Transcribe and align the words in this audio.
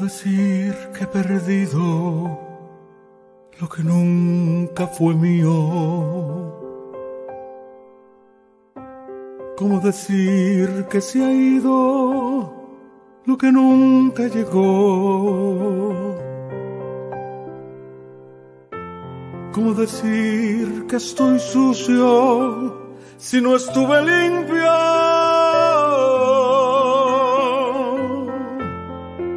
decir 0.00 0.74
que 0.94 1.04
he 1.04 1.06
perdido 1.06 2.38
lo 3.60 3.68
que 3.68 3.82
nunca 3.82 4.86
fue 4.86 5.14
mío? 5.14 5.56
¿Cómo 9.58 9.78
decir 9.80 10.86
que 10.90 11.00
se 11.02 11.22
ha 11.22 11.30
ido 11.30 12.52
lo 13.26 13.36
que 13.36 13.52
nunca 13.52 14.26
llegó? 14.26 15.90
¿Cómo 19.52 19.74
decir 19.74 20.86
que 20.88 20.96
estoy 20.96 21.38
sucio 21.38 22.96
si 23.18 23.40
no 23.42 23.56
estuve 23.56 23.96
limpio? 24.02 24.89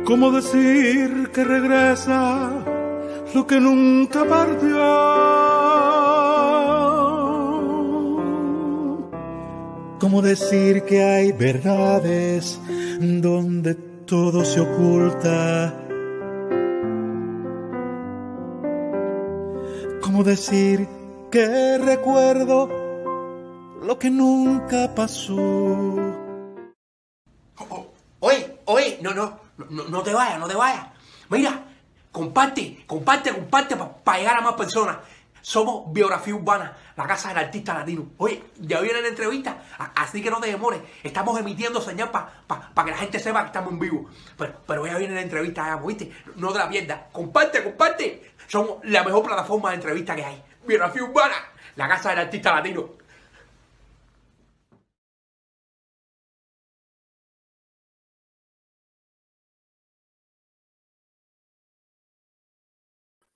¿Cómo 0.05 0.31
decir 0.31 1.31
que 1.31 1.45
regresa 1.45 2.51
lo 3.33 3.47
que 3.47 3.59
nunca 3.59 4.25
partió? 4.25 4.83
¿Cómo 9.99 10.21
decir 10.21 10.83
que 10.83 11.01
hay 11.01 11.31
verdades 11.31 12.59
donde 12.99 13.75
todo 14.05 14.43
se 14.43 14.59
oculta? 14.59 15.73
¿Cómo 20.01 20.25
decir 20.25 20.85
que 21.31 21.77
recuerdo 21.77 22.67
lo 23.81 23.97
que 23.97 24.09
nunca 24.09 24.93
pasó? 24.93 25.37
Oh, 27.57 27.85
oh. 28.19 28.31
No, 29.01 29.13
no, 29.13 29.42
no, 29.57 30.03
te 30.03 30.13
vayas, 30.13 30.39
no 30.39 30.47
te 30.47 30.55
vayas. 30.55 30.87
Mira, 31.29 31.63
comparte, 32.11 32.83
comparte, 32.85 33.31
comparte 33.31 33.75
para 33.75 34.17
llegar 34.17 34.37
a 34.37 34.41
más 34.41 34.53
personas. 34.53 34.97
Somos 35.41 35.91
Biografía 35.91 36.33
Urbana, 36.33 36.77
la 36.95 37.05
casa 37.05 37.29
del 37.29 37.39
artista 37.39 37.73
latino. 37.73 38.11
Oye, 38.17 38.43
ya 38.59 38.79
viene 38.79 39.01
la 39.01 39.09
entrevista, 39.09 39.61
así 39.93 40.21
que 40.23 40.31
no 40.31 40.39
te 40.39 40.47
demores. 40.47 40.79
Estamos 41.03 41.37
emitiendo 41.37 41.81
señal 41.81 42.11
para 42.11 42.85
que 42.85 42.91
la 42.91 42.97
gente 42.97 43.19
sepa 43.19 43.41
que 43.41 43.47
estamos 43.47 43.73
en 43.73 43.79
vivo. 43.79 44.09
Pero, 44.37 44.53
pero 44.65 44.87
ya 44.87 44.97
viene 44.97 45.15
la 45.15 45.21
entrevista, 45.21 45.65
ya, 45.65 45.75
¿viste? 45.75 46.13
No 46.37 46.53
te 46.53 46.59
la 46.59 46.69
pierdas. 46.69 47.01
Comparte, 47.11 47.61
comparte. 47.61 48.31
Somos 48.47 48.77
la 48.83 49.03
mejor 49.03 49.23
plataforma 49.23 49.71
de 49.71 49.75
entrevista 49.75 50.15
que 50.15 50.23
hay. 50.23 50.41
Biografía 50.65 51.03
Urbana, 51.03 51.35
la 51.75 51.89
casa 51.89 52.11
del 52.11 52.19
artista 52.19 52.55
latino. 52.55 53.02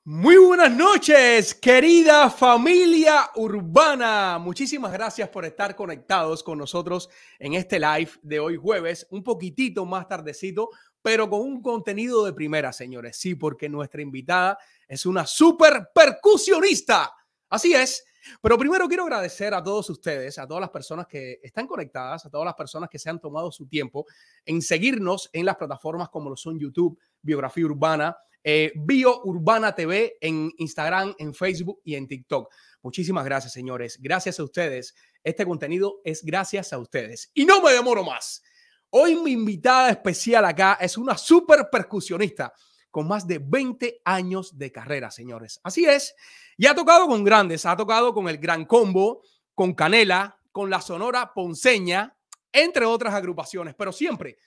Muy 0.10 0.38
buenas 0.38 0.72
noches, 0.72 1.54
querida 1.54 2.30
familia 2.30 3.30
urbana. 3.36 4.38
Muchísimas 4.40 4.94
gracias 4.94 5.28
por 5.28 5.44
estar 5.44 5.76
conectados 5.76 6.44
con 6.44 6.58
nosotros 6.58 7.10
en 7.38 7.56
este 7.56 7.78
live 7.78 8.12
de 8.22 8.40
hoy 8.40 8.56
jueves, 8.56 9.06
un 9.10 9.22
poquitito 9.22 9.86
más 9.86 10.08
tardecito, 10.08 10.70
pero 11.02 11.30
con 11.30 11.42
un 11.42 11.62
contenido 11.62 12.24
de 12.24 12.32
primera, 12.32 12.72
señores. 12.72 13.18
Sí, 13.18 13.36
porque 13.36 13.68
nuestra 13.68 14.02
invitada 14.02 14.58
es 14.88 15.06
una 15.06 15.26
super 15.26 15.90
percusionista. 15.94 17.14
Así 17.50 17.74
es. 17.74 18.06
Pero 18.42 18.58
primero 18.58 18.88
quiero 18.88 19.04
agradecer 19.04 19.54
a 19.54 19.62
todos 19.62 19.90
ustedes, 19.90 20.40
a 20.40 20.48
todas 20.48 20.62
las 20.62 20.70
personas 20.70 21.06
que 21.08 21.42
están 21.44 21.68
conectadas, 21.68 22.26
a 22.26 22.30
todas 22.30 22.46
las 22.46 22.56
personas 22.56 22.90
que 22.90 22.98
se 22.98 23.10
han 23.10 23.20
tomado 23.20 23.52
su 23.52 23.68
tiempo 23.68 24.06
en 24.46 24.62
seguirnos 24.62 25.30
en 25.34 25.46
las 25.46 25.58
plataformas 25.58 26.08
como 26.08 26.30
lo 26.30 26.38
son 26.38 26.58
YouTube, 26.58 26.98
Biografía 27.22 27.66
Urbana, 27.66 28.16
eh, 28.50 28.72
Bio 28.76 29.24
Urbana 29.26 29.76
TV 29.76 30.16
en 30.22 30.50
Instagram, 30.58 31.14
en 31.20 31.34
Facebook 31.34 31.82
y 31.84 31.96
en 31.96 32.08
TikTok. 32.08 32.50
Muchísimas 32.82 33.26
gracias, 33.26 33.52
señores. 33.52 34.00
Gracias 34.02 34.40
a 34.40 34.44
ustedes. 34.46 34.96
Este 35.22 35.46
contenido 35.46 36.00
es 36.06 36.24
gracias 36.24 36.72
a 36.72 36.78
ustedes. 36.78 37.30
Y 37.34 37.44
no 37.44 37.62
me 37.62 37.74
demoro 37.74 38.06
más. 38.06 38.42
Hoy 38.90 39.18
mi 39.18 39.34
invitada 39.34 39.90
especial 39.90 40.46
acá 40.46 40.78
es 40.80 40.98
una 40.98 41.18
super 41.18 41.68
percusionista 41.70 42.54
con 42.90 43.06
más 43.06 43.28
de 43.28 43.40
20 43.40 44.00
años 44.06 44.58
de 44.58 44.72
carrera, 44.72 45.12
señores. 45.12 45.60
Así 45.62 45.84
es. 45.84 46.16
Y 46.56 46.68
ha 46.68 46.74
tocado 46.74 47.06
con 47.06 47.26
grandes, 47.26 47.66
ha 47.66 47.76
tocado 47.76 48.14
con 48.14 48.30
el 48.30 48.38
Gran 48.38 48.64
Combo, 48.64 49.24
con 49.56 49.74
Canela, 49.74 50.40
con 50.54 50.70
la 50.70 50.80
Sonora 50.80 51.34
Ponceña, 51.34 52.18
entre 52.54 52.86
otras 52.86 53.14
agrupaciones, 53.14 53.76
pero 53.78 53.92
siempre, 53.92 54.38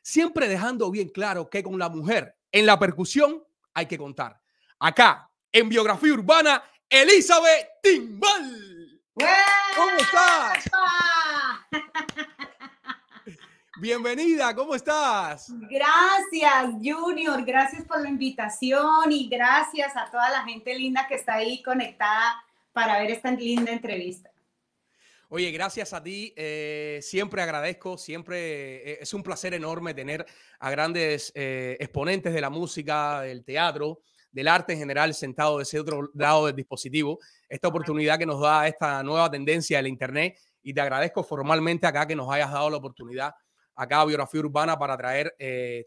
siempre 0.00 0.46
dejando 0.46 0.92
bien 0.92 1.08
claro 1.08 1.50
que 1.50 1.64
con 1.64 1.76
la 1.76 1.88
mujer 1.88 2.36
en 2.52 2.64
la 2.64 2.78
percusión 2.78 3.42
hay 3.78 3.86
que 3.86 3.96
contar. 3.96 4.40
Acá, 4.80 5.30
en 5.52 5.68
Biografía 5.68 6.12
Urbana, 6.12 6.62
Elizabeth 6.88 7.80
Timbal. 7.80 9.00
¿Cómo 9.76 9.96
estás? 9.98 10.64
Bienvenida, 13.80 14.52
¿cómo 14.56 14.74
estás? 14.74 15.52
Gracias, 15.70 16.74
Junior. 16.82 17.44
Gracias 17.44 17.84
por 17.84 18.00
la 18.00 18.08
invitación 18.08 19.12
y 19.12 19.28
gracias 19.28 19.96
a 19.96 20.10
toda 20.10 20.28
la 20.30 20.42
gente 20.42 20.74
linda 20.74 21.06
que 21.06 21.14
está 21.14 21.34
ahí 21.34 21.62
conectada 21.62 22.42
para 22.72 22.98
ver 22.98 23.12
esta 23.12 23.30
linda 23.30 23.70
entrevista. 23.70 24.28
Oye, 25.30 25.50
gracias 25.50 25.92
a 25.92 26.02
ti. 26.02 26.32
Eh, 26.36 27.00
siempre 27.02 27.42
agradezco, 27.42 27.98
siempre 27.98 28.92
eh, 28.92 28.98
es 29.02 29.12
un 29.12 29.22
placer 29.22 29.52
enorme 29.52 29.92
tener 29.92 30.24
a 30.58 30.70
grandes 30.70 31.32
eh, 31.34 31.76
exponentes 31.80 32.32
de 32.32 32.40
la 32.40 32.48
música, 32.48 33.20
del 33.20 33.44
teatro, 33.44 34.00
del 34.32 34.48
arte 34.48 34.72
en 34.72 34.78
general 34.78 35.12
sentado 35.12 35.58
de 35.58 35.64
ese 35.64 35.78
otro 35.78 36.10
lado 36.14 36.46
del 36.46 36.56
dispositivo. 36.56 37.18
Esta 37.46 37.68
oportunidad 37.68 38.18
que 38.18 38.24
nos 38.24 38.40
da 38.40 38.66
esta 38.66 39.02
nueva 39.02 39.30
tendencia 39.30 39.76
del 39.76 39.88
Internet 39.88 40.38
y 40.62 40.72
te 40.72 40.80
agradezco 40.80 41.22
formalmente 41.22 41.86
acá 41.86 42.06
que 42.06 42.16
nos 42.16 42.32
hayas 42.32 42.50
dado 42.50 42.70
la 42.70 42.78
oportunidad 42.78 43.34
acá 43.74 44.00
a 44.00 44.06
Biografía 44.06 44.40
Urbana 44.40 44.78
para 44.78 44.96
traer 44.96 45.36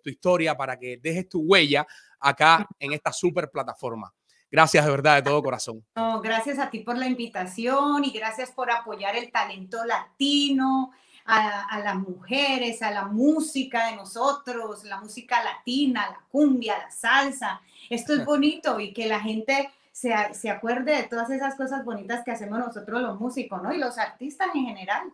tu 0.02 0.10
historia, 0.10 0.56
para 0.56 0.78
que 0.78 0.98
dejes 1.02 1.28
tu 1.28 1.42
huella 1.42 1.86
acá 2.20 2.68
en 2.80 2.94
esta 2.94 3.12
super 3.12 3.50
plataforma. 3.50 4.14
Gracias 4.52 4.84
de 4.84 4.92
verdad, 4.92 5.16
de 5.16 5.22
todo 5.24 5.42
corazón. 5.42 5.84
gracias 6.22 6.60
a 6.60 6.70
ti 6.70 6.80
por 6.80 6.98
la 6.98 7.08
invitación 7.08 8.04
y 8.04 8.12
gracias 8.12 8.52
por 8.52 8.70
apoyar 8.70 9.16
el 9.16 9.32
talento 9.32 9.86
latino, 9.86 10.92
a, 11.26 11.80
las 11.84 11.96
mujeres, 11.96 12.82
a 12.82 12.92
la 12.92 13.06
música 13.06 13.88
de 13.88 13.96
nosotros, 13.96 14.84
la 14.84 15.00
música 15.00 15.42
latina, 15.44 16.10
la 16.10 16.26
cumbia, 16.30 16.78
la 16.78 16.92
salsa. 16.92 17.62
Esto 17.90 18.14
es 18.14 18.26
bonito 18.26 18.80
y 18.80 18.92
que 18.94 19.08
la 19.08 19.22
gente 19.22 19.70
se, 19.92 20.12
se 20.34 20.50
acuerde 20.50 20.96
de 20.96 21.04
todas 21.04 21.30
esas 21.30 21.56
cosas 21.56 21.86
bonitas 21.86 22.24
que 22.26 22.32
hacemos 22.32 22.60
nosotros 22.60 23.02
los 23.02 23.20
músicos, 23.20 23.62
¿no? 23.62 23.74
Y 23.74 23.78
los 23.78 23.98
artistas 23.98 24.50
en 24.54 24.66
general. 24.66 25.14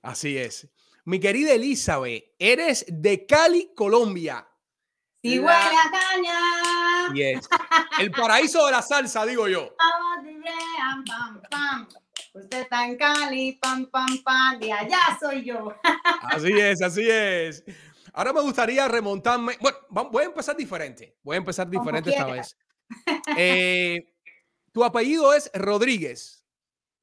Así 0.00 0.38
es. 0.38 0.68
Mi 1.04 1.18
querida 1.18 1.52
Elizabeth, 1.52 2.24
eres 2.38 2.86
de 2.88 3.26
Cali, 3.26 3.72
Colombia. 3.74 4.46
Sí, 5.22 5.38
huele 5.38 5.52
a 5.52 5.90
caña. 5.90 7.14
Yes. 7.14 7.48
El 7.98 8.10
paraíso 8.10 8.66
de 8.66 8.72
la 8.72 8.82
salsa, 8.82 9.24
digo 9.24 9.46
yo. 9.46 9.74
Usted 12.34 12.62
está 12.62 12.86
en 12.86 12.96
Cali, 12.96 13.52
pam, 13.52 13.86
pam, 13.86 14.22
pam, 14.24 14.58
de 14.58 14.72
allá 14.72 14.98
soy 15.20 15.44
yo. 15.44 15.74
Así 16.22 16.52
es, 16.58 16.82
así 16.82 17.08
es. 17.08 17.62
Ahora 18.14 18.32
me 18.32 18.40
gustaría 18.40 18.88
remontarme. 18.88 19.56
Bueno, 19.60 20.10
voy 20.10 20.24
a 20.24 20.26
empezar 20.26 20.56
diferente. 20.56 21.16
Voy 21.22 21.34
a 21.34 21.38
empezar 21.38 21.68
diferente 21.68 22.10
esta 22.10 22.26
vez. 22.26 22.56
Eh, 23.36 24.14
tu 24.72 24.84
apellido 24.84 25.32
es 25.32 25.50
Rodríguez. 25.54 26.41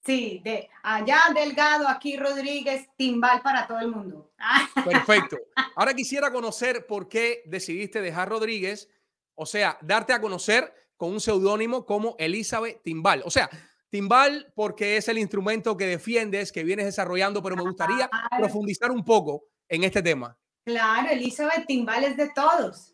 Sí, 0.06 0.42
de 0.44 0.70
allá 0.82 1.20
Delgado, 1.36 1.88
aquí 1.88 2.18
Rodríguez, 2.18 2.88
timbal 2.96 3.42
para 3.42 3.68
todo 3.68 3.80
el 3.80 3.90
mundo. 3.90 4.32
Perfecto. 4.86 5.38
Ahora 5.76 5.94
quisiera 5.94 6.32
conocer 6.32 6.88
por 6.88 7.10
qué 7.10 7.44
decidiste 7.46 8.02
dejar 8.02 8.30
Rodríguez, 8.30 8.90
o 9.36 9.46
sea, 9.46 9.78
darte 9.82 10.14
a 10.14 10.22
conocer 10.22 10.74
con 10.98 11.12
un 11.12 11.22
seudónimo 11.22 11.86
como 11.86 12.16
Elizabeth 12.18 12.82
Timbal. 12.84 13.22
O 13.26 13.30
sea, 13.30 13.50
Timbal 13.90 14.52
porque 14.56 14.98
es 14.98 15.08
el 15.08 15.18
instrumento 15.18 15.76
que 15.78 15.86
defiendes, 15.86 16.52
que 16.52 16.64
vienes 16.64 16.86
desarrollando, 16.86 17.42
pero 17.42 17.56
me 17.56 17.64
gustaría 17.64 18.10
profundizar 18.38 18.92
un 18.92 19.04
poco 19.04 19.44
en 19.68 19.84
este 19.84 20.02
tema. 20.02 20.38
Claro, 20.66 21.10
Elizabeth 21.10 21.66
Timbal 21.66 22.04
es 22.04 22.18
de 22.18 22.30
todos. 22.36 22.89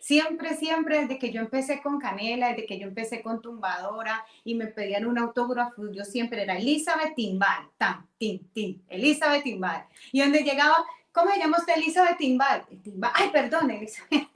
Siempre, 0.00 0.56
siempre, 0.56 1.02
desde 1.02 1.18
que 1.18 1.30
yo 1.30 1.42
empecé 1.42 1.82
con 1.82 2.00
Canela, 2.00 2.48
desde 2.48 2.64
que 2.64 2.78
yo 2.78 2.88
empecé 2.88 3.22
con 3.22 3.42
Tumbadora 3.42 4.24
y 4.44 4.54
me 4.54 4.66
pedían 4.66 5.04
un 5.04 5.18
autógrafo, 5.18 5.92
yo 5.92 6.04
siempre 6.04 6.42
era 6.42 6.56
Elizabeth 6.56 7.14
Timbal, 7.14 7.68
tan, 7.76 8.08
tin, 8.16 8.50
tin, 8.52 8.82
Elizabeth 8.88 9.42
Timbal. 9.42 9.84
Y 10.10 10.20
donde 10.20 10.42
llegaba, 10.42 10.86
¿cómo 11.12 11.30
se 11.30 11.38
llama 11.38 11.58
usted 11.58 11.76
Elizabeth 11.76 12.16
Timbal? 12.16 12.64
Timbal. 12.82 13.12
Ay, 13.14 13.28
perdón, 13.30 13.70
Elizabeth. 13.70 14.10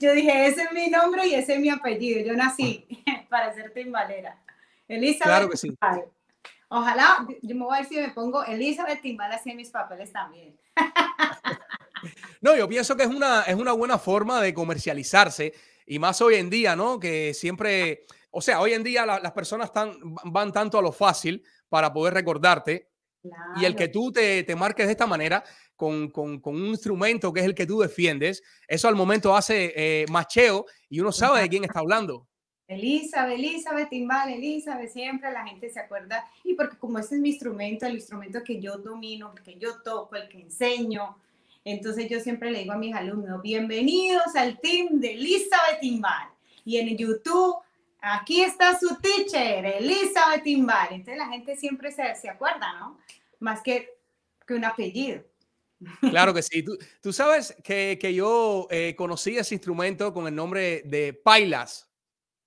yo 0.00 0.12
dije, 0.12 0.46
ese 0.46 0.62
es 0.62 0.72
mi 0.72 0.88
nombre 0.88 1.26
y 1.26 1.34
ese 1.34 1.54
es 1.54 1.60
mi 1.60 1.68
apellido. 1.68 2.24
Yo 2.24 2.34
nací 2.34 2.86
para 3.28 3.52
ser 3.54 3.72
timbalera. 3.72 4.40
Elizabeth 4.86 5.24
claro 5.24 5.50
que 5.50 5.56
sí. 5.56 5.76
Ojalá, 6.68 7.26
yo 7.42 7.56
me 7.56 7.64
voy 7.64 7.76
a 7.76 7.80
ver 7.80 7.88
si 7.88 7.96
me 7.96 8.10
pongo 8.10 8.44
Elizabeth 8.44 9.00
Timbal 9.00 9.32
así 9.32 9.50
en 9.50 9.56
mis 9.56 9.70
papeles 9.70 10.12
también. 10.12 10.56
No, 12.46 12.54
yo 12.54 12.68
pienso 12.68 12.96
que 12.96 13.02
es 13.02 13.08
una, 13.08 13.42
es 13.42 13.56
una 13.56 13.72
buena 13.72 13.98
forma 13.98 14.40
de 14.40 14.54
comercializarse 14.54 15.52
y 15.84 15.98
más 15.98 16.20
hoy 16.20 16.36
en 16.36 16.48
día, 16.48 16.76
¿no? 16.76 17.00
Que 17.00 17.34
siempre, 17.34 18.04
o 18.30 18.40
sea, 18.40 18.60
hoy 18.60 18.72
en 18.72 18.84
día 18.84 19.04
las 19.04 19.32
personas 19.32 19.66
están, 19.66 19.96
van 20.26 20.52
tanto 20.52 20.78
a 20.78 20.82
lo 20.82 20.92
fácil 20.92 21.42
para 21.68 21.92
poder 21.92 22.14
recordarte 22.14 22.92
y 23.56 23.64
el 23.64 23.74
que 23.74 23.88
tú 23.88 24.12
te, 24.12 24.44
te 24.44 24.54
marques 24.54 24.86
de 24.86 24.92
esta 24.92 25.08
manera 25.08 25.42
con, 25.74 26.08
con, 26.08 26.38
con, 26.38 26.54
un 26.54 26.66
instrumento 26.66 27.32
que 27.32 27.40
es 27.40 27.46
el 27.46 27.54
que 27.56 27.66
tú 27.66 27.80
defiendes, 27.80 28.44
eso 28.68 28.86
al 28.86 28.94
momento 28.94 29.34
hace 29.34 29.72
eh, 29.74 30.06
macheo 30.08 30.66
y 30.88 31.00
uno 31.00 31.10
sabe 31.10 31.40
de 31.40 31.48
quién 31.48 31.64
está 31.64 31.80
hablando. 31.80 32.28
Elizabeth, 32.68 33.40
Elizabeth, 33.40 33.88
timbal, 33.88 34.32
Elizabeth, 34.32 34.92
siempre 34.92 35.32
la 35.32 35.44
gente 35.44 35.68
se 35.68 35.80
acuerda. 35.80 36.24
Y 36.44 36.54
porque 36.54 36.76
como 36.78 37.00
este 37.00 37.16
es 37.16 37.20
mi 37.20 37.30
instrumento, 37.30 37.86
el 37.86 37.94
instrumento 37.94 38.44
que 38.44 38.60
yo 38.60 38.78
domino, 38.78 39.32
el 39.36 39.42
que 39.42 39.58
yo 39.58 39.82
toco, 39.82 40.14
el 40.14 40.28
que 40.28 40.42
enseño, 40.42 41.16
entonces 41.66 42.08
yo 42.08 42.20
siempre 42.20 42.52
le 42.52 42.60
digo 42.60 42.72
a 42.72 42.78
mis 42.78 42.94
alumnos, 42.94 43.42
bienvenidos 43.42 44.36
al 44.36 44.60
team 44.60 45.00
de 45.00 45.14
Elizabeth 45.14 45.80
Timbal. 45.80 46.28
Y 46.64 46.76
en 46.76 46.96
YouTube, 46.96 47.56
aquí 48.00 48.40
está 48.42 48.78
su 48.78 48.96
teacher, 49.00 49.66
Elizabeth 49.66 50.44
Timbal. 50.44 50.88
Entonces 50.92 51.18
la 51.18 51.26
gente 51.26 51.56
siempre 51.56 51.90
se, 51.90 52.14
se 52.14 52.28
acuerda, 52.28 52.72
¿no? 52.78 53.00
Más 53.40 53.62
que, 53.62 53.98
que 54.46 54.54
un 54.54 54.64
apellido. 54.64 55.24
Claro 56.00 56.32
que 56.32 56.42
sí. 56.42 56.62
Tú, 56.62 56.78
tú 57.02 57.12
sabes 57.12 57.56
que, 57.64 57.98
que 58.00 58.14
yo 58.14 58.68
eh, 58.70 58.94
conocí 58.96 59.36
ese 59.36 59.56
instrumento 59.56 60.14
con 60.14 60.28
el 60.28 60.34
nombre 60.36 60.82
de 60.84 61.14
Pailas. 61.14 61.90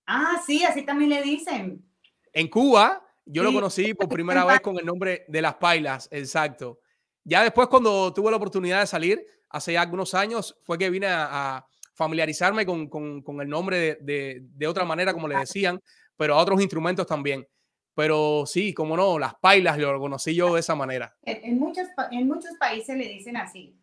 Ah, 0.07 0.41
sí, 0.47 0.63
así 0.63 0.83
también 0.83 1.09
le 1.09 1.21
dicen. 1.21 1.85
En 2.31 2.47
Cuba, 2.47 3.05
yo 3.25 3.43
lo 3.43 3.51
conocí 3.51 3.93
por 3.93 4.07
primera 4.07 4.45
vez 4.45 4.61
con 4.61 4.79
el 4.79 4.85
nombre 4.85 5.25
de 5.27 5.41
Las 5.41 5.55
Pailas, 5.55 6.07
exacto. 6.09 6.79
Ya 7.23 7.43
después, 7.43 7.67
cuando 7.67 8.13
tuve 8.13 8.31
la 8.31 8.37
oportunidad 8.37 8.79
de 8.81 8.87
salir, 8.87 9.23
hace 9.49 9.73
ya 9.73 9.81
algunos 9.81 10.13
años, 10.13 10.57
fue 10.63 10.77
que 10.77 10.89
vine 10.89 11.07
a, 11.07 11.57
a 11.57 11.67
familiarizarme 11.93 12.65
con, 12.65 12.87
con- 12.87 13.21
con 13.21 13.41
el 13.41 13.49
nombre 13.49 13.77
de, 13.77 13.97
de- 14.01 14.39
de 14.41 14.67
otra 14.67 14.85
manera, 14.85 15.13
como 15.13 15.27
le 15.27 15.35
decían, 15.37 15.79
pero 16.15 16.35
a 16.35 16.37
otros 16.41 16.61
instrumentos 16.61 17.05
también. 17.05 17.47
Pero 17.93 18.45
sí, 18.45 18.73
como 18.73 18.95
no, 18.95 19.19
Las 19.19 19.35
Pailas 19.35 19.77
lo 19.77 19.99
conocí 19.99 20.33
yo 20.33 20.53
de 20.53 20.61
esa 20.61 20.73
manera. 20.75 21.13
En, 21.23 21.43
en 21.43 21.59
muchos, 21.59 21.87
en 22.11 22.27
muchos 22.27 22.51
países 22.57 22.95
le 22.95 23.07
dicen 23.07 23.35
así. 23.35 23.75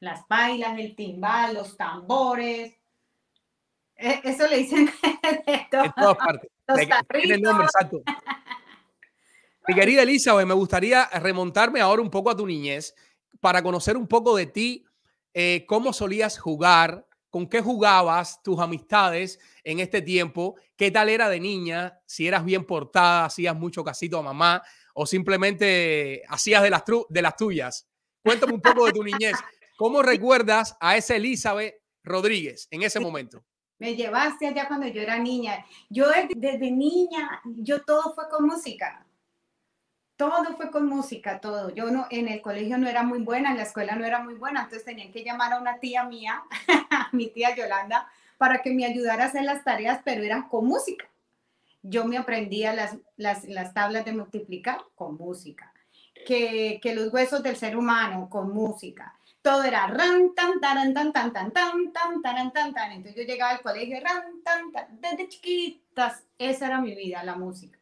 Las 0.00 0.26
bailas, 0.28 0.78
el 0.78 0.94
timbal, 0.96 1.54
los 1.54 1.76
tambores. 1.76 2.74
Eh, 3.96 4.20
Eso 4.24 4.46
le 4.46 4.58
dicen 4.58 4.86
de 5.46 5.66
todo. 5.70 5.84
En 5.84 5.92
todas 5.92 6.16
partes. 6.16 6.50
Los 6.66 6.78
el 7.22 7.42
nombre 7.42 7.64
exacto. 7.64 8.02
Mi 9.68 9.74
querida 9.74 10.02
Elizabeth, 10.02 10.46
me 10.46 10.54
gustaría 10.54 11.06
remontarme 11.06 11.80
ahora 11.80 12.00
un 12.00 12.08
poco 12.08 12.30
a 12.30 12.36
tu 12.36 12.46
niñez 12.46 12.94
para 13.40 13.64
conocer 13.64 13.96
un 13.96 14.06
poco 14.06 14.36
de 14.36 14.46
ti, 14.46 14.84
eh, 15.34 15.64
cómo 15.66 15.92
solías 15.92 16.38
jugar, 16.38 17.04
con 17.30 17.48
qué 17.48 17.60
jugabas, 17.60 18.40
tus 18.44 18.60
amistades 18.60 19.40
en 19.64 19.80
este 19.80 20.02
tiempo, 20.02 20.54
qué 20.76 20.92
tal 20.92 21.08
era 21.08 21.28
de 21.28 21.40
niña, 21.40 21.98
si 22.06 22.28
eras 22.28 22.44
bien 22.44 22.64
portada, 22.64 23.24
hacías 23.24 23.56
mucho 23.56 23.82
casito 23.82 24.18
a 24.18 24.22
mamá 24.22 24.62
o 24.94 25.04
simplemente 25.04 26.22
hacías 26.28 26.62
de 26.62 26.70
las, 26.70 26.84
de 27.08 27.22
las 27.22 27.36
tuyas. 27.36 27.88
Cuéntame 28.22 28.54
un 28.54 28.60
poco 28.60 28.86
de 28.86 28.92
tu 28.92 29.02
niñez. 29.02 29.36
¿Cómo 29.76 30.00
recuerdas 30.00 30.76
a 30.80 30.96
esa 30.96 31.16
Elizabeth 31.16 31.74
Rodríguez 32.04 32.68
en 32.70 32.82
ese 32.82 33.00
momento? 33.00 33.44
Me 33.78 33.96
llevaste 33.96 34.46
allá 34.46 34.68
cuando 34.68 34.86
yo 34.86 35.02
era 35.02 35.18
niña. 35.18 35.66
Yo 35.90 36.06
desde 36.34 36.70
niña, 36.70 37.42
yo 37.44 37.82
todo 37.82 38.14
fue 38.14 38.28
con 38.30 38.46
música. 38.46 39.06
Todo 40.16 40.56
fue 40.56 40.70
con 40.70 40.86
música, 40.86 41.40
todo. 41.40 41.70
Yo 41.70 41.90
no, 41.90 42.06
en 42.10 42.28
el 42.28 42.40
colegio 42.40 42.78
no 42.78 42.88
era 42.88 43.02
muy 43.02 43.18
buena, 43.20 43.50
en 43.50 43.58
la 43.58 43.64
escuela 43.64 43.96
no 43.96 44.04
era 44.04 44.22
muy 44.22 44.34
buena, 44.34 44.62
entonces 44.62 44.84
tenían 44.84 45.12
que 45.12 45.22
llamar 45.22 45.52
a 45.52 45.60
una 45.60 45.78
tía 45.78 46.04
mía, 46.04 46.42
mi 47.12 47.28
tía 47.28 47.54
Yolanda, 47.54 48.08
para 48.38 48.62
que 48.62 48.72
me 48.72 48.86
ayudara 48.86 49.24
a 49.24 49.26
hacer 49.26 49.44
las 49.44 49.62
tareas, 49.62 50.00
pero 50.04 50.22
eran 50.22 50.48
con 50.48 50.66
música. 50.66 51.06
Yo 51.82 52.04
me 52.06 52.16
aprendía 52.16 52.72
las, 52.72 52.96
las, 53.16 53.44
las 53.44 53.74
tablas 53.74 54.04
de 54.04 54.12
multiplicar 54.12 54.78
con 54.94 55.16
música, 55.16 55.72
que, 56.26 56.80
que 56.82 56.94
los 56.94 57.12
huesos 57.12 57.42
del 57.42 57.56
ser 57.56 57.76
humano 57.76 58.28
con 58.30 58.52
música, 58.52 59.14
todo 59.46 59.62
era 59.62 59.86
ran, 59.86 60.34
tan, 60.34 60.58
taran, 60.60 60.92
tan, 60.92 61.12
tan, 61.12 61.32
tan, 61.32 61.52
tan, 61.52 61.92
tan, 61.92 62.20
taran, 62.20 62.52
tan, 62.52 62.74
tan. 62.74 62.90
Entonces 62.90 63.14
yo 63.14 63.32
llegaba 63.32 63.52
al 63.52 63.60
colegio, 63.60 63.96
ran, 64.02 64.42
tan, 64.42 64.72
tan, 64.72 65.00
desde 65.00 65.28
chiquitas, 65.28 66.24
esa 66.36 66.66
era 66.66 66.80
mi 66.80 66.96
vida, 66.96 67.22
la 67.22 67.36
música. 67.36 67.78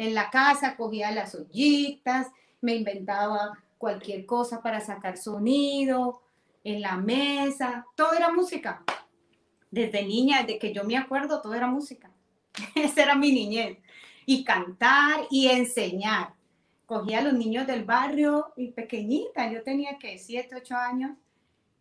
En 0.00 0.14
la 0.14 0.30
casa 0.30 0.76
cogía 0.76 1.10
las 1.10 1.34
ollitas, 1.34 2.28
me 2.62 2.74
inventaba 2.74 3.58
cualquier 3.76 4.24
cosa 4.24 4.62
para 4.62 4.80
sacar 4.80 5.18
sonido, 5.18 6.22
en 6.64 6.80
la 6.80 6.96
mesa, 6.96 7.84
todo 7.94 8.14
era 8.14 8.32
música. 8.32 8.82
Desde 9.70 10.02
niña, 10.02 10.38
desde 10.38 10.58
que 10.58 10.72
yo 10.72 10.84
me 10.84 10.96
acuerdo, 10.96 11.42
todo 11.42 11.52
era 11.52 11.66
música. 11.66 12.10
Esa 12.74 13.02
era 13.02 13.14
mi 13.14 13.30
niñez. 13.30 13.76
Y 14.24 14.42
cantar 14.42 15.26
y 15.28 15.48
enseñar 15.48 16.32
cogía 16.86 17.18
a 17.18 17.22
los 17.22 17.34
niños 17.34 17.66
del 17.66 17.84
barrio 17.84 18.54
y 18.56 18.68
pequeñita, 18.68 19.52
yo 19.52 19.62
tenía 19.62 19.98
que 19.98 20.16
7, 20.16 20.56
8 20.56 20.76
años, 20.76 21.10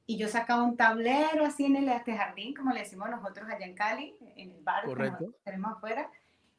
y 0.05 0.17
yo 0.17 0.27
sacaba 0.27 0.63
un 0.63 0.75
tablero 0.75 1.45
así 1.45 1.63
en 1.63 1.77
el 1.77 1.87
jardín, 1.89 2.53
como 2.53 2.73
le 2.73 2.81
decimos 2.81 3.09
nosotros 3.09 3.47
allá 3.49 3.65
en 3.65 3.75
Cali, 3.75 4.13
en 4.35 4.51
el 4.51 4.61
barrio 4.61 4.89
Correcto. 4.89 5.33
tenemos 5.45 5.71
afuera, 5.71 6.11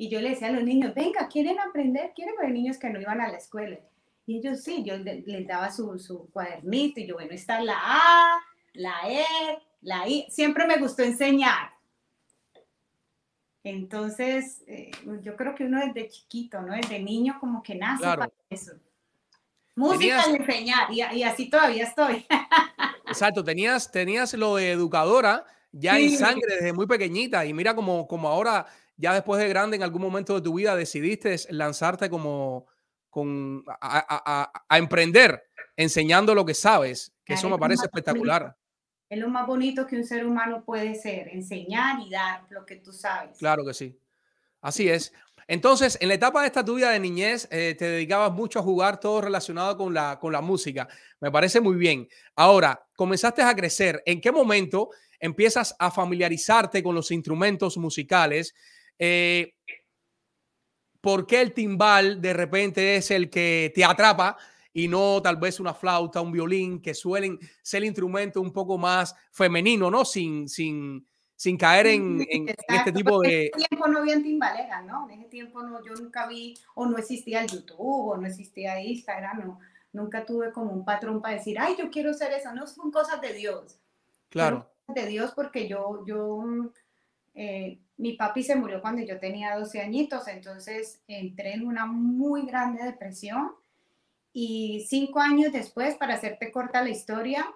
y 0.02 0.09
yo 0.09 0.19
le 0.23 0.30
decía 0.30 0.49
a 0.49 0.52
los 0.52 0.64
niños, 0.64 0.95
venga, 0.95 1.28
¿quieren 1.28 1.59
aprender? 1.61 2.12
¿Quieren 2.16 2.35
ver 2.40 2.50
niños 2.50 2.78
que 2.78 2.88
no 2.88 2.99
iban 2.99 3.21
a 3.21 3.28
la 3.28 3.37
escuela? 3.37 3.78
Y 4.26 4.38
ellos 4.38 4.62
sí, 4.62 4.83
yo 4.83 4.97
le- 4.97 5.21
les 5.26 5.47
daba 5.47 5.71
su, 5.71 5.99
su 5.99 6.30
cuadernito, 6.30 7.00
y 7.00 7.07
yo, 7.07 7.14
bueno, 7.16 7.33
está 7.33 7.61
la 7.61 7.76
A, 7.78 8.40
la 8.73 8.95
E, 9.07 9.25
la 9.83 10.09
I, 10.09 10.26
siempre 10.30 10.66
me 10.66 10.78
gustó 10.78 11.02
enseñar. 11.02 11.71
Entonces, 13.62 14.62
eh, 14.66 14.90
yo 15.23 15.37
creo 15.37 15.54
que 15.54 15.64
uno 15.64 15.80
desde 15.85 16.09
chiquito, 16.09 16.62
¿no? 16.62 16.73
Desde 16.75 16.99
niño 16.99 17.37
como 17.38 17.62
que 17.62 17.75
nace 17.75 18.02
Claro. 18.02 18.21
para 18.21 18.33
eso. 18.49 18.73
Música 19.76 20.23
y 20.30 20.37
enseñar, 20.37 20.90
y, 20.90 21.02
y 21.19 21.23
así 21.25 21.50
todavía 21.50 21.85
estoy. 21.85 22.26
Exacto, 23.07 23.45
tenías, 23.45 23.90
tenías 23.90 24.33
lo 24.35 24.57
de 24.57 24.73
educadora 24.73 25.45
ya 25.73 25.99
en 25.99 26.11
Sí. 26.11 26.16
sangre 26.16 26.54
desde 26.57 26.73
muy 26.73 26.87
pequeñita 26.87 27.45
y 27.45 27.52
mira 27.52 27.75
como, 27.75 28.07
como 28.09 28.28
ahora, 28.28 28.66
ya 29.00 29.14
después 29.14 29.40
de 29.40 29.49
grande, 29.49 29.76
en 29.76 29.83
algún 29.83 30.02
momento 30.02 30.35
de 30.35 30.42
tu 30.42 30.54
vida 30.54 30.76
decidiste 30.76 31.37
lanzarte 31.50 32.11
como 32.11 32.66
con, 33.09 33.64
a, 33.80 33.99
a- 33.99 34.52
a- 34.69 34.78
emprender, 34.78 35.42
enseñando 35.76 36.35
lo 36.35 36.45
que 36.45 36.54
sabes, 36.54 37.12
que 37.25 37.35
eso 37.35 37.49
Claro, 37.49 37.50
me 37.50 37.57
es 37.57 37.61
parece 37.61 37.87
espectacular. 37.87 38.57
Es 39.09 39.19
lo 39.19 39.28
más 39.28 39.47
bonito 39.47 39.87
que 39.87 39.97
un 39.97 40.04
ser 40.04 40.25
humano 40.25 40.62
puede 40.64 40.95
ser, 40.95 41.28
enseñar 41.28 41.99
y 42.00 42.11
dar 42.11 42.47
lo 42.50 42.64
que 42.64 42.76
tú 42.76 42.92
sabes. 42.92 43.38
Claro 43.38 43.64
que 43.64 43.75
sí. 43.75 43.99
Así 44.61 44.88
es. 44.88 45.12
Entonces, 45.49 45.99
en 46.00 46.09
la 46.09 46.14
etapa 46.14 46.42
de 46.42 46.47
esta 46.47 46.64
tuya 46.64 46.90
de 46.90 47.00
niñez, 47.00 47.49
eh, 47.50 47.75
te 47.76 47.87
dedicabas 47.87 48.33
mucho 48.33 48.61
a 48.61 48.62
jugar 48.62 49.00
todo 49.00 49.21
relacionado 49.21 49.76
con 49.76 49.92
la, 49.92 50.19
con 50.21 50.33
la 50.33 50.40
música. 50.40 50.88
Me 51.21 51.30
parece 51.33 51.61
muy 51.61 51.76
bien. 51.76 52.07
Ahora, 52.37 52.87
comenzaste 52.95 53.42
a 53.42 53.54
crecer. 53.57 54.00
¿En 54.07 54.21
qué 54.21 54.30
momento 54.30 54.90
empiezas 55.19 55.75
a 55.78 55.90
familiarizarte 55.90 56.83
con 56.83 56.95
los 56.95 57.11
instrumentos 57.11 57.76
musicales? 57.78 58.54
Eh, 59.00 59.54
¿Por 61.00 61.26
qué 61.26 61.40
el 61.40 61.54
timbal 61.54 62.21
de 62.21 62.35
repente 62.35 62.97
es 62.97 63.11
el 63.11 63.30
que 63.30 63.73
te 63.75 63.83
atrapa 63.85 64.37
y 64.73 64.87
no 64.87 65.21
tal 65.23 65.37
vez 65.38 65.59
una 65.59 65.73
flauta, 65.73 66.21
un 66.21 66.30
violín, 66.30 66.80
que 66.83 66.92
suelen 66.95 67.38
ser 67.62 67.83
instrumentos 67.85 68.42
un 68.42 68.52
poco 68.52 68.76
más 68.76 69.16
femenino, 69.33 69.90
¿no? 69.90 70.04
Sin, 70.04 70.47
sin, 70.47 71.07
sin 71.35 71.57
caer 71.57 71.87
en, 71.87 72.21
en- 72.28 72.49
en 72.50 72.57
este 72.69 72.92
tipo 72.92 73.21
de... 73.23 73.47
En 73.47 73.59
ese 73.61 73.69
tiempo 73.69 73.88
no 73.88 73.99
había 74.00 74.23
timbaleras, 74.23 74.85
¿no? 74.85 75.09
En 75.09 75.21
ese 75.21 75.30
tiempo 75.30 75.62
no, 75.62 75.83
yo 75.83 75.95
nunca 75.95 76.28
vi, 76.28 76.54
o 76.75 76.85
no 76.85 76.99
existía 76.99 77.40
el 77.40 77.49
YouTube, 77.50 77.78
o 77.80 78.16
no 78.19 78.26
existía 78.26 78.78
Instagram, 78.83 79.40
no. 79.40 79.59
Nunca 79.92 80.25
tuve 80.25 80.52
como 80.52 80.71
un 80.73 80.85
patrón 80.85 81.21
para 81.23 81.35
decir, 81.37 81.59
ay, 81.59 81.75
yo 81.78 81.90
quiero 81.90 82.12
ser 82.14 82.30
eso. 82.33 82.52
No, 82.54 82.66
son 82.66 82.92
cosas 82.92 83.21
de 83.23 83.33
Dios. 83.33 83.80
Claro. 84.28 84.71
de 84.87 85.07
Dios 85.07 85.33
porque 85.35 85.66
yo, 85.66 86.04
yo, 86.07 86.45
eh, 87.34 87.78
mi 87.96 88.14
papi 88.14 88.42
se 88.42 88.56
murió 88.56 88.80
cuando 88.80 89.02
yo 89.02 89.18
tenía 89.18 89.56
12 89.56 89.80
añitos, 89.80 90.26
entonces 90.28 91.02
entré 91.06 91.52
en 91.54 91.66
una 91.66 91.87
muy 91.87 92.46
grande 92.46 92.82
depresión 92.82 93.52
y 94.32 94.87
cinco 94.88 95.20
años 95.20 95.52
después, 95.52 95.96
para 95.96 96.14
hacerte 96.14 96.52
corta 96.52 96.82
la 96.82 96.90
historia, 96.90 97.46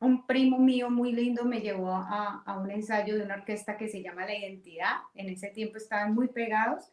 un 0.00 0.26
primo 0.26 0.58
mío 0.58 0.90
muy 0.90 1.12
lindo 1.12 1.44
me 1.44 1.60
llevó 1.60 1.92
a, 1.92 2.58
un 2.60 2.70
ensayo 2.70 3.16
de 3.16 3.22
una 3.22 3.34
orquesta 3.34 3.76
que 3.76 3.88
se 3.88 4.02
llama 4.02 4.26
La 4.26 4.36
Identidad, 4.36 4.96
en 5.14 5.28
ese 5.28 5.48
tiempo 5.48 5.76
estaban 5.76 6.14
muy 6.14 6.28
pegados 6.28 6.90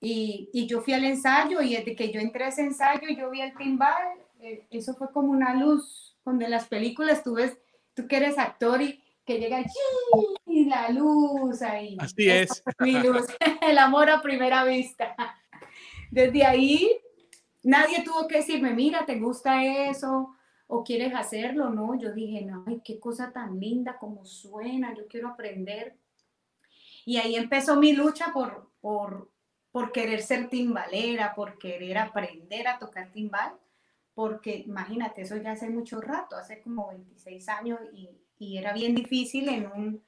y, 0.00 0.66
yo 0.66 0.80
fui 0.80 0.94
al 0.94 1.04
ensayo 1.04 1.60
y 1.60 1.76
desde 1.76 1.94
que 1.94 2.10
yo 2.10 2.20
entré 2.20 2.44
a 2.44 2.48
ese 2.48 2.62
ensayo 2.62 3.08
yo 3.16 3.30
vi 3.30 3.40
el 3.42 3.54
timbal, 3.56 4.18
eh, 4.40 4.66
eso 4.70 4.94
fue 4.94 5.12
como 5.12 5.30
una 5.30 5.54
luz, 5.54 6.16
cuando 6.24 6.44
en 6.44 6.50
las 6.50 6.66
películas 6.66 7.22
tú 7.22 7.34
ves 7.34 7.58
tú 7.94 8.06
que 8.06 8.16
eres 8.16 8.38
actor 8.38 8.82
y 8.82 9.02
que 9.26 9.38
llega 9.38 9.64
y 10.46 10.64
la 10.66 10.88
luz 10.90 11.60
ahí. 11.62 11.96
Así 12.00 12.30
es. 12.30 12.62
Mi 12.78 12.92
luz, 12.92 13.26
el 13.62 13.78
amor 13.78 14.08
a 14.08 14.22
primera 14.22 14.64
vista. 14.64 15.16
Desde 16.10 16.46
ahí, 16.46 16.98
nadie 17.62 18.02
tuvo 18.04 18.28
que 18.28 18.36
decirme, 18.38 18.72
mira, 18.72 19.04
¿te 19.04 19.18
gusta 19.18 19.64
eso? 19.64 20.34
¿O 20.68 20.84
quieres 20.84 21.14
hacerlo? 21.14 21.70
No, 21.70 21.98
yo 21.98 22.12
dije, 22.12 22.42
no, 22.42 22.64
ay, 22.66 22.80
qué 22.84 22.98
cosa 22.98 23.32
tan 23.32 23.58
linda, 23.58 23.98
cómo 23.98 24.24
suena, 24.24 24.94
yo 24.94 25.06
quiero 25.08 25.28
aprender. 25.28 25.96
Y 27.04 27.18
ahí 27.18 27.36
empezó 27.36 27.76
mi 27.76 27.92
lucha 27.92 28.32
por, 28.32 28.70
por, 28.80 29.30
por 29.70 29.92
querer 29.92 30.22
ser 30.22 30.48
timbalera, 30.48 31.34
por 31.34 31.58
querer 31.58 31.98
aprender 31.98 32.66
a 32.68 32.78
tocar 32.78 33.10
timbal 33.12 33.52
porque 34.16 34.64
imagínate, 34.66 35.20
eso 35.20 35.36
ya 35.36 35.52
hace 35.52 35.68
mucho 35.68 36.00
rato, 36.00 36.36
hace 36.36 36.62
como 36.62 36.88
26 36.88 37.48
años 37.50 37.78
y, 37.92 38.08
y 38.38 38.58
era 38.58 38.72
bien 38.72 38.94
difícil 38.94 39.48
en, 39.48 39.66
un, 39.66 40.04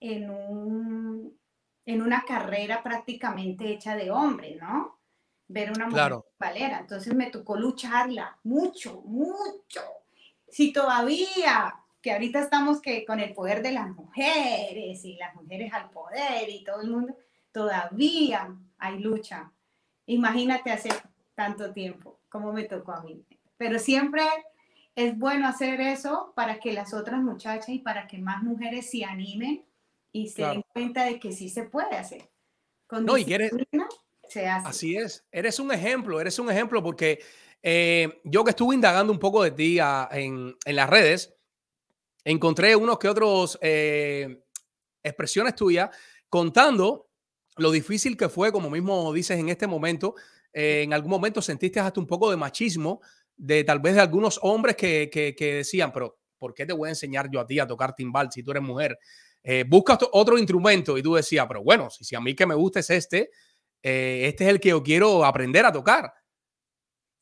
en, 0.00 0.30
un, 0.30 1.38
en 1.86 2.02
una 2.02 2.24
carrera 2.24 2.82
prácticamente 2.82 3.72
hecha 3.72 3.96
de 3.96 4.10
hombre, 4.10 4.56
¿no? 4.60 4.98
Ver 5.48 5.70
una 5.70 5.86
mujer 5.86 5.94
Claro. 6.02 6.26
valera. 6.38 6.78
Entonces 6.80 7.14
me 7.14 7.30
tocó 7.30 7.56
lucharla 7.56 8.38
mucho, 8.44 9.00
mucho. 9.02 9.80
Si 10.48 10.72
todavía, 10.72 11.74
que 12.02 12.12
ahorita 12.12 12.40
estamos 12.40 12.80
que 12.80 13.04
con 13.04 13.18
el 13.20 13.32
poder 13.34 13.62
de 13.62 13.72
las 13.72 13.88
mujeres 13.88 15.04
y 15.04 15.16
las 15.16 15.34
mujeres 15.34 15.72
al 15.72 15.90
poder 15.90 16.48
y 16.48 16.64
todo 16.64 16.82
el 16.82 16.90
mundo, 16.90 17.16
todavía 17.52 18.54
hay 18.78 18.98
lucha. 18.98 19.50
Imagínate 20.06 20.70
hace 20.70 20.90
tanto 21.34 21.72
tiempo, 21.72 22.20
como 22.28 22.52
me 22.52 22.64
tocó 22.64 22.92
a 22.92 23.02
mí. 23.02 23.24
Pero 23.56 23.78
siempre 23.78 24.22
es 25.06 25.16
bueno 25.18 25.46
hacer 25.46 25.80
eso 25.80 26.32
para 26.34 26.58
que 26.58 26.72
las 26.72 26.92
otras 26.92 27.20
muchachas 27.22 27.68
y 27.68 27.78
para 27.78 28.06
que 28.08 28.18
más 28.18 28.42
mujeres 28.42 28.90
se 28.90 29.04
animen 29.04 29.64
y 30.12 30.28
se 30.28 30.36
Claro. 30.36 30.52
den 30.54 30.64
cuenta 30.72 31.04
de 31.04 31.20
que 31.20 31.30
sí 31.32 31.48
se 31.48 31.62
puede 31.64 31.96
hacer. 31.96 32.28
Con 32.88 33.04
No, 33.04 33.16
y 33.16 33.32
eres- 33.32 33.52
se 34.28 34.48
hace. 34.48 34.68
Así 34.68 34.96
es, 34.96 35.24
eres 35.30 35.58
un 35.60 35.70
ejemplo, 35.72 36.20
eres 36.20 36.38
un 36.38 36.50
ejemplo 36.50 36.82
porque 36.82 37.20
eh, 37.62 38.20
yo 38.24 38.42
que 38.44 38.50
estuve 38.50 38.74
indagando 38.74 39.12
un 39.12 39.18
poco 39.18 39.42
de 39.42 39.50
ti 39.52 39.78
a- 39.78 40.08
en, 40.10 40.56
en 40.64 40.76
las 40.76 40.88
redes, 40.90 41.34
encontré 42.24 42.74
unos 42.76 42.98
que 42.98 43.08
otros 43.08 43.58
eh, 43.62 44.42
expresiones 45.02 45.54
tuyas 45.54 45.90
contando 46.28 47.08
lo 47.56 47.70
difícil 47.70 48.16
que 48.16 48.28
fue, 48.28 48.52
como 48.52 48.68
mismo 48.70 49.12
dices 49.12 49.38
en 49.38 49.48
este 49.48 49.66
momento, 49.66 50.14
eh, 50.52 50.82
en 50.82 50.92
algún 50.92 51.10
momento 51.10 51.40
sentiste 51.42 51.80
hasta 51.80 52.00
un 52.00 52.06
poco 52.06 52.30
de 52.30 52.36
machismo 52.36 53.00
de 53.38 53.64
tal 53.64 53.78
vez 53.80 53.94
de 53.94 54.00
algunos 54.02 54.38
hombres 54.42 54.76
que, 54.76 55.08
que- 55.10 55.34
que 55.34 55.54
decían, 55.54 55.92
pero 55.92 56.18
¿por 56.36 56.52
qué 56.54 56.66
te 56.66 56.72
voy 56.74 56.88
a 56.88 56.90
enseñar 56.90 57.30
yo 57.30 57.40
a 57.40 57.46
ti 57.46 57.58
a 57.58 57.66
tocar 57.66 57.94
timbal 57.94 58.30
si 58.30 58.42
tú 58.42 58.50
eres 58.50 58.62
mujer? 58.62 58.98
Eh, 59.42 59.64
busca 59.66 59.98
otro- 60.12 60.36
instrumento 60.38 60.98
y 60.98 61.02
tú 61.02 61.14
decías, 61.14 61.46
pero 61.46 61.62
bueno, 61.62 61.88
si, 61.88 62.04
si 62.04 62.14
a 62.16 62.20
mí 62.20 62.34
que 62.34 62.44
me 62.46 62.54
gusta 62.54 62.80
es 62.80 62.90
este, 62.90 63.30
eh, 63.82 64.22
este 64.26 64.44
es 64.44 64.50
el 64.50 64.60
que 64.60 64.70
yo 64.70 64.82
quiero 64.82 65.24
aprender 65.24 65.64
a 65.64 65.72
tocar. 65.72 66.12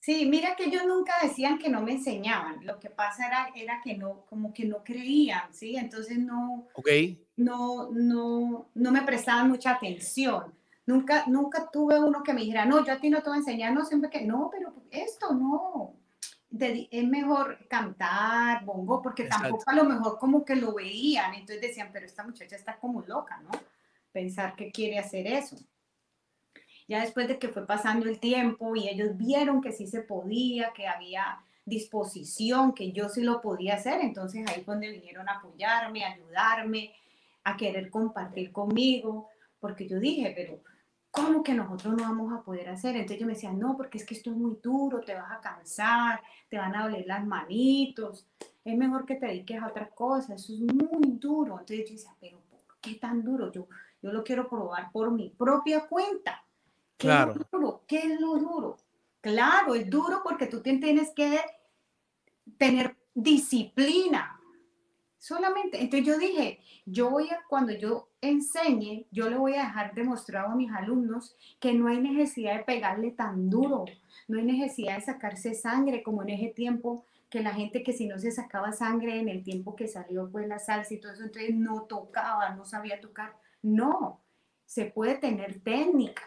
Sí, 0.01 0.25
mira 0.27 0.55
que 0.55 0.65
ellos 0.65 0.85
nunca 0.87 1.15
decían 1.23 1.59
que 1.59 1.69
no 1.69 1.83
me 1.83 1.93
enseñaban. 1.93 2.65
Lo 2.65 2.79
que 2.79 2.91
pasa 2.91 3.27
era, 3.27 3.49
era 3.57 3.81
que 3.83 3.97
no, 3.97 4.25
como 4.27 4.53
que 4.55 4.65
no 4.65 4.85
creían, 4.85 5.53
¿sí? 5.53 5.77
Entonces 5.77 6.19
no, 6.19 6.69
¿Ok? 6.75 6.89
no, 7.37 7.91
no, 7.93 8.71
no 8.75 8.93
me 8.93 9.03
prestaban 9.03 9.49
mucha 9.49 9.73
atención. 9.73 10.55
Nunca, 10.87 11.25
nunca 11.27 11.69
tuve 11.73 11.99
uno 11.99 12.23
que 12.23 12.33
me 12.33 12.43
dijera, 12.43 12.65
no, 12.65 12.85
yo 12.85 12.93
a 12.93 13.01
ti 13.01 13.11
no 13.11 13.21
te 13.21 13.29
voy 13.31 13.39
a 13.39 13.41
enseñar, 13.41 13.73
no, 13.73 13.85
siempre 13.85 14.09
que, 14.09 14.23
no, 14.25 14.49
pero 14.53 14.73
esto 14.91 15.33
no. 15.35 15.97
De- 16.49 16.89
es 16.91 17.05
mejor 17.09 17.67
cantar, 17.69 18.65
bongo, 18.65 19.03
porque 19.03 19.25
Exacto. 19.25 19.43
tampoco 19.45 19.71
a 19.71 19.75
lo 19.75 19.85
mejor 19.85 20.19
como 20.19 20.45
que 20.45 20.57
lo 20.57 20.75
veían. 20.75 21.35
Entonces 21.35 21.61
decían, 21.61 21.91
pero 21.93 22.07
esta 22.07 22.25
muchacha 22.25 22.57
está 22.57 22.79
como 22.79 23.03
loca, 23.03 23.39
¿no? 23.43 23.51
Pensar 24.13 24.55
que 24.57 24.71
quiere 24.71 24.99
hacer 24.99 25.27
eso. 25.27 25.57
Ya 26.89 27.01
después 27.01 27.27
de 27.27 27.39
que 27.39 27.49
fue 27.49 27.67
pasando 27.67 28.07
el 28.07 28.21
tiempo 28.21 28.77
y 28.77 28.89
ellos 28.89 29.17
vieron 29.17 29.61
que 29.61 29.73
sí 29.73 29.87
se 29.87 30.03
podía, 30.03 30.73
que 30.73 30.87
había 30.87 31.41
disposición, 31.65 32.73
que 32.75 32.93
yo 32.93 33.09
sí 33.09 33.23
lo 33.23 33.41
podía 33.43 33.75
hacer, 33.75 34.01
entonces 34.01 34.45
ahí 34.49 34.63
fue 34.63 34.75
donde 34.75 34.93
vinieron 34.93 35.29
a 35.29 35.39
apoyarme, 35.39 36.05
a 36.05 36.13
ayudarme, 36.13 36.95
a 37.43 37.57
querer 37.57 37.91
compartir 37.91 38.53
conmigo, 38.53 39.29
porque 39.59 39.89
yo 39.89 39.99
dije, 39.99 40.33
pero 40.37 40.61
¿cómo 41.17 41.43
que 41.43 41.55
nosotros 41.55 41.95
no 41.95 42.03
vamos 42.05 42.33
a 42.33 42.43
poder 42.43 42.69
hacer? 42.69 42.95
Entonces 42.95 43.19
yo 43.19 43.27
me 43.27 43.33
decía, 43.33 43.53
no, 43.53 43.75
porque 43.77 43.97
es 43.99 44.05
que 44.05 44.15
esto 44.15 44.31
es 44.31 44.37
muy 44.37 44.59
duro, 44.63 45.01
te 45.01 45.15
vas 45.15 45.33
a 45.33 45.41
cansar, 45.41 46.21
te 46.51 46.59
van 46.59 46.77
a 46.77 46.85
doler 46.85 47.07
las 47.07 47.27
manitos, 47.27 48.27
es 48.63 48.77
mejor 48.77 49.07
que 49.07 49.15
te 49.17 49.27
dediques 49.27 49.61
a 49.63 49.69
otras 49.69 49.91
cosas, 49.93 50.43
eso 50.43 50.53
es 50.53 50.61
muy 50.61 51.13
duro. 51.19 51.59
Entonces 51.59 51.89
yo 51.89 51.95
decía, 51.95 52.15
pero 52.21 52.41
¿por 52.51 52.61
qué 52.81 52.95
tan 52.97 53.25
duro? 53.25 53.51
Yo, 53.51 53.67
yo 54.03 54.13
lo 54.13 54.23
quiero 54.23 54.49
probar 54.49 54.93
por 54.93 55.11
mi 55.11 55.31
propia 55.31 55.87
cuenta. 55.89 56.45
¿Qué 56.99 57.07
Claro. 57.09 57.33
es 57.33 57.39
lo 57.39 57.47
duro? 57.51 57.85
¿Qué 57.87 57.99
es 57.99 58.21
lo 58.21 58.37
duro? 58.37 58.77
Claro, 59.21 59.75
es 59.75 59.89
duro 59.89 60.21
porque 60.23 60.47
tú 60.47 60.61
tienes 60.61 61.11
que 61.15 61.41
tener 62.59 62.97
disciplina. 63.15 64.39
Solamente, 65.19 65.81
entonces 65.81 66.07
yo 66.07 66.19
dije, 66.19 66.61
yo 66.85 67.11
voy 67.11 67.29
a, 67.31 67.43
cuando 67.49 67.73
yo 67.73 68.11
enseñe, 68.31 69.07
yo 69.11 69.29
le 69.29 69.37
voy 69.37 69.55
a 69.55 69.65
dejar 69.65 69.95
demostrado 69.95 70.49
a 70.49 70.57
mis 70.57 70.71
alumnos 70.73 71.37
que 71.61 71.73
no 71.73 71.89
hay 71.89 72.01
necesidad 72.01 72.57
de 72.57 72.65
pegarle 72.65 73.11
tan 73.11 73.49
duro, 73.51 73.85
no 74.29 74.39
hay 74.39 74.45
necesidad 74.45 74.97
de 74.97 75.03
sacarse 75.03 75.55
sangre 75.55 76.03
como 76.03 76.23
en 76.23 76.31
ese 76.31 76.49
tiempo 76.49 77.05
que 77.31 77.41
la 77.41 77.55
gente 77.55 77.83
que 77.83 77.93
si 77.93 78.07
no 78.07 78.19
se 78.19 78.31
sacaba 78.31 78.73
sangre 78.73 79.19
en 79.19 79.29
el 79.29 79.43
tiempo 79.43 79.75
que 79.75 79.89
salió 79.89 80.31
pues 80.31 80.47
la 80.47 80.59
salsa 80.59 80.95
y 80.95 81.01
todo 81.01 81.13
eso, 81.13 81.25
entonces 81.25 81.55
no 81.55 81.83
tocaba, 81.83 82.51
no 82.51 82.65
sabía 82.65 83.01
tocar. 83.01 83.37
No, 83.63 84.21
se 84.65 84.87
puede 84.87 85.17
tener 85.17 85.61
técnica 85.61 86.23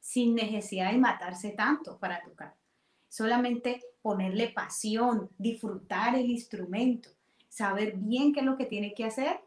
sin 0.00 0.34
necesidad 0.34 0.92
de 0.92 0.98
matarse 0.98 1.50
tanto 1.50 1.98
para 1.98 2.22
tocar. 2.22 2.54
Solamente 3.08 3.82
ponerle 4.02 4.48
pasión, 4.48 5.30
disfrutar 5.38 6.14
el 6.14 6.30
instrumento, 6.30 7.08
saber 7.48 7.96
bien 7.96 8.32
qué 8.32 8.40
es 8.40 8.46
lo 8.46 8.56
que 8.56 8.66
tiene 8.66 8.94
que 8.94 9.04
hacer 9.04 9.40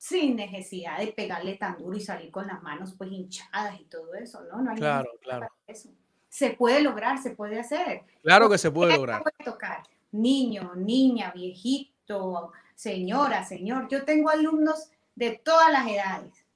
sin 0.00 0.36
necesidad 0.36 0.98
de 0.98 1.08
pegarle 1.08 1.56
tan 1.56 1.76
duro 1.76 1.94
y 1.94 2.00
salir 2.00 2.30
con 2.30 2.46
las 2.46 2.62
manos 2.62 2.94
pues 2.96 3.12
hinchadas 3.12 3.78
y 3.78 3.84
todo 3.84 4.14
eso, 4.14 4.40
¿no? 4.44 4.62
No 4.62 4.70
hay 4.70 4.78
Claro, 4.78 5.10
claro. 5.20 5.40
para 5.40 5.52
eso. 5.66 5.90
Se 6.30 6.52
puede 6.52 6.80
lograr, 6.80 7.18
se 7.18 7.32
puede 7.32 7.60
hacer. 7.60 8.04
Claro 8.22 8.48
que 8.48 8.56
se 8.56 8.70
puede 8.70 8.96
lograr. 8.96 9.22
puede 9.22 9.44
tocar. 9.44 9.82
Niño, 10.10 10.74
niña, 10.74 11.32
viejito, 11.32 12.50
señora, 12.74 13.44
señor. 13.44 13.88
Yo 13.90 14.06
tengo 14.06 14.30
alumnos 14.30 14.90
de 15.16 15.32
todas 15.32 15.70
las 15.70 15.86
edades 15.86 16.46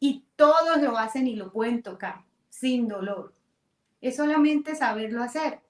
y 0.00 0.24
todos 0.34 0.82
lo 0.82 0.98
hacen 0.98 1.28
y 1.28 1.36
lo 1.36 1.52
pueden 1.52 1.80
tocar 1.80 2.24
sin 2.48 2.88
dolor. 2.88 3.32
Es 4.00 4.16
solamente 4.16 4.74
saberlo 4.74 5.22
hacer 5.22 5.60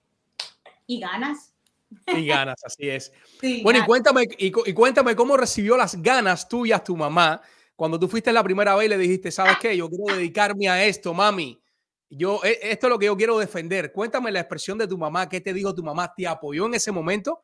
y 0.86 1.00
ganas. 1.00 1.53
Y 2.08 2.26
ganas, 2.26 2.56
así 2.64 2.88
es. 2.88 3.12
Sí, 3.40 3.62
Bueno, 3.62 3.80
y 3.80 3.84
cuéntame, 3.84 4.22
y, 4.38 4.46
y 4.46 4.72
cuéntame 4.72 5.14
cómo 5.14 5.36
recibió 5.36 5.76
las 5.76 6.00
ganas 6.00 6.48
tuyas 6.48 6.82
tu 6.82 6.96
mamá 6.96 7.42
cuando 7.76 7.98
tú 7.98 8.08
fuiste 8.08 8.32
la 8.32 8.42
primera 8.42 8.74
vez 8.74 8.86
y 8.86 8.88
le 8.88 8.98
dijiste, 8.98 9.30
¿sabes 9.30 9.56
qué? 9.60 9.76
Yo 9.76 9.88
quiero 9.88 10.16
dedicarme 10.16 10.68
a 10.68 10.84
esto, 10.84 11.12
mami. 11.12 11.60
Yo, 12.08 12.40
e- 12.44 12.58
esto 12.62 12.86
es 12.86 12.90
lo 12.90 12.98
que 12.98 13.06
yo 13.06 13.16
quiero 13.16 13.38
defender. 13.38 13.92
Cuéntame 13.92 14.30
la 14.30 14.40
expresión 14.40 14.78
de 14.78 14.86
tu 14.86 14.96
mamá. 14.96 15.28
¿Qué 15.28 15.40
te 15.40 15.52
dijo 15.52 15.74
tu 15.74 15.82
mamá? 15.82 16.12
¿Te 16.14 16.26
apoyó 16.26 16.66
en 16.66 16.74
ese 16.74 16.92
momento? 16.92 17.42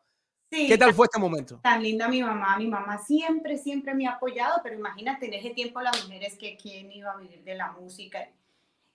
Sí, 0.51 0.67
¿Qué 0.67 0.79
tal 0.79 0.95
fue 0.95 1.07
este 1.07 1.19
momento? 1.19 1.61
tan 1.63 1.83
linda 1.83 2.09
mi 2.09 2.23
mamá. 2.23 2.57
Mi 2.57 2.67
mamá 2.67 2.99
siempre, 2.99 3.57
siempre 3.57 3.95
me 3.95 4.07
ha 4.07 4.13
apoyado, 4.13 4.61
pero 4.63 4.77
imagínate, 4.77 5.27
en 5.27 5.35
ese 5.35 5.51
tiempo 5.51 5.81
las 5.81 6.03
mujeres 6.05 6.37
que 6.37 6.57
quién 6.57 6.91
iba 6.93 7.11
a 7.13 7.17
vivir 7.17 7.43
de 7.45 7.55
la 7.55 7.73
música. 7.73 8.29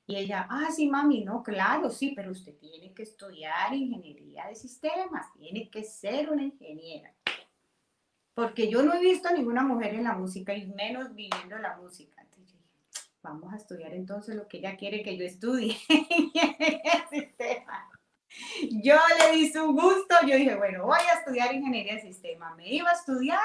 Y 0.08 0.16
ella, 0.16 0.46
ah, 0.50 0.70
sí, 0.72 0.88
mami, 0.88 1.24
no, 1.24 1.42
claro, 1.42 1.90
sí, 1.90 2.14
pero 2.16 2.32
usted 2.32 2.54
tiene 2.58 2.94
que 2.94 3.04
estudiar 3.04 3.74
ingeniería 3.74 4.48
de 4.48 4.56
sistemas, 4.56 5.34
tiene 5.34 5.70
que 5.70 5.84
ser 5.84 6.30
una 6.30 6.44
ingeniera. 6.44 7.12
Porque 8.36 8.70
yo 8.70 8.84
no 8.84 8.94
he 8.94 9.00
visto 9.00 9.30
a 9.30 9.32
ninguna 9.32 9.64
mujer 9.64 9.96
en 9.96 10.04
la 10.04 10.14
música 10.14 10.54
y 10.54 10.68
menos 10.68 11.16
viviendo 11.16 11.58
la 11.58 11.78
música. 11.78 12.22
Entonces 12.22 12.60
vamos 13.24 13.52
a 13.52 13.58
estudiar 13.58 13.94
entonces 13.94 14.36
lo 14.36 14.48
que 14.48 14.58
ella 14.58 14.76
quiere 14.78 15.02
que 15.02 15.18
yo 15.18 15.26
estudie, 15.26 15.76
ingeniería 15.90 17.08
de 17.10 17.22
sistemas. 17.22 17.90
Yo 18.70 18.98
le 19.20 19.38
di 19.38 19.50
su 19.50 19.66
gusto, 19.72 20.16
yo 20.28 20.36
dije, 20.36 20.56
bueno, 20.56 20.86
voy 20.86 21.00
a 21.00 21.20
estudiar 21.20 21.56
ingeniería 21.56 21.96
de 21.96 22.02
sistemas. 22.02 22.56
Me 22.58 22.72
iba 22.72 22.90
a 22.90 22.94
estudiar 22.94 23.40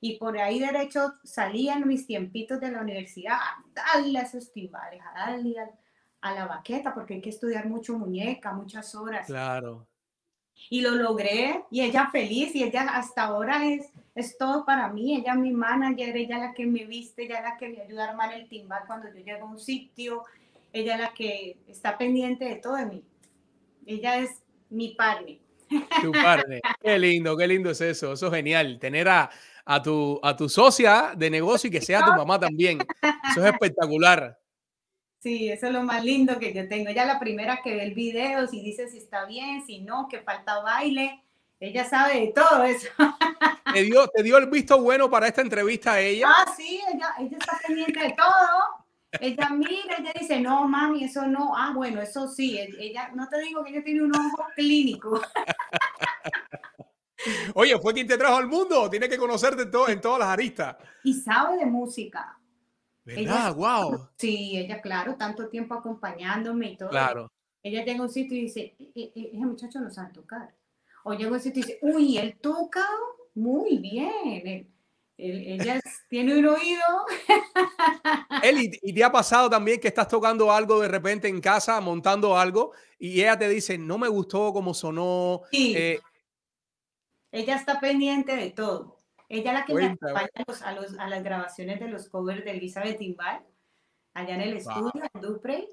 y 0.00 0.16
por 0.18 0.38
ahí 0.38 0.60
derecho 0.60 1.14
salían 1.24 1.88
mis 1.88 2.06
tiempitos 2.06 2.60
de 2.60 2.70
la 2.70 2.82
universidad 2.82 3.34
a 3.34 3.64
darle 3.72 4.18
a 4.18 4.22
esos 4.22 4.52
timbales, 4.52 5.00
a, 5.02 5.36
a 6.20 6.34
la 6.34 6.46
baqueta, 6.46 6.94
porque 6.94 7.14
hay 7.14 7.20
que 7.20 7.30
estudiar 7.30 7.66
mucho 7.66 7.98
muñeca, 7.98 8.52
muchas 8.52 8.94
horas. 8.94 9.26
Claro. 9.26 9.86
Y 10.70 10.80
lo 10.80 10.90
logré 10.90 11.64
y 11.70 11.82
ella 11.82 12.08
feliz 12.10 12.54
y 12.54 12.64
ella 12.64 12.82
hasta 12.92 13.24
ahora 13.24 13.64
es, 13.64 13.90
es 14.14 14.36
todo 14.36 14.64
para 14.64 14.88
mí. 14.88 15.16
Ella 15.16 15.32
es 15.32 15.38
mi 15.38 15.52
manager, 15.52 16.16
ella 16.16 16.38
la 16.38 16.54
que 16.54 16.66
me 16.66 16.84
viste, 16.84 17.24
ella 17.24 17.40
la 17.40 17.56
que 17.56 17.68
me 17.68 17.82
ayuda 17.82 18.06
a 18.06 18.10
armar 18.10 18.34
el 18.34 18.48
timbal 18.48 18.82
cuando 18.86 19.08
yo 19.08 19.24
llego 19.24 19.46
a 19.46 19.50
un 19.50 19.60
sitio, 19.60 20.24
ella 20.72 20.96
la 20.96 21.14
que 21.14 21.58
está 21.68 21.96
pendiente 21.96 22.44
de 22.44 22.56
todo 22.56 22.74
de 22.74 22.86
mí. 22.86 23.04
Ella 23.86 24.18
es 24.18 24.42
mi 24.68 24.94
padre. 24.94 25.40
Tu 26.02 26.12
padre. 26.12 26.60
Qué 26.82 26.98
lindo, 26.98 27.36
qué 27.36 27.46
lindo 27.46 27.70
es 27.70 27.80
eso. 27.80 28.12
Eso 28.12 28.26
es 28.26 28.32
genial. 28.32 28.78
Tener 28.80 29.08
a, 29.08 29.30
a, 29.64 29.82
tu, 29.82 30.18
a 30.22 30.36
tu 30.36 30.48
socia 30.48 31.12
de 31.16 31.30
negocio 31.30 31.68
y 31.68 31.70
que 31.70 31.80
sea 31.80 32.04
tu 32.04 32.12
mamá 32.12 32.38
también. 32.38 32.78
Eso 33.30 33.44
es 33.44 33.52
espectacular. 33.52 34.37
Sí, 35.20 35.50
eso 35.50 35.66
es 35.66 35.72
lo 35.72 35.82
más 35.82 36.04
lindo 36.04 36.38
que 36.38 36.52
yo 36.52 36.68
tengo. 36.68 36.90
Ella 36.90 37.02
es 37.02 37.08
la 37.08 37.18
primera 37.18 37.60
que 37.62 37.74
ve 37.74 37.82
el 37.82 37.94
video, 37.94 38.46
si 38.46 38.60
dice 38.62 38.88
si 38.88 38.98
está 38.98 39.24
bien, 39.24 39.64
si 39.66 39.80
no, 39.80 40.06
que 40.08 40.20
falta 40.20 40.60
baile. 40.60 41.22
Ella 41.60 41.84
sabe 41.84 42.20
de 42.20 42.26
todo 42.28 42.62
eso. 42.62 42.88
¿Te 43.74 43.82
dio, 43.82 44.06
¿Te 44.08 44.22
dio 44.22 44.38
el 44.38 44.46
visto 44.46 44.80
bueno 44.80 45.10
para 45.10 45.26
esta 45.26 45.40
entrevista 45.40 45.94
a 45.94 46.00
ella? 46.00 46.26
Ah, 46.28 46.44
sí, 46.56 46.80
ella, 46.94 47.14
ella 47.18 47.36
está 47.36 47.58
pendiente 47.66 47.98
de 48.00 48.12
todo. 48.12 48.86
Ella 49.20 49.48
mira, 49.50 49.96
ella 49.98 50.12
dice, 50.18 50.38
no, 50.40 50.68
mami, 50.68 51.04
eso 51.04 51.26
no. 51.26 51.52
Ah, 51.56 51.72
bueno, 51.74 52.00
eso 52.00 52.28
sí. 52.28 52.56
e- 52.58 52.68
Ella, 52.78 53.10
no 53.14 53.28
te 53.28 53.40
digo 53.40 53.64
que 53.64 53.70
ella 53.70 53.82
tiene 53.82 54.02
un 54.02 54.14
ojo 54.14 54.46
clínico. 54.54 55.20
Oye, 57.54 57.76
fue 57.80 57.92
quien 57.94 58.06
te 58.06 58.16
trajo 58.16 58.36
al 58.36 58.46
mundo. 58.46 58.88
Tiene 58.88 59.08
que 59.08 59.18
conocerte 59.18 59.62
en, 59.62 59.70
to- 59.70 59.88
en 59.88 60.00
todas 60.00 60.20
las 60.20 60.28
aristas. 60.28 60.76
Y 61.02 61.14
sabe 61.14 61.56
de 61.58 61.66
música. 61.66 62.37
¿Verdad? 63.16 63.48
Ella- 63.48 63.52
wow. 63.52 64.08
Sí, 64.16 64.58
ella, 64.58 64.80
claro, 64.82 65.16
tanto 65.16 65.48
tiempo 65.48 65.74
acompañándome 65.74 66.72
y 66.72 66.76
todo. 66.76 66.90
Claro. 66.90 67.32
Ella 67.62 67.82
llega 67.84 68.00
a 68.00 68.02
un 68.02 68.10
sitio 68.10 68.36
y 68.36 68.42
dice, 68.42 68.76
"E- 68.78 68.92
e- 68.94 69.12
e- 69.14 69.28
ese 69.34 69.46
muchacho 69.46 69.80
no 69.80 69.90
sabe 69.90 70.12
tocar. 70.12 70.54
O 71.04 71.14
llega 71.14 71.30
a 71.30 71.32
un 71.32 71.40
sitio 71.40 71.62
y 71.62 71.66
dice, 71.66 71.78
uy, 71.82 72.18
él 72.18 72.36
toca 72.40 72.84
muy 73.34 73.78
bien. 73.78 74.10
Él- 74.46 74.70
él- 75.16 75.46
ella 75.60 75.80
tiene 76.10 76.38
un 76.38 76.46
oído. 76.48 76.84
Eli, 78.42 78.70
¿y 78.82 78.92
te 78.92 79.02
ha 79.04 79.10
pasado 79.10 79.48
también 79.48 79.80
que 79.80 79.88
estás 79.88 80.06
tocando 80.08 80.52
algo 80.52 80.80
de 80.80 80.88
repente 80.88 81.28
en 81.28 81.40
casa, 81.40 81.80
montando 81.80 82.36
algo, 82.38 82.72
y 82.98 83.20
ella 83.20 83.38
te 83.38 83.48
dice, 83.48 83.78
no 83.78 83.96
me 83.98 84.08
gustó 84.08 84.52
cómo 84.52 84.74
sonó? 84.74 85.42
Sí. 85.50 85.74
eh, 85.76 86.00
Ella 87.32 87.56
está 87.56 87.80
pendiente 87.80 88.36
de 88.36 88.50
todo. 88.50 88.97
Ella 89.28 89.52
es 89.52 89.58
la 89.58 89.64
que 89.66 89.74
me 89.74 89.84
acompaña 89.86 90.28
a, 90.64 90.72
los, 90.72 90.98
a, 90.98 91.08
las 91.08 91.22
grabaciones 91.22 91.80
de 91.80 91.88
los 91.88 92.08
covers 92.08 92.44
de 92.44 92.52
Elizabeth 92.52 92.98
Timbal, 92.98 93.44
allá 94.14 94.34
en 94.34 94.40
el 94.40 94.56
estudio, 94.56 94.92
en 95.12 95.20
Duprey. 95.20 95.68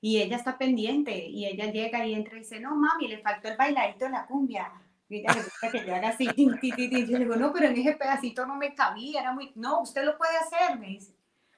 Y 0.00 0.20
ella 0.20 0.36
está 0.36 0.58
pendiente 0.58 1.16
y 1.16 1.46
ella 1.46 1.70
llega 1.70 2.04
y 2.04 2.12
entra 2.14 2.36
y 2.36 2.40
dice, 2.40 2.60
no, 2.60 2.74
mami, 2.74 3.08
le 3.08 3.22
faltó 3.22 3.48
el 3.48 3.56
bailadito 3.56 4.04
de 4.04 4.10
la 4.10 4.26
cumbia. 4.26 4.70
Y 5.08 5.18
ella 5.18 5.32
le 5.34 5.42
gusta 5.42 5.70
que 5.70 5.86
yo 5.86 5.94
haga 5.94 6.08
así, 6.08 6.26
tin, 6.36 6.58
tin, 6.58 6.74
tin, 6.74 7.06
Yo 7.06 7.18
le 7.18 7.24
digo, 7.24 7.36
no, 7.36 7.52
pero 7.52 7.66
en 7.66 7.76
ese 7.76 7.92
pedacito 7.92 8.44
no 8.46 8.56
me 8.56 8.74
cabía, 8.74 9.20
era 9.20 9.32
muy, 9.32 9.52
no, 9.54 9.80
usted 9.80 10.04
lo 10.04 10.18
puede 10.18 10.36
hacer, 10.36 10.78
me 10.78 10.88
dice. 10.88 11.14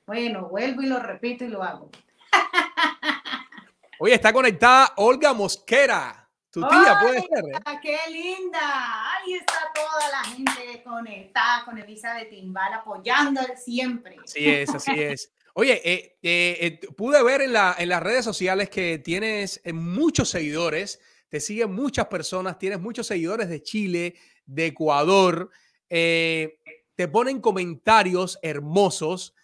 Bueno, 0.07 0.49
vuelvo 0.49 0.83
y 0.83 0.87
lo 0.87 1.01
repito 1.01 1.45
y 1.45 1.49
lo 1.49 1.63
hago. 1.63 1.91
Oye, 3.99 4.15
está 4.15 4.33
conectada 4.33 4.93
Olga 4.97 5.33
Mosquera. 5.33 6.24
Tu 6.55 6.61
tía 6.61 6.99
puede 7.03 7.21
ser. 7.21 7.45
¿eh? 7.53 7.79
¡Qué 7.83 7.99
linda! 8.13 9.11
Ahí 9.11 9.35
está 9.35 9.73
toda 9.75 10.09
la 10.09 10.23
gente 10.23 10.85
conectada 10.85 11.65
con 11.65 11.77
Elizabeth 11.79 12.31
Timbal 12.31 12.75
apoyándole 12.75 13.57
siempre. 13.57 14.19
Así 14.23 14.49
es, 14.49 14.71
así 14.73 14.93
es. 14.93 15.33
Oye, 15.55 15.81
eh, 15.85 16.17
eh, 16.23 16.81
pude 16.97 17.21
ver 17.25 17.41
en, 17.41 17.55
la, 17.55 17.75
en 17.77 17.89
las 17.89 18.01
redes 18.01 18.25
sociales 18.25 18.71
que 18.71 18.99
tienes 18.99 19.61
muchos 19.73 20.29
seguidores, 20.29 21.01
te 21.29 21.41
siguen 21.41 21.73
muchas 21.73 22.07
personas, 22.07 22.57
tienes 22.57 22.79
muchos 22.79 23.09
seguidores 23.09 23.49
de 23.49 23.61
Chile, 23.61 24.15
de 24.47 24.67
Ecuador, 24.67 25.51
te 25.89 27.09
ponen 27.11 27.41
comentarios 27.41 28.39
hermosos. 28.43 29.35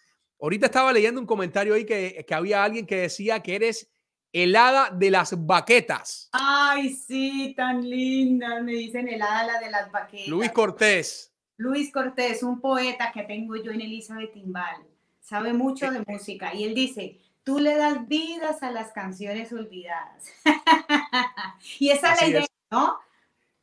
Ahorita 0.41 0.67
estaba 0.67 0.93
leyendo 0.93 1.21
un 1.21 1.27
comentario 1.27 1.75
ahí 1.75 1.85
que, 1.85 2.25
que 2.25 2.35
había 2.35 2.63
alguien 2.63 2.87
que 2.87 2.99
decía 2.99 3.41
que 3.41 3.57
eres 3.57 3.89
helada 4.33 4.91
de 4.91 5.11
las 5.11 5.35
baquetas. 5.47 6.29
Ay, 6.33 6.91
sí, 6.95 7.55
tan 7.57 7.89
linda. 7.89 8.61
Me 8.63 8.73
dicen 8.73 9.09
helada 9.09 9.45
la 9.45 9.61
de 9.61 9.71
las 9.71 9.91
baquetas. 9.91 10.29
Luis 10.29 10.51
Cortés. 10.53 11.33
Luis 11.57 11.93
Cortés, 11.93 12.43
un 12.43 12.61
poeta 12.61 13.13
que 13.13 13.23
tengo 13.23 13.57
yo 13.57 13.71
en 13.71 13.83
Elizabeth 13.83 14.33
Timbal. 14.33 14.83
Sabe 15.21 15.53
mucho 15.53 15.91
de 15.91 16.03
música. 16.07 16.55
Y 16.55 16.65
él 16.65 16.75
dice, 16.75 17.21
tú 17.45 17.59
le 17.59 17.77
das 17.77 18.09
vidas 18.09 18.63
a 18.63 18.71
las 18.71 18.93
canciones 18.93 19.53
olvidadas. 19.53 20.25
y 21.79 21.91
esa 21.91 22.15
es 22.15 22.21
la 22.21 22.29
idea, 22.29 22.47
¿no? 22.71 22.99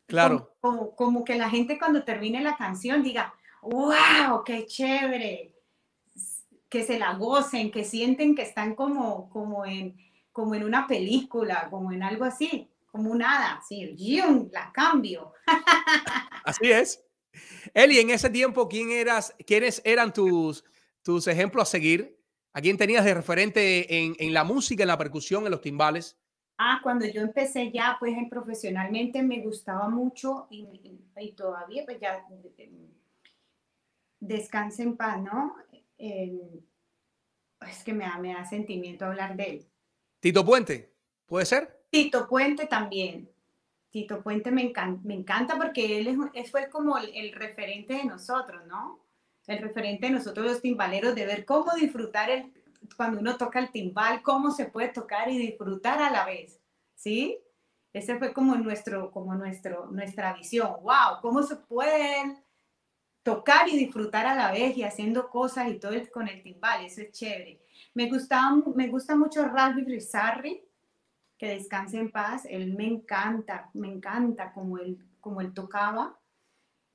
Claro. 0.05 0.55
Como, 0.61 0.95
como, 0.95 1.23
que 1.25 1.35
la 1.35 1.49
gente 1.49 1.77
cuando 1.77 2.03
termine 2.03 2.41
la 2.41 2.55
canción 2.55 3.03
diga, 3.03 3.33
wow, 3.61 4.43
qué 4.45 4.65
chévere. 4.65 5.53
Que 6.69 6.83
se 6.83 6.99
la 6.99 7.13
gocen, 7.13 7.71
que 7.71 7.83
sienten 7.83 8.35
que 8.35 8.41
están 8.41 8.75
como, 8.75 9.29
como 9.29 9.65
en, 9.65 9.95
como 10.37 10.53
en 10.53 10.63
una 10.63 10.85
película, 10.85 11.67
como 11.67 11.91
en 11.91 12.03
algo 12.03 12.23
así, 12.23 12.69
como 12.91 13.09
un 13.09 13.23
hada, 13.23 13.55
así, 13.55 13.95
la 14.51 14.71
cambio. 14.71 15.33
Así 16.45 16.71
es. 16.71 17.03
Eli, 17.73 17.97
en 17.97 18.11
ese 18.11 18.29
tiempo, 18.29 18.69
¿quién 18.69 18.91
eras, 18.91 19.33
¿quiénes 19.47 19.81
eran 19.83 20.13
tus, 20.13 20.63
tus 21.01 21.25
ejemplos 21.25 21.67
a 21.67 21.71
seguir? 21.71 22.21
¿A 22.53 22.61
quién 22.61 22.77
tenías 22.77 23.03
de 23.03 23.15
referente 23.15 23.97
en, 23.97 24.15
en 24.19 24.31
la 24.31 24.43
música, 24.43 24.83
en 24.83 24.89
la 24.89 24.97
percusión, 24.99 25.45
en 25.45 25.51
los 25.51 25.61
timbales? 25.61 26.15
Ah, 26.59 26.81
cuando 26.83 27.07
yo 27.07 27.21
empecé 27.21 27.71
ya, 27.71 27.97
pues 27.99 28.15
profesionalmente 28.29 29.23
me 29.23 29.41
gustaba 29.41 29.89
mucho 29.89 30.45
y, 30.51 31.01
y, 31.17 31.31
todavía, 31.31 31.83
pues 31.83 31.99
ya 31.99 32.23
descanse 34.19 34.83
en 34.83 34.95
paz, 34.95 35.19
¿no? 35.19 35.55
es 35.97 37.83
que 37.83 37.91
me 37.91 38.05
da, 38.05 38.19
me 38.19 38.35
da 38.35 38.45
sentimiento 38.45 39.05
hablar 39.05 39.35
de 39.35 39.43
él. 39.43 39.67
Tito 40.19 40.43
Puente, 40.43 40.93
¿puede 41.25 41.45
ser? 41.45 41.85
Tito 41.89 42.27
Puente 42.27 42.65
también. 42.65 43.29
Tito 43.91 44.21
Puente 44.21 44.51
me, 44.51 44.61
encanta, 44.63 45.57
porque 45.57 45.99
él 45.99 46.19
es, 46.33 46.51
fue 46.51 46.69
como 46.69 46.97
el, 46.97 47.31
referente 47.33 47.93
de 47.93 48.05
nosotros, 48.05 48.65
¿no? 48.67 49.03
El 49.45 49.59
referente 49.59 50.07
de 50.07 50.13
nosotros 50.13 50.45
los 50.45 50.61
timbaleros, 50.61 51.15
de 51.15 51.25
ver 51.25 51.45
cómo 51.45 51.73
disfrutar 51.73 52.29
el, 52.29 52.51
cuando 52.95 53.19
uno 53.19 53.37
toca 53.37 53.59
el 53.59 53.71
timbal, 53.71 54.21
cómo 54.21 54.51
se 54.51 54.65
puede 54.65 54.89
tocar 54.89 55.29
y 55.29 55.37
disfrutar 55.37 56.01
a 56.01 56.11
la 56.11 56.25
vez, 56.25 56.59
¿sí? 56.95 57.39
Ese 57.93 58.17
fue 58.17 58.33
como 58.33 58.55
nuestro, 58.55 59.11
como 59.11 59.35
nuestro, 59.35 59.87
nuestra 59.87 60.33
visión. 60.33 60.75
¡Wow! 60.81 61.21
¿Cómo 61.21 61.41
se 61.43 61.55
puede 61.55 62.37
tocar 63.23 63.67
y 63.69 63.77
disfrutar 63.77 64.25
a 64.25 64.35
la 64.35 64.51
vez 64.51 64.77
y 64.77 64.83
haciendo 64.83 65.29
cosas 65.29 65.69
y 65.69 65.79
todo 65.79 65.93
con 66.11 66.27
el 66.27 66.43
timbal? 66.43 66.85
Eso 66.85 67.01
es 67.01 67.11
chévere. 67.11 67.59
Me, 67.97 68.11
me 68.75 68.89
gusta 68.89 69.15
mucho 69.15 69.43
Ralph 69.45 69.77
Rizarri, 69.87 70.63
que 71.35 71.47
descanse 71.47 71.97
en 71.97 72.11
paz. 72.11 72.45
Él 72.47 72.75
me 72.75 72.85
encanta, 72.85 73.71
me 73.73 73.87
encanta 73.87 74.53
como 74.53 74.77
él, 74.77 75.03
como 75.19 75.41
él 75.41 75.51
tocaba. 75.51 76.15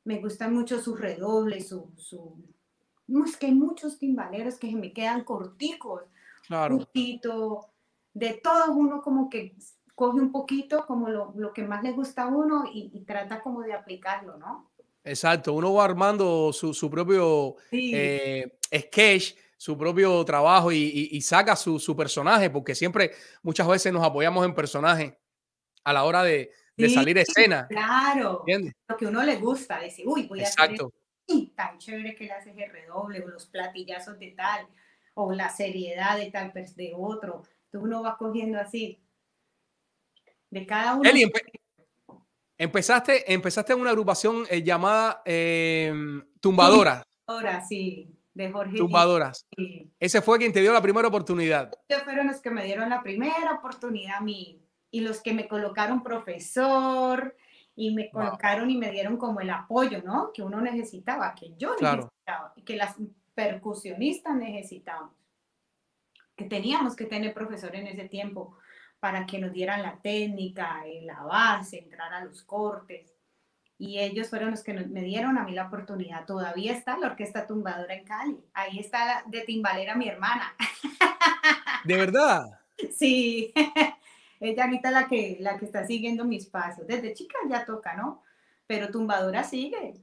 Me 0.04 0.20
gustan 0.20 0.54
mucho 0.54 0.80
sus 0.80 1.00
redobles, 1.00 1.70
su, 1.70 1.90
su... 1.96 2.36
No, 3.08 3.24
es 3.24 3.36
que 3.36 3.46
hay 3.46 3.54
muchos 3.54 3.98
timbaleros 3.98 4.60
que 4.60 4.70
me 4.76 4.92
quedan 4.92 5.24
corticos. 5.24 6.02
Claro. 6.46 6.76
Justito. 6.76 7.72
De 8.14 8.34
todos 8.34 8.68
uno 8.68 9.02
como 9.02 9.28
que 9.28 9.56
coge 9.96 10.20
un 10.20 10.30
poquito 10.30 10.86
como 10.86 11.08
lo, 11.08 11.32
lo 11.34 11.52
que 11.52 11.64
más 11.64 11.82
le 11.82 11.90
gusta 11.90 12.22
a 12.22 12.28
uno 12.28 12.62
y, 12.72 13.00
trata 13.00 13.42
como 13.42 13.62
de 13.62 13.72
aplicarlo, 13.72 14.36
¿no? 14.36 14.70
Exacto, 15.02 15.52
uno 15.54 15.74
va 15.74 15.84
armando 15.84 16.52
su, 16.52 16.72
su 16.72 16.88
propio 16.88 17.56
eh, 17.72 18.56
sketch 18.72 19.34
su 19.62 19.79
propio 19.79 20.25
trabajo 20.25 20.72
y, 20.72 21.20
saca 21.20 21.55
su, 21.55 21.94
personaje, 21.96 22.51
porque 22.51 22.75
siempre, 22.75 23.12
muchas 23.44 23.68
veces 23.68 23.92
nos 23.92 24.03
apoyamos 24.03 24.44
en 24.44 24.57
personajes 24.57 25.14
a 25.85 25.92
la 25.92 26.03
hora 26.03 26.25
de, 26.25 26.51
salir 26.92 27.16
a 27.16 27.20
escena. 27.20 27.68
Claro, 27.68 28.44
lo 28.88 28.96
que 28.96 29.07
uno 29.07 29.22
le 29.22 29.37
gusta, 29.37 29.79
decir, 29.79 30.05
uy, 30.09 30.27
voy 30.27 30.40
a 30.40 30.48
hacer 30.48 30.77
tan 31.55 31.79
chévere 31.79 32.16
que 32.16 32.25
le 32.25 32.33
haces 32.33 32.57
el 32.59 32.72
redoble, 32.72 33.22
o 33.22 33.29
los 33.29 33.46
platillazos 33.46 34.18
de 34.18 34.33
tal, 34.33 34.66
o 35.14 35.33
la 35.33 35.48
seriedad 35.48 36.16
de 36.16 36.33
tal, 36.33 36.53
de 36.53 36.92
otro. 36.96 37.44
Entonces 37.66 37.87
uno 37.87 38.03
va 38.03 38.18
cogiendo 38.18 38.59
así, 38.59 39.01
de 40.51 40.66
cada 40.66 40.96
uno. 40.96 41.09
empezaste, 42.59 43.33
empezaste 43.33 43.75
en 43.75 43.81
una 43.81 43.90
agrupación 43.90 44.44
eh, 44.51 44.61
llamada 44.64 45.22
eh, 45.25 45.94
Tumbadora. 46.40 47.05
Ahora 47.29 47.64
sí 47.64 48.18
de 48.34 48.50
Jorge. 48.50 48.76
Tumbadoras. 48.76 49.46
Ese 49.98 50.22
fue 50.22 50.38
quien 50.38 50.52
te 50.52 50.60
dio 50.60 50.72
la 50.72 50.82
primera 50.82 51.08
oportunidad. 51.08 51.72
Fueron 52.04 52.26
los 52.26 52.40
que 52.40 52.50
me 52.50 52.64
dieron 52.64 52.88
la 52.90 53.02
primera 53.02 53.52
oportunidad 53.52 54.18
a 54.18 54.20
mí 54.20 54.60
y 54.90 55.00
los 55.00 55.20
que 55.20 55.32
me 55.32 55.48
colocaron 55.48 56.02
profesor 56.02 57.36
y 57.74 57.94
me 57.94 58.10
colocaron 58.10 58.70
y 58.70 58.76
me 58.76 58.90
dieron 58.90 59.16
como 59.16 59.40
el 59.40 59.50
apoyo, 59.50 60.02
¿no? 60.02 60.30
Que 60.32 60.42
uno 60.42 60.60
necesitaba, 60.60 61.34
que 61.34 61.54
yo 61.56 61.74
necesitaba 61.80 62.52
que 62.64 62.76
las 62.76 62.96
percusionistas 63.34 64.34
necesitaban. 64.36 65.10
Que 66.36 66.44
teníamos 66.44 66.96
que 66.96 67.06
tener 67.06 67.34
profesor 67.34 67.74
en 67.74 67.86
ese 67.86 68.08
tiempo 68.08 68.56
para 69.00 69.26
que 69.26 69.38
nos 69.38 69.52
dieran 69.52 69.82
la 69.82 69.98
técnica, 70.00 70.82
la 71.02 71.22
base, 71.22 71.78
entrar 71.78 72.12
a 72.12 72.24
los 72.24 72.42
cortes 72.42 73.12
y 73.82 73.98
ellos 73.98 74.28
fueron 74.28 74.52
los 74.52 74.62
que 74.62 74.74
me 74.74 75.02
dieron 75.02 75.36
a 75.38 75.42
mí 75.42 75.54
la 75.54 75.66
oportunidad. 75.66 76.24
Todavía 76.24 76.72
está 76.72 76.96
la 76.98 77.08
Orquesta 77.08 77.48
Tumbadora 77.48 77.92
en 77.92 78.04
Cali. 78.04 78.38
Ahí 78.54 78.78
está 78.78 79.04
la, 79.04 79.24
de 79.26 79.40
timbalera 79.40 79.96
mi 79.96 80.06
hermana. 80.06 80.54
¿De 81.84 81.96
verdad? 81.96 82.60
Sí, 82.96 83.52
ella 84.40 84.64
ahorita 84.66 84.92
la 84.92 85.08
que, 85.08 85.36
la 85.40 85.58
que 85.58 85.64
está 85.64 85.84
siguiendo 85.84 86.24
mis 86.24 86.46
pasos. 86.46 86.86
Desde 86.86 87.12
chica 87.12 87.36
ya 87.50 87.64
toca, 87.64 87.94
¿no? 87.94 88.22
Pero 88.68 88.88
Tumbadora 88.88 89.42
sigue. 89.42 89.94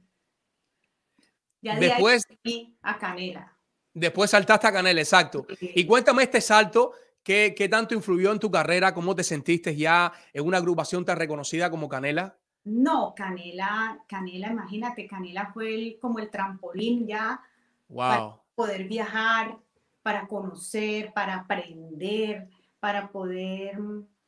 Ya 1.62 1.76
de 1.76 1.86
después, 1.86 2.26
ahí 2.44 2.76
a 2.82 2.98
Canela. 2.98 3.56
Después 3.94 4.30
saltaste 4.30 4.66
a 4.66 4.72
Canela, 4.72 5.00
exacto. 5.00 5.46
Y 5.58 5.86
cuéntame 5.86 6.24
este 6.24 6.42
salto, 6.42 6.92
¿qué, 7.22 7.54
¿qué 7.56 7.66
tanto 7.70 7.94
influyó 7.94 8.30
en 8.30 8.40
tu 8.40 8.50
carrera? 8.50 8.92
¿Cómo 8.92 9.14
te 9.14 9.24
sentiste 9.24 9.74
ya 9.74 10.12
en 10.34 10.44
una 10.44 10.58
agrupación 10.58 11.02
tan 11.02 11.16
reconocida 11.16 11.70
como 11.70 11.88
Canela? 11.88 12.36
No, 12.64 13.14
Canela, 13.14 14.02
Canela, 14.06 14.48
imagínate, 14.48 15.06
Canela 15.06 15.50
fue 15.52 15.98
como 16.00 16.18
el 16.18 16.30
trampolín 16.30 17.06
ya 17.06 17.40
para 17.94 18.36
poder 18.54 18.86
viajar, 18.86 19.56
para 20.02 20.26
conocer, 20.26 21.12
para 21.12 21.36
aprender, 21.36 22.48
para 22.78 23.08
poder 23.10 23.78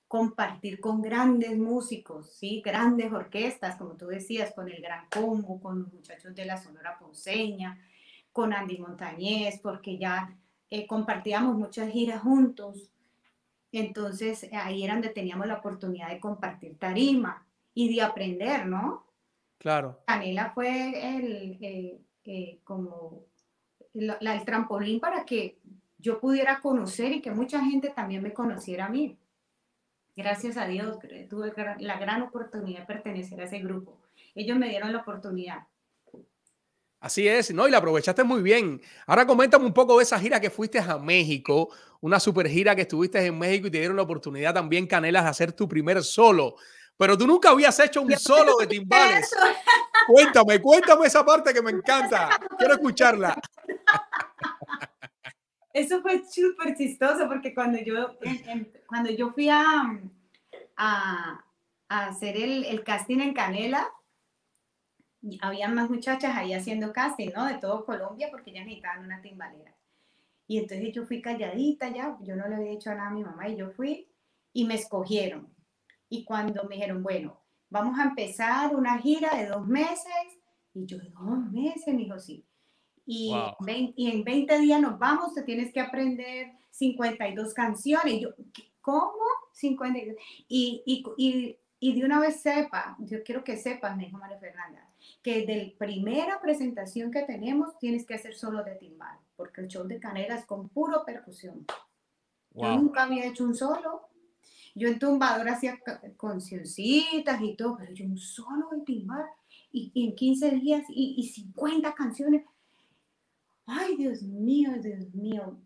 compartir 0.09 0.81
con 0.81 1.01
grandes 1.01 1.57
músicos, 1.57 2.35
¿sí? 2.35 2.63
grandes 2.65 3.13
orquestas, 3.13 3.77
como 3.77 3.95
tú 3.95 4.07
decías, 4.07 4.53
con 4.55 4.69
el 4.69 4.83
Gran 4.83 5.07
Combo, 5.11 5.61
con 5.61 5.83
los 5.83 5.93
muchachos 5.93 6.35
de 6.35 6.45
la 6.45 6.57
Sonora 6.57 6.99
Ponceña, 6.99 7.79
con 8.31 8.53
Andy 8.53 8.79
Montañez, 8.79 9.61
porque 9.63 9.99
ya 9.99 10.37
eh, 10.71 10.87
compartíamos 10.87 11.57
muchas 11.57 11.91
giras 11.91 12.23
juntos. 12.23 12.91
Entonces 13.73 14.49
ahí 14.53 14.85
era 14.85 14.95
donde 14.95 15.09
teníamos 15.11 15.47
la 15.47 15.59
oportunidad 15.59 16.11
de 16.11 16.21
compartir 16.21 16.79
tarima 16.79 17.47
y 17.75 17.95
de 17.95 18.03
aprender, 18.03 18.67
¿no? 18.67 19.07
Claro. 19.59 20.03
Canela 20.07 20.51
fue 20.53 21.17
el, 21.17 21.59
eh, 21.61 22.59
como 22.65 23.27
el 23.95 24.45
trampolín 24.45 25.01
para 25.01 25.25
que 25.25 25.59
yo 25.99 26.19
pudiera 26.19 26.61
conocer 26.61 27.13
y 27.13 27.23
que 27.23 27.31
mucha 27.31 27.65
gente 27.65 27.91
también 27.91 28.23
me 28.23 28.33
conociera 28.33 28.87
a 28.87 28.89
mí. 28.89 29.17
Gracias 30.17 30.57
a 30.57 30.67
Dios, 30.67 30.99
tuve 31.31 31.53
la 31.79 31.99
gran 31.99 32.23
oportunidad 32.23 32.81
de 32.81 32.87
pertenecer 32.87 33.41
a 33.41 33.45
ese 33.45 33.61
grupo. 33.61 33.99
Ellos 34.35 34.59
me 34.59 34.69
dieron 34.69 34.93
la 34.93 34.99
oportunidad. 34.99 35.67
Así 37.01 37.27
es, 37.27 37.53
¿no? 37.53 37.67
Y 37.67 37.71
la 37.71 37.79
aprovechaste 37.79 38.23
muy 38.23 38.43
bien. 38.43 38.81
Ahora 39.07 39.27
coméntame 39.27 39.65
un 39.65 39.73
poco 39.73 39.97
de 39.97 40.05
esa 40.05 40.21
gira 40.21 40.41
que 40.41 40.51
fuiste 40.51 40.79
a 40.79 40.99
México, 40.99 41.71
una 42.01 42.21
super 42.21 42.49
gira 42.49 42.77
que 42.77 42.83
estuviste 42.83 43.25
en 43.25 43.39
México 43.39 43.67
y 43.67 43.71
te 43.71 43.79
dieron 43.79 43.97
la 43.97 44.03
oportunidad 44.03 44.55
también, 44.55 44.87
Canelas, 44.87 45.25
de 45.25 45.31
hacer 45.31 45.53
tu 45.53 45.69
primer 45.69 46.03
solo. 46.05 46.57
Pero 47.03 47.19
tú 47.19 47.27
nunca 47.27 47.51
habías 47.51 47.77
hecho 47.81 48.01
un 48.01 48.13
solo 48.13 48.59
de 48.59 48.69
timbales. 48.69 49.29
Cuéntame, 50.07 50.63
cuéntame 50.63 51.09
esa 51.09 51.25
parte 51.25 51.53
que 51.53 51.61
me 51.61 51.73
encanta. 51.73 52.39
Quiero 52.57 52.75
escucharla. 52.75 53.41
Eso 55.73 56.01
fue 56.01 56.23
súper 56.25 56.77
chistoso 56.77 57.27
porque 57.27 57.53
cuando 57.53 57.81
yo, 57.81 58.17
cuando 58.87 59.11
yo 59.11 59.33
fui 59.33 59.49
a, 59.49 60.01
a, 60.77 61.45
hacer 61.89 62.37
el, 62.37 62.65
el, 62.67 62.85
casting 62.85 63.19
en 63.19 63.35
Canela, 63.35 63.91
había 65.41 65.67
más 65.67 65.91
muchachas 65.91 66.37
ahí 66.37 66.55
haciendo 66.55 66.93
casting, 66.93 67.31
¿no? 67.35 67.47
De 67.47 67.55
todo 67.55 67.85
Colombia 67.85 68.29
porque 68.31 68.53
ya 68.53 68.61
necesitaban 68.61 69.05
una 69.05 69.21
timbalera. 69.21 69.75
Y 70.47 70.59
entonces 70.59 70.95
yo 70.95 71.05
fui 71.05 71.21
calladita 71.21 71.89
ya, 71.89 72.17
yo 72.21 72.37
no 72.37 72.47
le 72.47 72.55
había 72.55 72.71
dicho 72.71 72.95
nada 72.95 73.09
a 73.09 73.13
mi 73.13 73.25
mamá 73.25 73.49
y 73.49 73.57
yo 73.57 73.73
fui 73.73 74.09
y 74.53 74.67
me 74.67 74.77
escogieron. 74.77 75.53
Y 76.13 76.25
cuando 76.27 76.65
me 76.65 76.75
dijeron, 76.75 77.03
bueno, 77.03 77.41
vamos 77.71 77.99
a 77.99 78.05
empezar 78.05 78.77
una 78.77 78.99
gira 78.99 79.35
de 79.35 79.47
dos 79.47 79.67
meses, 79.67 80.13
y 80.75 80.85
yo, 80.85 80.99
dos 80.99 81.51
meses, 81.51 81.87
me 81.87 82.03
dijo, 82.03 82.19
sí. 82.19 82.45
Y, 83.07 83.35
y 83.97 84.11
en 84.11 84.23
20 84.23 84.59
días 84.59 84.79
nos 84.79 84.99
vamos, 84.99 85.33
te 85.33 85.43
tienes 85.43 85.73
que 85.73 85.81
aprender 85.81 86.53
52 86.71 87.55
canciones. 87.55 88.13
Y 88.13 88.21
yo, 88.21 88.29
¿cómo? 88.83 89.25
52. 89.55 90.17
Y, 90.49 90.83
y, 90.85 91.03
y, 91.17 91.59
y 91.81 91.99
de 91.99 92.05
una 92.05 92.21
vez 92.21 92.43
sepa, 92.43 92.95
yo 92.99 93.23
quiero 93.23 93.43
que 93.43 93.57
sepas, 93.57 93.97
me 93.97 94.05
dijo 94.05 94.19
María 94.19 94.39
Fernanda, 94.39 94.87
que 95.23 95.47
de 95.47 95.75
primera 95.79 96.43
presentación 96.43 97.11
que 97.11 97.23
tenemos 97.23 97.79
tienes 97.79 98.05
que 98.05 98.17
hacer 98.17 98.35
solo 98.35 98.63
de 98.65 98.75
timbal, 98.75 99.19
porque 99.35 99.63
el 99.63 99.69
show 99.69 99.85
de 99.85 99.99
canela 99.99 100.35
es 100.35 100.45
con 100.45 100.69
puro 100.69 101.07
percusión. 101.07 101.65
Yo 102.55 102.77
nunca 102.77 103.05
había 103.05 103.25
hecho 103.25 103.45
un 103.45 103.55
solo. 103.55 104.12
Yo 104.75 104.89
en 104.89 104.99
tumbador 104.99 105.49
hacía 105.49 105.79
conciencitas 106.17 107.41
y 107.43 107.55
todo, 107.55 107.77
pero 107.77 107.93
yo 107.93 108.07
un 108.07 108.19
solo 108.19 108.71
de 108.71 108.81
timbal 108.81 109.27
y, 109.71 109.93
en 109.95 110.15
15 110.15 110.51
días 110.53 110.85
y, 110.89 111.15
y 111.19 111.29
50 111.29 111.95
canciones. 111.95 112.45
Ay, 113.67 113.97
Dios 113.97 114.23
mío, 114.23 114.71
Dios 114.81 115.15
mío. 115.15 115.59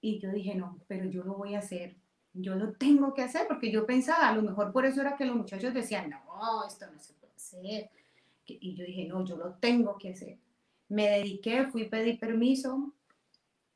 Y 0.00 0.18
yo 0.18 0.30
dije, 0.30 0.54
no, 0.54 0.78
pero 0.88 1.06
yo 1.06 1.24
lo 1.24 1.34
voy 1.34 1.54
a 1.54 1.60
hacer. 1.60 1.96
Yo 2.34 2.54
lo 2.54 2.72
tengo 2.72 3.12
que 3.14 3.22
hacer 3.22 3.46
porque 3.46 3.70
yo 3.70 3.84
pensaba, 3.84 4.28
a 4.28 4.34
lo 4.34 4.42
mejor 4.42 4.72
por 4.72 4.86
eso 4.86 5.00
era 5.00 5.16
que 5.16 5.26
los 5.26 5.36
muchachos 5.36 5.74
decían, 5.74 6.10
no, 6.10 6.66
esto 6.66 6.86
no 6.90 6.98
se 6.98 7.12
puede 7.14 7.34
hacer 7.34 7.90
y 8.46 8.74
yo 8.74 8.84
dije, 8.84 9.06
no, 9.06 9.24
yo 9.24 9.36
lo 9.36 9.54
tengo 9.54 9.96
que 9.98 10.10
hacer. 10.10 10.38
Me 10.88 11.08
dediqué, 11.08 11.66
fui 11.66 11.86
a 11.86 11.90
pedir 11.90 12.18
permiso 12.18 12.92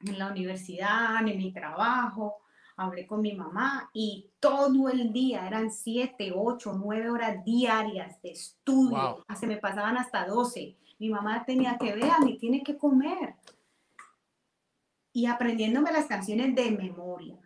en 0.01 0.19
la 0.19 0.31
universidad, 0.31 1.27
en 1.27 1.39
mi 1.39 1.53
trabajo, 1.53 2.43
hablé 2.77 3.07
con 3.07 3.23
mi 3.23 3.35
mamá 3.35 3.91
y 3.93 4.31
todo 4.39 4.89
el 4.89 5.13
día, 5.13 5.47
eran 5.47 5.71
siete, 5.71 6.33
ocho, 6.35 6.73
nueve 6.73 7.11
horas 7.11 7.45
diarias 7.45 8.21
de 8.23 8.31
estudio, 8.31 9.25
se 9.39 9.47
me 9.47 9.57
pasaban 9.57 9.97
hasta 9.97 10.27
doce. 10.27 10.77
Mi 10.99 11.11
mamá 11.11 11.45
tenía 11.45 11.77
que 11.79 11.95
ver, 11.95 12.13
me 12.25 12.35
tiene 12.35 12.63
que 12.63 12.77
comer. 12.77 13.35
Y 15.13 15.27
aprendiéndome 15.27 15.93
las 15.93 16.07
canciones 16.07 16.55
de 16.55 16.71
memoria. 16.71 17.39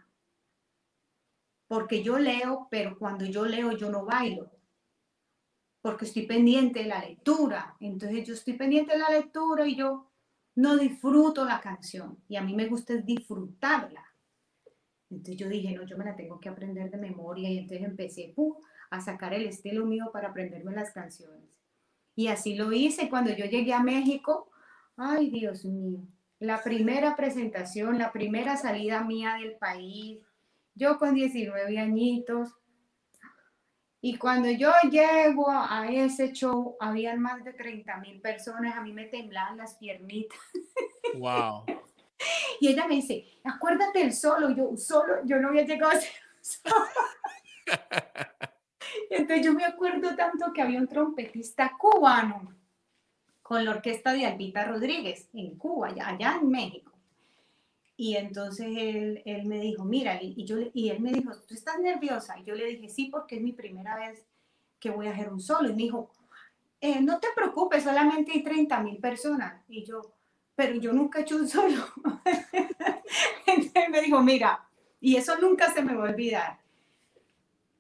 Porque 1.69 2.03
yo 2.03 2.19
leo, 2.19 2.66
pero 2.71 2.99
cuando 2.99 3.25
yo 3.25 3.45
leo 3.45 3.73
yo 3.73 3.90
no 3.90 4.05
bailo 4.05 4.51
porque 5.81 6.05
estoy 6.05 6.27
pendiente 6.27 6.81
de 6.81 6.87
la 6.87 7.01
lectura. 7.01 7.77
Entonces 7.81 8.27
yo 8.27 8.35
estoy 8.35 8.55
pendiente 8.55 8.93
de 8.93 8.99
la 8.99 9.11
lectura 9.11 9.66
y 9.66 9.77
yo 9.77 10.11
no 10.57 10.77
disfruto 10.77 11.45
la 11.45 11.61
canción. 11.61 12.19
Y 12.29 12.37
a 12.37 12.43
mí 12.43 12.55
me 12.55 12.66
gusta 12.66 12.95
disfrutarla. 12.95 14.05
Entonces 15.11 15.37
yo 15.37 15.49
dije, 15.49 15.75
no, 15.75 15.85
yo 15.85 15.99
me 15.99 16.05
la 16.05 16.16
tengo 16.16 16.38
que 16.40 16.49
aprender 16.49 16.90
de 16.90 16.99
memoria. 16.99 17.51
Y 17.51 17.59
entonces 17.59 17.87
empecé 17.87 18.35
a 18.90 19.01
sacar 19.01 19.35
el 19.35 19.46
estilo 19.46 19.85
mío 19.85 20.11
para 20.12 20.29
aprenderme 20.29 20.73
las 20.73 20.92
canciones. 20.92 21.49
Y 22.14 22.29
así 22.29 22.55
lo 22.55 22.73
hice 22.73 23.09
cuando 23.09 23.33
yo 23.33 23.46
llegué 23.46 23.73
a 23.73 23.83
México. 23.83 24.51
Ay, 24.96 25.31
Dios 25.31 25.64
mío. 25.64 26.01
La 26.38 26.62
primera 26.62 27.16
presentación, 27.16 27.99
la 27.99 28.12
primera 28.12 28.57
salida 28.57 29.03
mía 29.03 29.37
del 29.40 29.57
país. 29.57 30.20
Yo 30.75 30.99
con 30.99 31.14
19 31.14 31.79
añitos, 31.79 32.55
y 34.03 34.16
cuando 34.16 34.51
yo 34.51 34.73
llego 34.90 35.51
a 35.51 35.87
ese 35.90 36.33
show, 36.33 36.77
habían 36.81 37.20
más 37.20 37.44
de 37.44 37.53
30 37.53 37.99
mil 37.99 38.20
personas, 38.20 38.75
a 38.77 38.81
mí 38.81 38.94
me 38.94 39.07
temblaban 39.07 39.59
las 39.59 39.75
piernitas. 39.77 40.38
Wow. 41.18 41.64
Y 42.61 42.68
ella 42.68 42.87
me 42.87 42.96
dice, 42.96 43.26
acuérdate 43.44 44.02
el 44.02 44.12
solo, 44.12 44.50
yo 44.50 44.76
solo, 44.76 45.24
yo 45.24 45.38
no 45.38 45.48
había 45.48 45.64
llegado 45.64 45.92
a 45.92 46.00
ser 46.00 46.12
solo. 46.40 46.76
Entonces 49.11 49.44
yo 49.44 49.54
me 49.54 49.64
acuerdo 49.64 50.14
tanto 50.16 50.52
que 50.52 50.62
había 50.62 50.80
un 50.80 50.88
trompetista 50.88 51.76
cubano 51.78 52.54
con 53.42 53.64
la 53.64 53.72
orquesta 53.72 54.12
de 54.12 54.26
Albita 54.26 54.64
Rodríguez 54.64 55.28
en 55.33 55.56
Cuba, 55.56 55.88
allá 56.04 56.38
en 56.40 56.48
México. 56.48 56.92
Y 57.96 58.16
entonces 58.16 58.68
él, 58.78 59.22
él, 59.26 59.44
me 59.44 59.61
dijo, 59.61 59.85
mira, 59.85 60.18
y, 60.22 60.44
yo, 60.44 60.56
y 60.72 60.88
él 60.88 61.00
me 61.00 61.12
dijo, 61.12 61.33
¿tú 61.46 61.54
estás 61.54 61.78
nerviosa? 61.80 62.38
Y 62.38 62.44
yo 62.44 62.54
le 62.54 62.64
dije, 62.64 62.88
sí, 62.88 63.06
porque 63.06 63.37
es 63.37 63.42
mi 63.42 63.52
primera 63.52 63.96
vez 63.96 64.24
que 64.78 64.90
voy 64.90 65.06
a 65.06 65.12
hacer 65.12 65.30
un 65.30 65.40
solo. 65.40 65.68
Y 65.68 65.72
me 65.72 65.83
dijo, 65.83 66.11
eh, 66.80 67.00
no 67.02 67.20
te 67.20 67.28
preocupes, 67.35 67.85
solamente 67.85 68.33
hay 68.33 68.42
30 68.42 68.80
mil 68.80 68.96
personas. 68.98 69.62
Y 69.68 69.85
yo, 69.85 70.14
pero 70.61 70.75
yo 70.75 70.92
nunca 70.92 71.18
he 71.18 71.23
hecho 71.23 71.37
un 71.37 71.49
solo. 71.49 71.87
entonces 73.46 73.88
me 73.90 74.03
dijo, 74.03 74.23
mira, 74.23 74.68
y 75.01 75.16
eso 75.16 75.38
nunca 75.38 75.73
se 75.73 75.81
me 75.81 75.94
va 75.94 76.07
a 76.07 76.11
olvidar. 76.11 76.61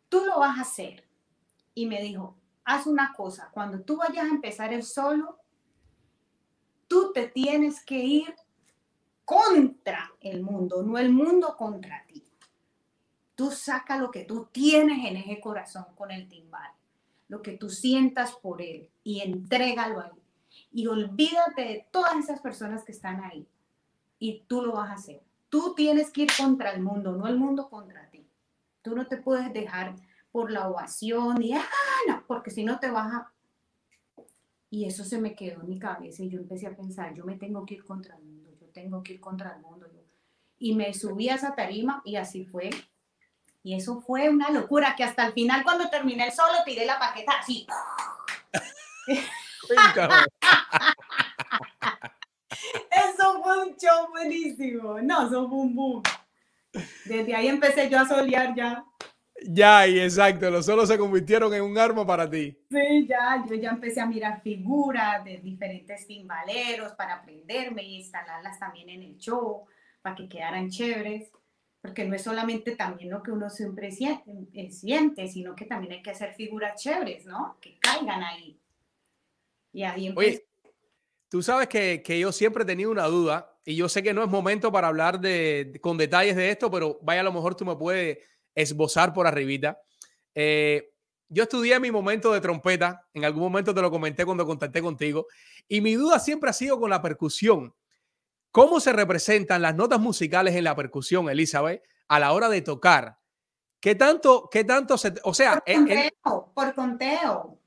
Tú 0.08 0.24
lo 0.24 0.38
vas 0.38 0.56
a 0.56 0.62
hacer. 0.62 1.06
Y 1.74 1.84
me 1.84 2.00
dijo, 2.00 2.38
haz 2.64 2.86
una 2.86 3.12
cosa, 3.14 3.50
cuando 3.52 3.82
tú 3.82 3.98
vayas 3.98 4.24
a 4.24 4.30
empezar 4.30 4.72
el 4.72 4.82
solo, 4.82 5.38
tú 6.88 7.12
te 7.12 7.28
tienes 7.28 7.84
que 7.84 7.98
ir 7.98 8.34
contra 9.26 10.10
el 10.22 10.40
mundo, 10.40 10.82
no 10.82 10.96
el 10.96 11.12
mundo 11.12 11.58
contra 11.58 12.06
ti. 12.06 12.24
Tú 13.34 13.50
saca 13.50 13.98
lo 13.98 14.10
que 14.10 14.24
tú 14.24 14.48
tienes 14.50 15.04
en 15.04 15.18
ese 15.18 15.38
corazón 15.38 15.84
con 15.94 16.10
el 16.10 16.26
timbal, 16.30 16.72
lo 17.28 17.42
que 17.42 17.58
tú 17.58 17.68
sientas 17.68 18.32
por 18.36 18.62
él 18.62 18.88
y 19.04 19.20
entrégalo 19.20 20.00
ahí. 20.00 20.19
Y 20.72 20.86
olvídate 20.86 21.62
de 21.62 21.86
todas 21.90 22.16
esas 22.16 22.40
personas 22.40 22.84
que 22.84 22.92
están 22.92 23.22
ahí. 23.24 23.46
Y 24.18 24.44
tú 24.46 24.62
lo 24.62 24.72
vas 24.72 24.90
a 24.90 24.94
hacer. 24.94 25.22
Tú 25.48 25.74
tienes 25.74 26.10
que 26.10 26.22
ir 26.22 26.30
contra 26.36 26.70
el 26.70 26.82
mundo, 26.82 27.12
no 27.12 27.26
el 27.26 27.36
mundo 27.36 27.68
contra 27.68 28.08
ti. 28.10 28.26
Tú 28.82 28.94
no 28.94 29.06
te 29.06 29.16
puedes 29.16 29.52
dejar 29.52 29.96
por 30.30 30.50
la 30.50 30.68
ovación 30.68 31.42
y, 31.42 31.54
ah, 31.54 31.64
no, 32.08 32.22
porque 32.26 32.50
si 32.50 32.64
no 32.64 32.78
te 32.78 32.90
vas 32.90 33.12
a... 33.12 33.32
Y 34.70 34.84
eso 34.84 35.04
se 35.04 35.20
me 35.20 35.34
quedó 35.34 35.62
en 35.62 35.68
mi 35.68 35.78
cabeza 35.78 36.22
y 36.22 36.30
yo 36.30 36.38
empecé 36.38 36.68
a 36.68 36.76
pensar, 36.76 37.12
yo 37.14 37.24
me 37.24 37.36
tengo 37.36 37.66
que 37.66 37.74
ir 37.74 37.84
contra 37.84 38.16
el 38.16 38.22
mundo 38.22 38.40
tengo 38.72 39.02
que 39.02 39.14
ir 39.14 39.20
contra 39.20 39.54
el 39.54 39.60
mundo. 39.60 39.86
Y 40.58 40.74
me 40.74 40.92
subí 40.92 41.28
a 41.28 41.36
esa 41.36 41.54
tarima 41.54 42.02
y 42.04 42.16
así 42.16 42.44
fue. 42.44 42.70
Y 43.62 43.74
eso 43.74 44.00
fue 44.00 44.28
una 44.28 44.50
locura, 44.50 44.94
que 44.96 45.04
hasta 45.04 45.26
el 45.26 45.32
final 45.32 45.62
cuando 45.64 45.88
terminé 45.90 46.26
el 46.26 46.32
solo 46.32 46.58
tiré 46.64 46.86
la 46.86 46.98
paqueta 46.98 47.32
así. 47.38 47.66
eso 52.90 53.42
fue 53.42 53.66
un 53.66 53.76
show 53.76 54.10
buenísimo. 54.10 55.00
No, 55.00 55.26
eso 55.26 55.48
fue 55.48 55.58
un 55.58 55.74
boom. 55.74 56.02
Desde 57.04 57.34
ahí 57.34 57.48
empecé 57.48 57.88
yo 57.88 57.98
a 57.98 58.06
solear 58.06 58.54
ya. 58.54 58.84
Ya, 59.42 59.86
y 59.86 59.98
exacto, 59.98 60.50
los 60.50 60.66
solos 60.66 60.88
se 60.88 60.98
convirtieron 60.98 61.52
en 61.54 61.62
un 61.62 61.78
arma 61.78 62.06
para 62.06 62.28
ti. 62.28 62.58
Sí, 62.70 63.06
ya, 63.08 63.42
yo 63.48 63.54
ya 63.54 63.70
empecé 63.70 64.00
a 64.00 64.06
mirar 64.06 64.42
figuras 64.42 65.24
de 65.24 65.38
diferentes 65.38 66.06
timbaleros 66.06 66.92
para 66.92 67.14
aprenderme 67.14 67.82
y 67.82 67.96
instalarlas 67.96 68.58
también 68.58 68.90
en 68.90 69.02
el 69.02 69.16
show, 69.16 69.64
para 70.02 70.14
que 70.14 70.28
quedaran 70.28 70.68
chéveres, 70.68 71.30
porque 71.80 72.04
no 72.04 72.14
es 72.14 72.22
solamente 72.22 72.76
también 72.76 73.10
lo 73.10 73.22
que 73.22 73.30
uno 73.30 73.48
siempre 73.48 73.88
eh, 73.88 74.70
siente 74.70 75.26
sino 75.28 75.56
que 75.56 75.64
también 75.64 75.94
hay 75.94 76.02
que 76.02 76.10
hacer 76.10 76.34
figuras 76.34 76.80
chéveres, 76.80 77.24
¿no? 77.24 77.56
Que 77.60 77.78
caigan 77.78 78.22
ahí. 78.22 78.60
Y 79.72 79.82
ahí 79.82 80.06
empecé. 80.08 80.46
tú 81.28 81.42
sabes 81.42 81.68
que, 81.68 82.02
que, 82.02 82.18
yo 82.18 82.32
siempre 82.32 82.64
he 82.64 82.66
tenido 82.66 82.90
una 82.90 83.06
duda, 83.06 83.56
y 83.64 83.76
yo 83.76 83.88
sé 83.88 84.02
que 84.02 84.14
no 84.14 84.22
es 84.22 84.28
momento 84.28 84.72
para 84.72 84.88
hablar 84.88 85.20
de, 85.20 85.78
con 85.80 85.96
detalles 85.96 86.36
de 86.36 86.50
esto, 86.50 86.70
pero 86.70 86.98
vaya, 87.02 87.20
a 87.20 87.24
lo 87.24 87.32
mejor 87.32 87.54
tú 87.54 87.64
me 87.64 87.76
puedes 87.76 88.18
esbozar 88.54 89.12
por 89.12 89.26
arribita. 89.26 89.80
Eh, 90.34 90.92
yo 91.28 91.44
estudié 91.44 91.78
mi 91.78 91.90
momento 91.90 92.32
de 92.32 92.40
trompeta, 92.40 93.06
en 93.14 93.24
algún 93.24 93.44
momento 93.44 93.72
te 93.72 93.80
lo 93.80 93.90
comenté 93.90 94.24
cuando 94.24 94.44
contacté 94.44 94.82
contigo, 94.82 95.26
y 95.68 95.80
mi 95.80 95.94
duda 95.94 96.18
siempre 96.18 96.50
ha 96.50 96.52
sido 96.52 96.80
con 96.80 96.90
la 96.90 97.00
percusión. 97.00 97.74
¿Cómo 98.50 98.80
se 98.80 98.92
representan 98.92 99.62
las 99.62 99.76
notas 99.76 100.00
musicales 100.00 100.56
en 100.56 100.64
la 100.64 100.74
percusión, 100.74 101.30
Elizabeth, 101.30 101.84
a 102.08 102.18
la 102.18 102.32
hora 102.32 102.48
de 102.48 102.62
tocar? 102.62 103.18
¿Qué 103.78 103.94
tanto, 103.94 104.48
qué 104.50 104.64
tanto 104.64 104.98
se, 104.98 105.14
o 105.22 105.32
sea, 105.32 105.62
por 105.64 105.74
conteo, 105.74 106.52
por 106.52 106.74
conteo. 106.74 107.59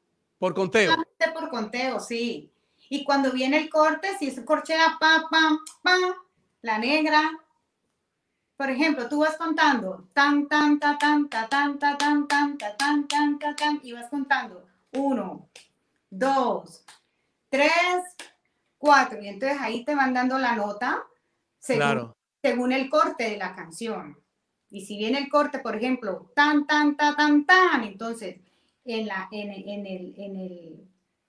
Por 0.43 0.53
conteo. 0.53 0.93
Por 1.33 1.49
conteo, 1.49 2.01
sí. 2.01 2.51
Y 2.89 3.05
cuando 3.05 3.31
viene 3.31 3.59
el 3.59 3.69
corte, 3.69 4.09
si 4.19 4.27
es 4.27 4.41
corchea, 4.41 4.97
pa, 4.99 5.25
pa, 5.31 5.57
pa, 5.81 5.95
la 6.61 6.77
negra. 6.79 7.31
Por 8.57 8.69
ejemplo, 8.69 9.07
tú 9.07 9.21
vas 9.21 9.37
contando 9.37 10.09
tan, 10.11 10.49
tan, 10.49 10.79
ta, 10.79 10.97
tan, 10.97 11.29
ta, 11.29 11.47
tan, 11.47 11.79
ta, 11.79 11.97
tan, 11.97 12.27
tan, 12.27 12.57
ta, 12.57 12.75
tan, 12.75 13.07
tan, 13.07 13.39
ta, 13.39 13.55
tan, 13.55 13.79
y 13.83 13.93
vas 13.93 14.09
contando 14.09 14.67
uno, 14.91 15.47
dos, 16.09 16.83
tres, 17.47 17.71
cuatro. 18.77 19.21
Y 19.21 19.29
entonces 19.29 19.57
ahí 19.61 19.85
te 19.85 19.95
van 19.95 20.13
dando 20.13 20.37
la 20.37 20.57
nota 20.57 21.05
según, 21.57 21.79
Claro. 21.79 22.17
según 22.41 22.73
el 22.73 22.89
corte 22.89 23.29
de 23.29 23.37
la 23.37 23.55
canción. 23.55 24.19
Y 24.69 24.85
si 24.85 24.97
viene 24.97 25.19
el 25.19 25.29
corte, 25.29 25.59
por 25.59 25.77
ejemplo, 25.77 26.33
tan, 26.35 26.67
tan, 26.67 26.97
ta, 26.97 27.15
tan, 27.15 27.45
tan, 27.45 27.85
entonces 27.85 28.41
en, 28.85 29.07
la, 29.07 29.27
en, 29.31 29.51
el- 29.51 29.69
en 29.69 29.85
el, 29.85 30.13
en 30.17 30.35
el 30.35 30.87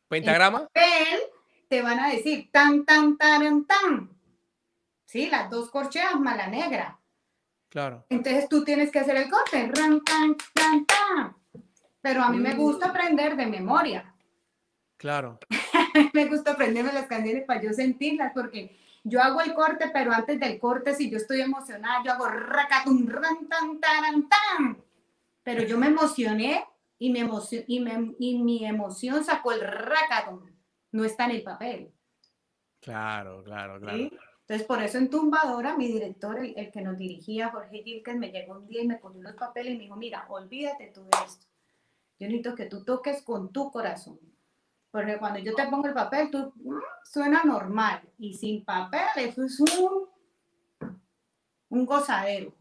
Pentagrama. 0.09 0.61
papel 0.67 1.19
te 1.69 1.83
van 1.83 1.99
a 2.01 2.09
decir 2.11 2.51
tan, 2.53 2.85
tan, 2.85 3.17
tan, 3.17 3.65
tan. 3.65 4.11
Sí, 5.07 5.29
las 5.29 5.51
dos 5.51 5.71
corcheas 5.71 6.19
más 6.19 6.37
la 6.37 6.49
negra. 6.49 6.99
Claro. 7.69 8.05
Entonces 8.09 8.49
tú 8.49 8.65
tienes 8.65 8.91
que 8.91 9.01
hacer 9.01 9.17
el 9.17 9.31
corte. 9.31 9.71
Ran, 9.75 10.01
tan, 10.03 10.37
tan, 10.53 10.87
tan. 10.87 11.37
Pero 12.01 12.23
a 12.23 12.31
mí 12.31 12.39
me 12.39 12.55
gusta 12.55 12.89
aprender 12.91 13.37
de 13.37 13.47
memoria. 13.47 14.15
Claro. 14.97 15.39
me 16.13 16.27
gusta 16.27 16.53
aprenderme 16.53 16.93
las 16.93 17.07
canciones 17.07 17.45
para 17.45 17.63
yo 17.63 17.73
sentirlas 17.73 18.33
porque 18.33 18.77
yo 19.03 19.21
hago 19.23 19.41
el 19.41 19.55
corte, 19.55 19.91
pero 19.93 20.13
antes 20.13 20.39
del 20.41 20.59
corte, 20.59 20.95
si 20.95 21.11
yo 21.11 21.17
estoy 21.19 21.41
emocionada, 21.41 22.03
yo 22.05 22.13
hago 22.13 22.27
racatum, 22.27 23.07
ran, 23.09 23.47
tan, 23.49 23.81
taran, 23.81 24.29
tan. 24.29 24.83
Pero 25.43 25.63
yo 25.65 25.77
me 25.79 25.89
emocioné 25.89 26.65
y, 27.07 27.11
me 27.11 27.21
emocio- 27.21 27.65
y, 27.67 27.81
me- 27.81 28.15
y 28.19 28.39
mi 28.43 28.65
emoción 28.65 29.25
sacó 29.25 29.53
el 29.53 29.61
racatum. 29.61 30.41
No 30.93 31.05
está 31.05 31.25
en 31.27 31.33
el 31.33 31.43
papel. 31.43 31.93
Claro, 32.81 33.43
claro, 33.45 33.79
claro. 33.81 33.97
¿sí? 33.99 34.11
Entonces, 34.41 34.67
por 34.67 34.83
eso 34.83 34.99
en 34.99 35.11
Tumbadora, 35.11 35.77
mi 35.77 35.87
director, 35.89 36.39
el, 36.39 36.55
el 36.57 36.71
que 36.71 36.83
nos 36.83 36.97
dirigía, 36.99 37.49
Jorge 37.51 37.83
Gilkes, 37.83 38.17
me 38.17 38.31
llegó 38.31 38.55
un 38.55 38.67
día 38.67 38.83
y 38.83 38.87
me 38.87 39.01
cogió 39.01 39.23
los 39.23 39.35
papeles 39.35 39.73
y 39.75 39.77
me 39.77 39.83
dijo, 39.85 39.97
mira, 39.97 40.27
olvídate 40.29 40.89
tú 40.95 41.03
de 41.05 41.11
esto. 41.27 41.47
Yo 42.19 42.27
necesito 42.29 42.55
que 42.55 42.67
tú 42.67 42.85
toques 42.85 43.23
con 43.23 43.53
tu 43.53 43.71
corazón. 43.71 44.19
Porque 44.91 45.19
cuando 45.19 45.41
yo 45.41 45.55
te 45.55 45.67
pongo 45.67 45.89
el 45.89 45.95
papel, 45.95 46.31
tú 46.31 46.53
mm, 46.57 46.79
suena 47.05 47.43
normal. 47.45 48.03
Y 48.19 48.35
sin 48.35 48.65
papel, 48.65 49.01
eso 49.17 49.45
es 49.45 49.59
un, 49.61 50.09
un 51.71 51.87
gozadero. 51.87 52.55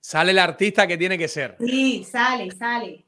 Sale 0.00 0.32
el 0.32 0.38
artista 0.38 0.86
que 0.86 0.98
tiene 0.98 1.16
que 1.16 1.28
ser. 1.28 1.56
Sí, 1.60 2.04
sale, 2.04 2.50
sale. 2.50 3.06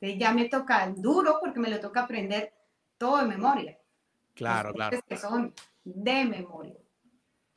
Entonces 0.00 0.20
ya 0.20 0.32
me 0.32 0.48
toca 0.48 0.92
duro 0.96 1.38
porque 1.40 1.60
me 1.60 1.70
lo 1.70 1.80
toca 1.80 2.02
aprender 2.02 2.52
todo 2.98 3.18
de 3.18 3.26
memoria. 3.26 3.78
Claro, 4.34 4.72
claro. 4.72 5.00
Que 5.08 5.16
son 5.16 5.54
de 5.84 6.24
memoria. 6.24 6.74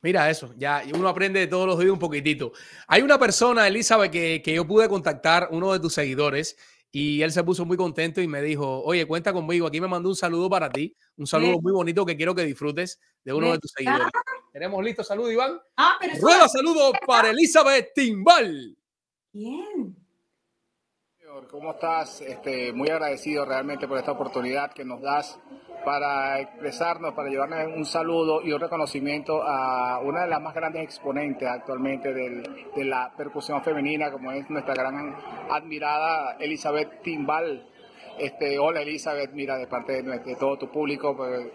Mira 0.02 0.30
eso, 0.30 0.54
ya 0.56 0.82
uno 0.94 1.08
aprende 1.08 1.40
de 1.40 1.46
todos 1.46 1.66
los 1.66 1.78
días 1.78 1.90
un 1.90 1.98
poquitito. 1.98 2.52
Hay 2.86 3.02
una 3.02 3.18
persona, 3.18 3.68
Elizabeth, 3.68 4.10
que, 4.10 4.40
que 4.42 4.54
yo 4.54 4.66
pude 4.66 4.88
contactar, 4.88 5.48
uno 5.50 5.74
de 5.74 5.80
tus 5.80 5.92
seguidores, 5.92 6.56
y 6.92 7.22
él 7.22 7.30
se 7.30 7.44
puso 7.44 7.64
muy 7.64 7.76
contento 7.76 8.20
y 8.20 8.26
me 8.26 8.42
dijo, 8.42 8.82
oye, 8.82 9.06
cuenta 9.06 9.32
conmigo, 9.32 9.66
aquí 9.66 9.80
me 9.80 9.86
mandó 9.86 10.08
un 10.08 10.16
saludo 10.16 10.50
para 10.50 10.70
ti, 10.70 10.96
un 11.16 11.26
saludo 11.26 11.60
muy 11.60 11.72
bonito 11.72 12.04
que 12.04 12.16
quiero 12.16 12.34
que 12.34 12.44
disfrutes 12.44 12.98
de 13.22 13.32
uno 13.32 13.52
de 13.52 13.58
tus 13.58 13.70
seguidores. 13.70 14.10
Tenemos 14.52 14.82
listo, 14.82 15.04
saludo 15.04 15.30
Iván. 15.30 15.60
Ah, 15.76 15.96
pero 16.00 16.14
Rueda 16.20 16.48
saludo 16.48 16.92
para 17.06 17.30
Elizabeth 17.30 17.92
Timbal. 17.94 18.76
bien. 19.32 19.96
Señor, 21.30 21.46
¿Cómo 21.48 21.70
estás? 21.70 22.20
Este, 22.22 22.72
muy 22.72 22.88
agradecido 22.90 23.44
realmente 23.44 23.86
por 23.86 23.96
esta 23.98 24.10
oportunidad 24.10 24.72
que 24.72 24.84
nos 24.84 25.00
das 25.00 25.38
para 25.84 26.40
expresarnos, 26.40 27.14
para 27.14 27.28
llevarnos 27.28 27.68
un 27.76 27.84
saludo 27.86 28.42
y 28.42 28.50
un 28.50 28.60
reconocimiento 28.60 29.40
a 29.44 30.00
una 30.00 30.22
de 30.22 30.28
las 30.28 30.40
más 30.40 30.52
grandes 30.54 30.82
exponentes 30.82 31.48
actualmente 31.48 32.12
del- 32.12 32.42
de 32.74 32.84
la 32.84 33.12
percusión 33.16 33.62
femenina, 33.62 34.10
como 34.10 34.32
es 34.32 34.50
nuestra 34.50 34.74
gran 34.74 35.14
admirada 35.48 36.36
Elizabeth 36.40 37.00
Timbal. 37.02 37.64
Este, 38.18 38.58
hola 38.58 38.82
Elizabeth, 38.82 39.30
mira, 39.32 39.56
de 39.56 39.68
parte 39.68 40.02
de 40.02 40.34
todo 40.34 40.58
tu 40.58 40.68
público, 40.68 41.16
pues, 41.16 41.46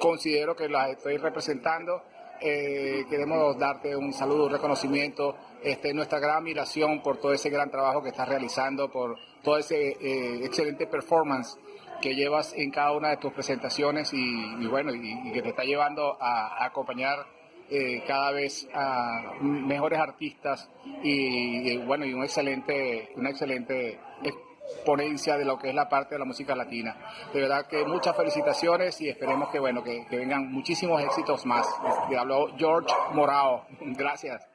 considero 0.00 0.54
que 0.54 0.68
la 0.68 0.90
estoy 0.90 1.16
representando. 1.16 2.02
Eh, 2.40 3.04
queremos 3.10 3.58
darte 3.58 3.96
un 3.96 4.12
saludo, 4.12 4.46
un 4.46 4.52
reconocimiento, 4.52 5.34
este, 5.62 5.92
nuestra 5.94 6.18
gran 6.18 6.38
admiración 6.38 7.02
por 7.02 7.18
todo 7.18 7.32
ese 7.32 7.50
gran 7.50 7.70
trabajo 7.70 8.02
que 8.02 8.10
estás 8.10 8.28
realizando, 8.28 8.90
por 8.90 9.16
todo 9.42 9.58
ese 9.58 9.96
eh, 10.00 10.44
excelente 10.44 10.86
performance 10.86 11.58
que 12.00 12.14
llevas 12.14 12.52
en 12.54 12.70
cada 12.70 12.92
una 12.92 13.10
de 13.10 13.16
tus 13.16 13.32
presentaciones 13.32 14.12
y, 14.12 14.16
y 14.16 14.66
bueno, 14.66 14.94
y, 14.94 15.28
y 15.28 15.32
que 15.32 15.42
te 15.42 15.48
está 15.48 15.64
llevando 15.64 16.16
a, 16.20 16.62
a 16.62 16.66
acompañar 16.66 17.26
eh, 17.70 18.02
cada 18.06 18.30
vez 18.32 18.66
a 18.72 19.34
mejores 19.42 19.98
artistas 19.98 20.70
y, 21.02 21.70
y, 21.70 21.76
bueno, 21.78 22.06
y 22.06 22.14
un 22.14 22.22
excelente, 22.22 23.12
una 23.16 23.28
excelente 23.28 24.00
exponencia 24.22 25.36
de 25.36 25.44
lo 25.44 25.58
que 25.58 25.68
es 25.68 25.74
la 25.74 25.86
parte 25.86 26.14
de 26.14 26.20
la 26.20 26.24
música 26.24 26.54
latina. 26.54 26.96
De 27.32 27.42
verdad 27.42 27.66
que 27.66 27.84
muchas 27.84 28.16
felicitaciones 28.16 28.98
y 29.02 29.10
esperemos 29.10 29.50
que 29.50 29.58
bueno, 29.58 29.82
que, 29.82 30.06
que 30.06 30.16
vengan 30.16 30.50
muchísimos 30.50 31.02
éxitos 31.02 31.44
más. 31.44 31.66
Te 32.08 32.16
habló 32.16 32.56
George 32.56 32.94
Morao. 33.12 33.66
Gracias. 33.80 34.48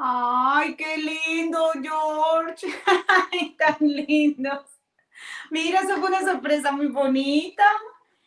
Ay, 0.00 0.76
qué 0.76 0.96
lindo, 0.96 1.70
George. 1.82 2.66
Ay, 3.32 3.56
tan 3.58 3.76
lindos. 3.80 4.64
Mira, 5.50 5.80
eso 5.80 5.96
fue 5.96 6.08
una 6.08 6.20
sorpresa 6.20 6.70
muy 6.70 6.86
bonita. 6.86 7.64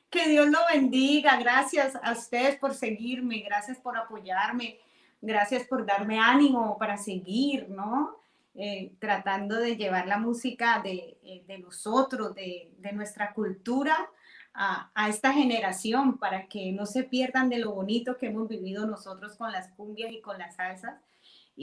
Que 0.10 0.28
Dios 0.28 0.48
lo 0.48 0.60
bendiga. 0.74 1.38
Gracias 1.38 1.98
a 2.04 2.12
ustedes 2.12 2.58
por 2.58 2.74
seguirme, 2.74 3.40
gracias 3.40 3.78
por 3.78 3.98
apoyarme, 3.98 4.80
gracias 5.22 5.66
por 5.66 5.86
darme 5.86 6.20
ánimo 6.20 6.78
para 6.78 6.98
seguir, 6.98 7.70
¿no? 7.70 8.18
Eh, 8.54 8.92
tratando 9.00 9.56
de 9.56 9.78
llevar 9.78 10.08
la 10.08 10.18
música 10.18 10.82
de, 10.84 11.18
eh, 11.24 11.44
de 11.48 11.58
nosotros, 11.60 12.36
de, 12.36 12.70
de 12.80 12.92
nuestra 12.92 13.34
cultura, 13.34 13.96
a, 14.54 14.92
a 14.94 15.08
esta 15.08 15.32
generación 15.32 16.18
para 16.18 16.48
que 16.48 16.74
no 16.74 16.86
se 16.86 17.04
pierdan 17.04 17.48
de 17.48 17.60
lo 17.60 17.72
bonito 17.72 18.18
que 18.18 18.28
hemos 18.28 18.50
vivido 18.50 18.86
nosotros 18.86 19.38
con 19.38 19.54
las 19.54 19.70
cumbias 19.70 20.12
y 20.12 20.20
con 20.20 20.38
las 20.38 20.58
salsas. 20.58 21.00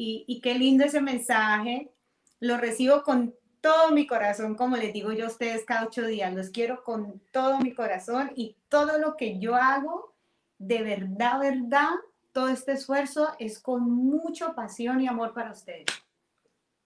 Y, 0.01 0.25
y 0.29 0.41
qué 0.41 0.55
lindo 0.55 0.85
ese 0.85 1.01
mensaje. 1.01 1.91
Lo 2.39 2.57
recibo 2.57 3.03
con 3.03 3.35
todo 3.61 3.91
mi 3.91 4.07
corazón, 4.07 4.55
como 4.55 4.77
les 4.77 4.93
digo 4.93 5.13
yo 5.13 5.25
a 5.25 5.29
ustedes 5.29 5.65
cada 5.65 5.87
ocho 5.87 6.07
días. 6.07 6.33
Los 6.33 6.51
quiero 6.51 6.85
con 6.85 7.21
todo 7.33 7.59
mi 7.59 7.75
corazón 7.75 8.31
y 8.37 8.57
todo 8.69 8.99
lo 8.99 9.17
que 9.17 9.41
yo 9.41 9.57
hago, 9.57 10.15
de 10.59 10.83
verdad, 10.83 11.41
verdad, 11.41 11.91
todo 12.33 12.49
este 12.49 12.73
esfuerzo 12.73 13.35
es 13.41 13.59
con 13.59 13.83
mucha 13.91 14.55
pasión 14.55 15.01
y 15.01 15.09
amor 15.09 15.35
para 15.35 15.51
ustedes. 15.51 15.87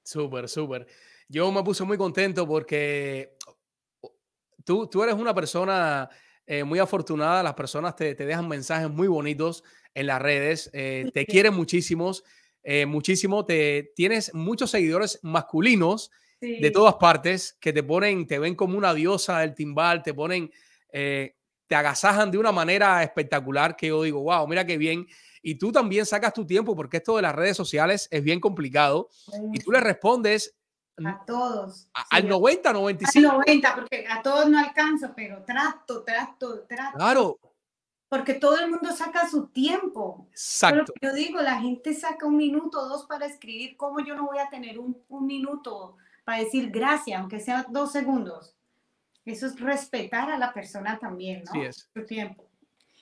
Súper, 0.03 0.49
súper. 0.49 0.87
Yo 1.29 1.53
me 1.53 1.63
puse 1.63 1.85
muy 1.85 1.99
contento 1.99 2.47
porque 2.47 3.37
tú, 4.65 4.87
tú 4.87 5.03
eres 5.03 5.15
una 5.15 5.35
persona 5.35 6.09
eh, 6.47 6.65
muy 6.65 6.79
afortunada. 6.79 7.43
Las 7.43 7.55
personas 7.55 7.95
te, 7.95 8.15
te, 8.15 8.27
dejan 8.27 8.49
mensajes 8.49 8.91
muy 8.91 9.09
bonitos 9.09 9.63
en 9.95 10.07
las 10.07 10.21
redes. 10.21 10.71
Eh, 10.73 11.11
te 11.13 11.27
quieren 11.27 11.55
muchísimos, 11.55 12.25
eh, 12.63 12.87
muchísimo. 12.87 13.45
Te, 13.45 13.93
tienes 13.95 14.33
muchos 14.35 14.71
seguidores 14.71 15.19
masculinos 15.23 16.11
sí. 16.41 16.61
de 16.61 16.71
todas 16.71 16.95
partes 16.95 17.57
que 17.61 17.73
te 17.73 17.83
ponen, 17.83 18.27
te 18.27 18.39
ven 18.39 18.55
como 18.55 18.79
una 18.79 18.95
diosa 18.95 19.41
del 19.41 19.55
timbal, 19.55 20.03
te 20.03 20.15
ponen, 20.15 20.51
eh, 20.91 21.37
te 21.67 21.75
agasajan 21.75 22.31
de 22.31 22.39
una 22.39 22.53
manera 22.53 23.03
espectacular 23.03 23.77
que 23.77 23.89
yo 23.89 24.03
digo, 24.03 24.21
wow, 24.23 24.47
mira 24.47 24.67
qué 24.67 24.79
bien. 24.79 25.07
Y 25.43 25.57
tú 25.57 25.73
también 25.73 26.07
sacas 26.07 26.33
tu 26.33 26.47
tiempo 26.47 26.77
porque 26.77 26.99
esto 26.99 27.17
de 27.17 27.23
las 27.23 27.35
redes 27.35 27.57
sociales 27.57 28.07
es 28.11 28.23
bien 28.23 28.39
complicado 28.39 29.09
y 29.53 29.59
tú 29.59 29.73
le 29.73 29.81
respondes 29.81 30.57
a 31.05 31.25
todos. 31.27 31.89
A, 31.95 32.03
sí, 32.03 32.07
al 32.11 32.29
90, 32.29 32.73
95. 32.73 33.31
Al 33.31 33.39
90, 33.39 33.75
porque 33.75 34.07
a 34.09 34.23
todos 34.23 34.49
no 34.49 34.59
alcanzo, 34.59 35.13
pero 35.17 35.43
trato, 35.43 36.05
trato, 36.05 36.65
trato. 36.69 36.97
Claro. 36.97 37.39
Porque 38.13 38.35
todo 38.35 38.59
el 38.59 38.71
mundo 38.71 38.93
saca 38.93 39.27
su 39.27 39.47
tiempo. 39.47 40.29
Exacto. 40.33 40.93
Pero 41.01 41.15
yo 41.15 41.19
digo, 41.19 41.41
la 41.41 41.59
gente 41.59 41.95
saca 41.95 42.27
un 42.27 42.37
minuto 42.37 42.79
o 42.79 42.87
dos 42.87 43.07
para 43.07 43.25
escribir. 43.25 43.75
¿Cómo 43.79 44.01
yo 44.01 44.15
no 44.15 44.27
voy 44.27 44.39
a 44.39 44.51
tener 44.51 44.79
un, 44.79 45.03
un 45.09 45.25
minuto 45.25 45.97
para 46.23 46.41
decir 46.41 46.71
gracias, 46.71 47.19
aunque 47.19 47.41
sea 47.41 47.65
dos 47.71 47.91
segundos? 47.91 48.55
Eso 49.25 49.47
es 49.47 49.59
respetar 49.59 50.31
a 50.31 50.37
la 50.37 50.53
persona 50.53 50.99
también, 50.99 51.45
¿no? 51.45 51.53
Sí 51.53 51.61
es. 51.63 51.89
Su 51.95 52.05
tiempo. 52.05 52.51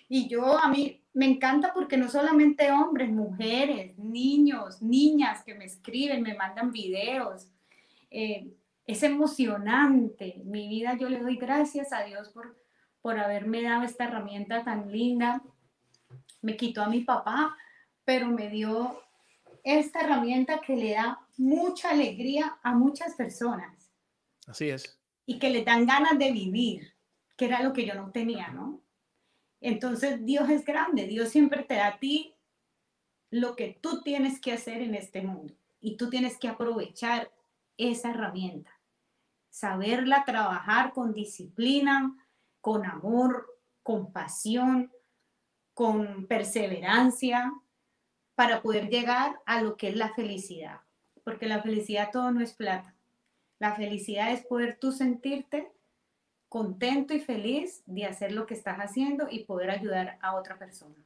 Y 0.09 0.29
yo, 0.29 0.57
a 0.57 0.69
mí, 0.69 1.03
me 1.13 1.27
encanta 1.27 1.73
porque 1.75 1.97
no 1.97 2.09
solamente 2.09 2.71
hombres, 2.71 3.11
mujeres, 3.11 3.99
niños, 3.99 4.81
niñas 4.81 5.43
que 5.43 5.57
me 5.57 5.65
escriben, 5.65 6.23
me 6.23 6.35
mandan 6.37 6.71
videos. 6.71 7.49
Eh, 8.13 8.53
es 8.87 9.03
emocionante. 9.03 10.41
Mi 10.45 10.69
vida 10.69 10.97
yo 10.97 11.09
le 11.09 11.19
doy 11.19 11.37
gracias 11.37 11.93
a 11.93 12.05
Dios 12.05 12.29
por, 12.29 12.60
por 13.03 13.19
haberme 13.19 13.63
dado 13.63 13.83
esta 13.85 14.05
herramienta 14.05 14.65
tan 14.65 14.91
linda. 14.91 15.43
Me 16.43 16.57
quitó 16.57 16.83
a 16.83 16.89
mi 16.89 17.01
papá, 17.01 17.57
pero 18.05 18.29
me 18.29 18.49
dio 18.49 19.03
esta 19.65 20.01
herramienta 20.01 20.61
que 20.61 20.77
le 20.77 20.93
da 20.93 21.21
mucha 21.37 21.91
alegría 21.91 22.59
a 22.63 22.75
muchas 22.75 23.15
personas. 23.15 23.91
Así 24.47 24.71
es. 24.71 24.99
Y 25.27 25.39
que 25.39 25.51
le 25.51 25.65
dan 25.65 25.87
ganas 25.87 26.19
de 26.19 26.33
vivir, 26.33 26.95
que 27.37 27.47
era 27.47 27.63
lo 27.63 27.73
que 27.73 27.87
yo 27.87 27.95
no 27.95 28.11
tenía, 28.11 28.49
¿no? 28.49 28.81
Entonces 29.61 30.25
Dios 30.25 30.49
es 30.49 30.65
grande, 30.65 31.07
Dios 31.07 31.29
siempre 31.29 31.63
te 31.63 31.75
da 31.75 31.89
a 31.89 31.99
ti 31.99 32.35
lo 33.31 33.55
que 33.57 33.79
tú 33.81 34.03
tienes 34.03 34.41
que 34.41 34.53
hacer 34.53 34.83
en 34.83 34.95
este 34.95 35.23
mundo 35.23 35.55
y 35.81 35.97
tú 35.97 36.11
tienes 36.11 36.39
que 36.39 36.49
aprovechar 36.49 37.31
esa 37.77 38.11
herramienta, 38.11 38.71
saberla 39.51 40.25
trabajar 40.25 40.93
con 40.93 41.13
disciplina, 41.13 42.17
con 42.61 42.85
amor, 42.85 43.59
con 43.83 44.13
pasión, 44.13 44.93
con 45.75 46.27
perseverancia, 46.27 47.53
para 48.35 48.63
poder 48.63 48.89
llegar 48.89 49.41
a 49.47 49.63
lo 49.63 49.77
que 49.77 49.89
es 49.89 49.97
la 49.97 50.15
felicidad. 50.15 50.81
Porque 51.25 51.47
la 51.47 51.63
felicidad 51.63 52.11
todo 52.13 52.31
no 52.33 52.41
es 52.41 52.55
plata. 52.55 52.95
La 53.59 53.75
felicidad 53.75 54.33
es 54.33 54.45
poder 54.47 54.79
tú 54.81 54.93
sentirte 54.93 55.71
contento 56.49 57.15
y 57.15 57.21
feliz 57.21 57.83
de 57.87 58.07
hacer 58.07 58.33
lo 58.33 58.47
que 58.47 58.55
estás 58.55 58.79
haciendo 58.79 59.29
y 59.31 59.45
poder 59.45 59.71
ayudar 59.71 60.19
a 60.21 60.35
otra 60.35 60.59
persona. 60.59 60.97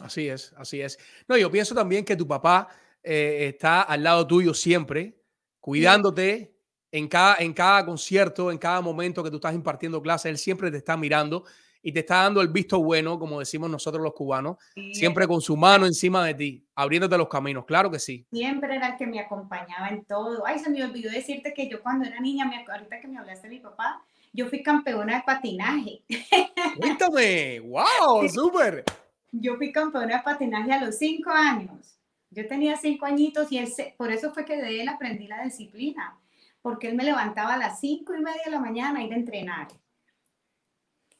Así 0.00 0.28
es, 0.28 0.52
así 0.56 0.80
es. 0.80 0.98
No, 1.28 1.36
yo 1.36 1.50
pienso 1.50 1.74
también 1.74 2.04
que 2.04 2.16
tu 2.16 2.26
papá 2.26 2.68
eh, 3.02 3.50
está 3.54 3.82
al 3.82 4.02
lado 4.02 4.26
tuyo 4.26 4.52
siempre, 4.52 5.16
cuidándote 5.60 6.53
en 6.94 7.08
cada, 7.08 7.34
en 7.40 7.52
cada 7.52 7.84
concierto, 7.84 8.52
en 8.52 8.58
cada 8.58 8.80
momento 8.80 9.20
que 9.24 9.28
tú 9.28 9.36
estás 9.36 9.52
impartiendo 9.52 10.00
clases, 10.00 10.30
él 10.30 10.38
siempre 10.38 10.70
te 10.70 10.76
está 10.76 10.96
mirando 10.96 11.42
y 11.82 11.90
te 11.90 11.98
está 11.98 12.22
dando 12.22 12.40
el 12.40 12.46
visto 12.46 12.80
bueno, 12.80 13.18
como 13.18 13.40
decimos 13.40 13.68
nosotros 13.68 14.00
los 14.00 14.14
cubanos, 14.14 14.58
siempre 14.92 15.26
con 15.26 15.40
su 15.40 15.56
mano 15.56 15.86
encima 15.86 16.24
de 16.24 16.34
ti, 16.34 16.64
abriéndote 16.72 17.18
los 17.18 17.26
caminos, 17.26 17.64
claro 17.64 17.90
que 17.90 17.98
sí. 17.98 18.24
Siempre 18.30 18.76
era 18.76 18.90
el 18.90 18.96
que 18.96 19.08
me 19.08 19.18
acompañaba 19.18 19.88
en 19.88 20.04
todo. 20.04 20.46
Ay, 20.46 20.60
se 20.60 20.70
me 20.70 20.84
olvidó 20.84 21.10
decirte 21.10 21.52
que 21.52 21.68
yo 21.68 21.82
cuando 21.82 22.06
era 22.06 22.20
niña, 22.20 22.48
ahorita 22.70 23.00
que 23.00 23.08
me 23.08 23.18
hablaste 23.18 23.48
de 23.48 23.54
mi 23.56 23.60
papá, 23.60 24.00
yo 24.32 24.46
fui 24.46 24.62
campeona 24.62 25.16
de 25.16 25.22
patinaje. 25.24 26.04
Cuéntame, 26.78 27.58
wow, 27.58 28.28
súper. 28.28 28.84
Yo 29.32 29.56
fui 29.56 29.72
campeona 29.72 30.18
de 30.18 30.22
patinaje 30.22 30.72
a 30.72 30.84
los 30.84 30.96
cinco 30.96 31.30
años. 31.30 31.98
Yo 32.30 32.46
tenía 32.46 32.76
cinco 32.76 33.04
añitos 33.04 33.48
y 33.50 33.60
por 33.96 34.12
eso 34.12 34.32
fue 34.32 34.44
que 34.44 34.56
de 34.56 34.80
él 34.80 34.88
aprendí 34.88 35.26
la 35.26 35.42
disciplina, 35.42 36.18
porque 36.64 36.88
él 36.88 36.94
me 36.94 37.04
levantaba 37.04 37.52
a 37.52 37.58
las 37.58 37.78
cinco 37.78 38.14
y 38.14 38.22
media 38.22 38.40
de 38.46 38.50
la 38.50 38.58
mañana 38.58 38.98
a 38.98 39.02
ir 39.02 39.12
a 39.12 39.16
entrenar 39.16 39.68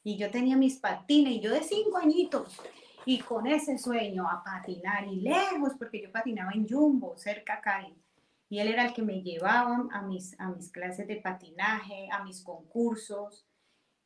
y 0.02 0.16
yo 0.16 0.30
tenía 0.30 0.56
mis 0.56 0.76
patines 0.76 1.34
y 1.34 1.40
yo 1.40 1.52
de 1.52 1.62
cinco 1.62 1.98
añitos 1.98 2.58
y 3.04 3.18
con 3.18 3.46
ese 3.46 3.76
sueño 3.76 4.26
a 4.26 4.42
patinar 4.42 5.06
y 5.06 5.20
lejos 5.20 5.74
porque 5.78 6.00
yo 6.00 6.10
patinaba 6.10 6.52
en 6.52 6.66
Jumbo, 6.66 7.18
cerca 7.18 7.56
acá 7.56 7.86
y 8.48 8.58
él 8.58 8.68
era 8.68 8.86
el 8.86 8.94
que 8.94 9.02
me 9.02 9.20
llevaba 9.20 9.86
a 9.92 10.00
mis, 10.00 10.34
a 10.40 10.48
mis 10.48 10.72
clases 10.72 11.06
de 11.06 11.16
patinaje, 11.16 12.08
a 12.10 12.24
mis 12.24 12.42
concursos 12.42 13.46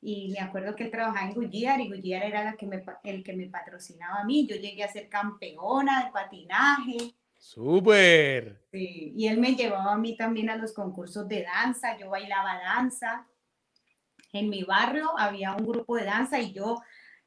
y 0.01 0.33
me 0.33 0.41
acuerdo 0.41 0.75
que 0.75 0.87
él 0.87 0.91
trabajaba 0.91 1.29
en 1.29 1.35
Goodyear 1.35 1.81
y 1.81 1.89
Goodyear 1.89 2.25
era 2.25 2.57
el 3.05 3.23
que 3.23 3.33
me 3.33 3.47
patrocinaba 3.47 4.23
a 4.23 4.25
mí. 4.25 4.45
Yo 4.45 4.57
llegué 4.57 4.83
a 4.83 4.93
ser 4.93 5.09
campeona 5.09 6.05
de 6.05 6.11
patinaje. 6.11 7.15
¡Súper! 7.39 8.61
Sí, 8.71 9.15
y 9.17 9.29
él 9.29 9.39
me 9.39 9.55
llevaba 9.55 9.93
a 9.93 9.99
mí 9.99 10.17
también 10.17 10.51
a 10.51 10.57
los 10.57 10.73
concursos 10.73 11.27
de 11.29 11.45
danza. 11.45 11.97
Yo 11.97 12.11
bailaba 12.11 12.59
danza 12.59 13.27
en 14.33 14.49
mi 14.49 14.63
barrio 14.63 15.19
había 15.19 15.55
un 15.55 15.67
grupo 15.67 15.97
de 15.97 16.05
danza 16.05 16.41
y 16.41 16.53
yo, 16.53 16.83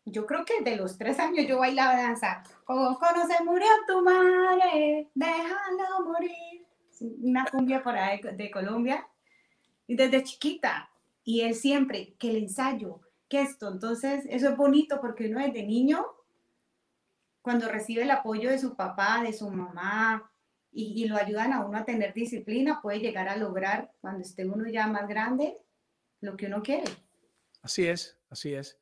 yo 0.05 0.25
creo 0.25 0.45
que 0.45 0.61
de 0.61 0.75
los 0.75 0.97
tres 0.97 1.19
años 1.19 1.47
yo 1.47 1.59
bailaba 1.59 1.95
danza. 1.95 2.43
Como 2.65 2.97
se 3.27 3.43
murió 3.43 3.67
tu 3.87 4.01
madre, 4.03 5.09
déjalo 5.13 6.05
morir. 6.05 6.65
Una 6.99 7.45
cumbia 7.45 7.81
por 7.81 7.97
ahí 7.97 8.21
de 8.21 8.51
Colombia. 8.51 9.07
Y 9.87 9.95
desde 9.95 10.23
chiquita. 10.23 10.89
Y 11.23 11.41
él 11.41 11.55
siempre, 11.55 12.15
que 12.19 12.29
el 12.29 12.37
ensayo, 12.37 13.01
que 13.27 13.41
esto. 13.41 13.69
Entonces, 13.69 14.25
eso 14.29 14.49
es 14.49 14.57
bonito 14.57 15.01
porque 15.01 15.27
uno 15.27 15.39
desde 15.39 15.63
niño, 15.63 16.05
cuando 17.41 17.67
recibe 17.67 18.03
el 18.03 18.11
apoyo 18.11 18.49
de 18.49 18.59
su 18.59 18.75
papá, 18.75 19.21
de 19.23 19.33
su 19.33 19.49
mamá, 19.49 20.31
y, 20.73 21.03
y, 21.03 21.07
lo 21.07 21.17
ayudan 21.17 21.51
a 21.51 21.65
uno 21.65 21.79
a 21.79 21.85
tener 21.85 22.13
disciplina, 22.13 22.81
puede 22.81 22.99
llegar 22.99 23.27
a 23.27 23.35
lograr, 23.35 23.91
cuando 23.99 24.21
esté 24.21 24.45
uno 24.45 24.69
ya 24.69 24.87
más 24.87 25.05
grande, 25.07 25.57
lo 26.21 26.37
que 26.37 26.45
uno 26.45 26.63
quiere. 26.63 26.85
Así 27.61 27.85
es, 27.85 28.17
así 28.29 28.53
es. 28.53 28.79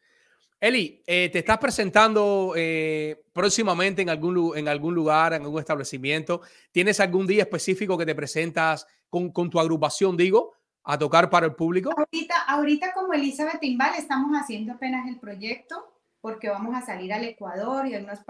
Eli, 0.62 1.02
eh, 1.08 1.30
¿te 1.32 1.40
estás 1.40 1.58
presentando 1.58 2.54
eh, 2.56 3.24
próximamente 3.32 4.02
en 4.02 4.10
algún, 4.10 4.58
en 4.58 4.68
algún 4.68 4.94
lugar, 4.94 5.34
en 5.34 5.44
algún 5.44 5.60
establecimiento? 5.60 6.42
¿Tienes 6.72 7.00
algún 7.00 7.26
día 7.26 7.44
específico 7.44 7.98
que 7.98 8.06
te 8.06 8.14
presentas 8.14 8.86
con, 9.10 9.32
con 9.32 9.50
tu 9.50 9.58
agrupación, 9.60 10.18
digo, 10.18 10.54
a 10.84 10.98
tocar 10.98 11.30
para 11.30 11.46
el 11.46 11.56
público? 11.56 11.92
Ahorita, 11.96 12.44
ahorita 12.44 12.94
como 12.94 13.14
Elizabeth 13.14 13.62
Timbal 13.62 13.96
estamos 13.98 14.32
haciendo 14.34 14.74
apenas 14.74 15.08
el 15.08 15.18
proyecto 15.18 15.99
porque 16.22 16.50
vamos 16.50 16.76
a 16.76 16.82
salir 16.82 17.14
al 17.14 17.24
Ecuador 17.24 17.88
y 17.88 17.96
hay 17.96 18.04
unas, 18.04 18.24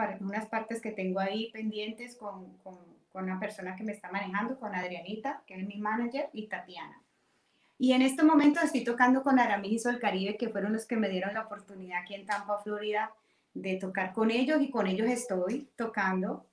partes 0.48 0.82
que 0.82 0.92
tengo 0.92 1.20
ahí 1.20 1.52
pendientes 1.52 2.16
con, 2.16 2.58
una 3.14 3.40
persona 3.40 3.76
que 3.76 3.84
me 3.84 3.92
está 3.92 4.12
manejando, 4.12 4.60
con 4.60 4.74
Adrianita, 4.74 5.44
que 5.46 5.56
es 5.56 5.68
mi 5.68 5.78
manager, 5.78 6.30
y 6.32 6.48
Tatiana. 6.48 7.02
Y 7.78 7.94
en 7.94 8.02
este 8.02 8.24
momento 8.24 8.62
estoy 8.62 8.84
tocando 8.84 9.24
con 9.24 9.40
Aramiso 9.40 9.90
del 9.90 10.00
Caribe, 10.00 10.38
que 10.38 10.50
fueron 10.50 10.74
los 10.74 10.86
que 10.86 10.96
me 10.96 11.10
dieron 11.10 11.34
la 11.34 11.42
oportunidad 11.42 12.02
aquí 12.02 12.14
en 12.14 12.26
Tampa, 12.26 12.60
Florida, 12.60 13.12
de 13.54 13.76
tocar 13.78 14.14
con 14.14 14.32
ellos 14.32 14.62
y 14.62 14.70
con 14.70 14.88
ellos 14.88 15.10
estoy 15.10 15.70
tocando. 15.76 16.46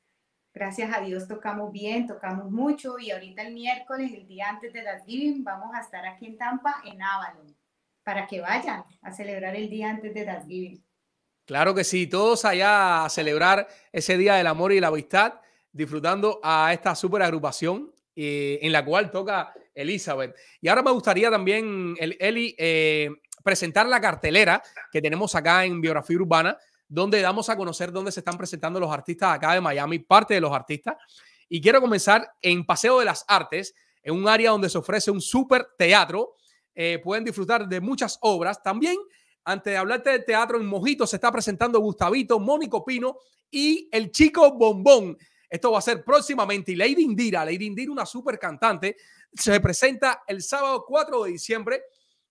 Gracias 0.54 0.96
a 0.96 1.00
Dios 1.00 1.28
tocamos 1.28 1.70
bien, 1.70 2.06
tocamos 2.06 2.50
mucho 2.50 2.98
y 2.98 3.10
ahorita 3.10 3.42
el 3.42 3.52
miércoles, 3.52 4.10
el 4.12 4.26
día 4.26 4.48
antes 4.48 4.72
de 4.72 4.82
las 4.82 5.04
Thanksgiving, 5.04 5.44
vamos 5.44 5.74
a 5.74 5.80
estar 5.80 6.06
aquí 6.06 6.26
en 6.26 6.38
Tampa, 6.38 6.76
en 6.84 7.02
Avalon, 7.02 7.54
para 8.02 8.26
que 8.26 8.40
vayan 8.40 8.82
a 9.02 9.12
celebrar 9.12 9.54
el 9.54 9.68
día 9.68 9.90
antes 9.90 10.14
de 10.14 10.24
las 10.24 10.38
Thanksgiving. 10.38 10.85
Claro 11.46 11.74
que 11.74 11.84
sí, 11.84 12.08
todos 12.08 12.44
allá 12.44 13.04
a 13.04 13.08
celebrar 13.08 13.68
ese 13.92 14.18
Día 14.18 14.34
del 14.34 14.48
Amor 14.48 14.72
y 14.72 14.80
la 14.80 14.88
Amistad, 14.88 15.34
disfrutando 15.72 16.40
a 16.42 16.72
esta 16.72 16.94
super 16.96 17.22
agrupación 17.22 17.92
eh, 18.16 18.58
en 18.62 18.72
la 18.72 18.84
cual 18.84 19.12
toca 19.12 19.54
Elizabeth. 19.72 20.34
Y 20.60 20.66
ahora 20.66 20.82
me 20.82 20.90
gustaría 20.90 21.30
también, 21.30 21.96
Eli, 22.00 22.56
eh, 22.58 23.10
presentar 23.44 23.86
la 23.86 24.00
cartelera 24.00 24.60
que 24.90 25.00
tenemos 25.00 25.36
acá 25.36 25.64
en 25.64 25.80
Biografía 25.80 26.16
Urbana, 26.16 26.58
donde 26.88 27.20
damos 27.20 27.48
a 27.48 27.56
conocer 27.56 27.92
dónde 27.92 28.10
se 28.10 28.20
están 28.20 28.36
presentando 28.36 28.80
los 28.80 28.90
artistas 28.90 29.36
acá 29.36 29.52
de 29.52 29.60
Miami, 29.60 30.00
parte 30.00 30.34
de 30.34 30.40
los 30.40 30.52
artistas. 30.52 30.96
Y 31.48 31.60
quiero 31.60 31.80
comenzar 31.80 32.28
en 32.42 32.66
Paseo 32.66 32.98
de 32.98 33.04
las 33.04 33.24
Artes, 33.28 33.72
en 34.02 34.14
un 34.14 34.26
área 34.28 34.50
donde 34.50 34.68
se 34.68 34.78
ofrece 34.78 35.12
un 35.12 35.20
super 35.20 35.68
teatro. 35.78 36.34
Eh, 36.74 37.00
pueden 37.04 37.22
disfrutar 37.24 37.68
de 37.68 37.80
muchas 37.80 38.18
obras. 38.22 38.60
También, 38.62 38.96
antes 39.46 39.72
de 39.72 39.76
hablarte 39.76 40.10
de 40.10 40.18
teatro, 40.18 40.60
en 40.60 40.66
Mojito 40.66 41.06
se 41.06 41.16
está 41.16 41.30
presentando 41.30 41.78
Gustavito, 41.78 42.40
Mónico 42.40 42.84
Pino 42.84 43.18
y 43.48 43.88
El 43.92 44.10
Chico 44.10 44.52
Bombón. 44.52 45.16
Esto 45.48 45.70
va 45.70 45.78
a 45.78 45.82
ser 45.82 46.04
próximamente. 46.04 46.72
Y 46.72 46.74
Lady 46.74 47.02
Indira, 47.02 47.44
Lady 47.44 47.66
Indira, 47.66 47.92
una 47.92 48.04
super 48.04 48.40
cantante, 48.40 48.96
se 49.32 49.60
presenta 49.60 50.24
el 50.26 50.42
sábado 50.42 50.84
4 50.84 51.22
de 51.22 51.30
diciembre 51.30 51.82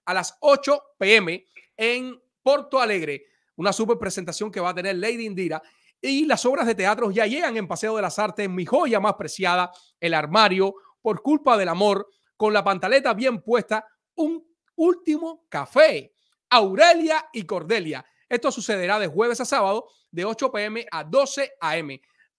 a 0.03 0.13
las 0.13 0.37
8 0.41 0.81
pm 0.97 1.45
en 1.77 2.21
Porto 2.43 2.81
Alegre. 2.81 3.27
Una 3.55 3.71
super 3.71 3.97
presentación 3.97 4.51
que 4.51 4.59
va 4.59 4.71
a 4.71 4.75
tener 4.75 4.97
Lady 4.97 5.25
Indira. 5.25 5.63
Y 6.01 6.25
las 6.25 6.45
obras 6.45 6.67
de 6.67 6.75
teatro 6.75 7.11
ya 7.11 7.25
llegan 7.25 7.55
en 7.55 7.69
Paseo 7.69 7.95
de 7.95 8.01
las 8.01 8.19
Artes, 8.19 8.49
mi 8.49 8.65
joya 8.65 8.99
más 8.99 9.13
preciada, 9.13 9.71
El 10.01 10.13
Armario, 10.13 10.75
Por 11.01 11.21
culpa 11.21 11.55
del 11.55 11.69
amor, 11.69 12.09
con 12.35 12.51
la 12.51 12.63
pantaleta 12.63 13.13
bien 13.13 13.41
puesta, 13.41 13.87
un 14.15 14.45
último 14.75 15.45
café. 15.47 16.14
Aurelia 16.55 17.27
y 17.33 17.43
Cordelia. 17.43 18.05
Esto 18.29 18.51
sucederá 18.51 18.97
de 18.97 19.07
jueves 19.07 19.41
a 19.41 19.45
sábado, 19.45 19.89
de 20.09 20.23
8 20.23 20.51
pm 20.51 20.85
a 20.89 21.03
12 21.03 21.53
am. 21.59 21.89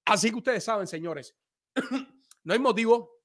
Así 0.07 0.31
que 0.31 0.37
ustedes 0.37 0.65
saben, 0.65 0.87
señores, 0.87 1.35
no 2.45 2.53
hay 2.53 2.59
motivo 2.59 3.21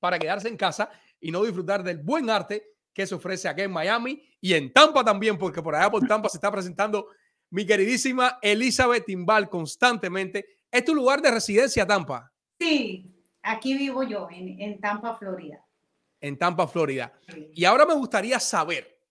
para 0.00 0.18
quedarse 0.18 0.48
en 0.48 0.56
casa 0.56 0.90
y 1.20 1.30
no 1.30 1.44
disfrutar 1.44 1.84
del 1.84 1.98
buen 1.98 2.28
arte 2.28 2.74
que 2.92 3.06
se 3.06 3.14
ofrece 3.14 3.48
aquí 3.48 3.62
en 3.62 3.70
Miami 3.70 4.20
y 4.40 4.54
en 4.54 4.72
Tampa 4.72 5.04
también, 5.04 5.38
porque 5.38 5.62
por 5.62 5.76
allá 5.76 5.90
por 5.90 6.06
Tampa 6.06 6.28
se 6.28 6.38
está 6.38 6.50
presentando 6.50 7.06
mi 7.50 7.64
queridísima 7.64 8.38
Elizabeth 8.42 9.06
Timbal 9.06 9.48
constantemente. 9.48 10.58
¿Es 10.70 10.84
tu 10.84 10.94
lugar 10.94 11.22
de 11.22 11.30
residencia, 11.30 11.86
Tampa? 11.86 12.32
Sí, 12.58 13.14
aquí 13.42 13.76
vivo 13.76 14.02
yo, 14.02 14.28
en, 14.30 14.60
en 14.60 14.80
Tampa, 14.80 15.16
Florida. 15.16 15.64
En 16.20 16.36
Tampa, 16.36 16.66
Florida. 16.66 17.12
Y 17.54 17.64
ahora 17.64 17.86
me 17.86 17.94
gustaría 17.94 18.40
saber 18.40 19.01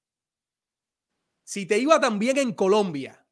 si 1.52 1.66
te 1.66 1.78
iba 1.78 2.00
también 2.00 2.38
en 2.38 2.54
Colombia, 2.54 3.28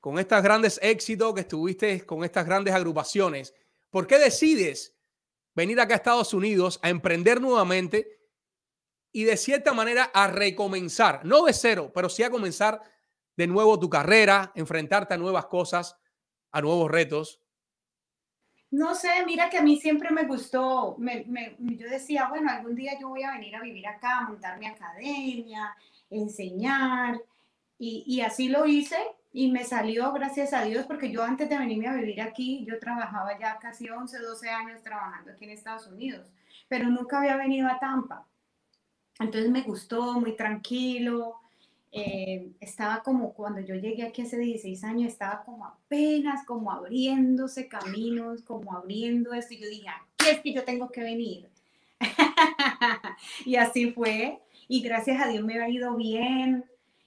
con 0.00 0.18
estos 0.18 0.42
grandes 0.42 0.80
éxitos 0.82 1.34
que 1.34 1.42
estuviste 1.42 2.06
con 2.06 2.24
estas 2.24 2.46
grandes 2.46 2.72
agrupaciones, 2.72 3.54
¿por 3.90 4.06
qué 4.06 4.18
decides 4.18 4.96
venir 5.54 5.78
acá 5.80 5.92
a 5.92 5.96
Estados 5.98 6.32
Unidos 6.32 6.80
a 6.82 6.88
emprender 6.88 7.42
nuevamente 7.42 8.22
y 9.12 9.24
de 9.24 9.36
cierta 9.36 9.74
manera 9.74 10.04
a 10.14 10.28
recomenzar, 10.28 11.26
no 11.26 11.44
de 11.44 11.52
cero, 11.52 11.92
pero 11.94 12.08
sí 12.08 12.22
a 12.22 12.30
comenzar 12.30 12.80
de 13.36 13.46
nuevo 13.46 13.78
tu 13.78 13.90
carrera, 13.90 14.50
enfrentarte 14.54 15.12
a 15.12 15.18
nuevas 15.18 15.44
cosas, 15.44 15.94
a 16.52 16.62
nuevos 16.62 16.90
retos? 16.90 17.42
No 18.70 18.94
sé, 18.94 19.10
mira 19.26 19.50
que 19.50 19.58
a 19.58 19.62
mí 19.62 19.78
siempre 19.78 20.10
me 20.10 20.24
gustó, 20.24 20.96
me, 20.96 21.26
yo 21.58 21.86
decía, 21.86 22.28
bueno, 22.30 22.50
algún 22.50 22.74
día 22.74 22.98
yo 22.98 23.10
voy 23.10 23.24
a 23.24 23.32
venir 23.32 23.56
a 23.56 23.60
vivir 23.60 23.86
acá, 23.86 24.22
montar 24.22 24.58
mi 24.58 24.66
academia, 24.66 25.76
enseñar, 26.10 27.20
y, 27.78 28.04
y 28.06 28.20
así 28.22 28.48
lo 28.48 28.66
hice, 28.66 28.96
y 29.32 29.50
me 29.50 29.64
salió, 29.64 30.12
gracias 30.12 30.52
a 30.52 30.64
Dios, 30.64 30.86
porque 30.86 31.12
yo 31.12 31.22
antes 31.22 31.48
de 31.48 31.58
venirme 31.58 31.88
a 31.88 31.94
vivir 31.94 32.20
aquí, 32.20 32.64
yo 32.66 32.78
trabajaba 32.78 33.38
ya 33.38 33.58
casi 33.58 33.88
11, 33.88 34.18
12 34.18 34.48
años 34.48 34.82
trabajando 34.82 35.32
aquí 35.32 35.44
en 35.44 35.50
Estados 35.50 35.86
Unidos, 35.86 36.26
pero 36.68 36.88
nunca 36.88 37.18
había 37.18 37.36
venido 37.36 37.68
a 37.68 37.78
Tampa. 37.78 38.26
Entonces 39.20 39.50
me 39.50 39.62
gustó, 39.62 40.20
muy 40.20 40.36
tranquilo. 40.36 41.36
Eh, 41.90 42.52
estaba 42.60 43.02
como 43.02 43.32
cuando 43.32 43.60
yo 43.60 43.74
llegué 43.74 44.04
aquí 44.04 44.22
hace 44.22 44.38
16 44.38 44.84
años, 44.84 45.12
estaba 45.12 45.42
como 45.44 45.64
apenas 45.64 46.44
como 46.44 46.70
abriéndose 46.70 47.68
caminos, 47.68 48.42
como 48.42 48.74
abriendo 48.76 49.32
esto. 49.32 49.54
Y 49.54 49.58
yo 49.58 49.68
dije, 49.68 49.88
¿qué 50.16 50.30
es 50.32 50.40
que 50.40 50.52
yo 50.52 50.64
tengo 50.64 50.90
que 50.90 51.02
venir? 51.02 51.48
y 53.44 53.56
así 53.56 53.92
fue. 53.92 54.40
Y 54.68 54.82
gracias 54.82 55.20
a 55.20 55.28
Dios 55.28 55.42
me 55.42 55.58
ha 55.60 55.68
ido 55.68 55.96
bien. 55.96 56.64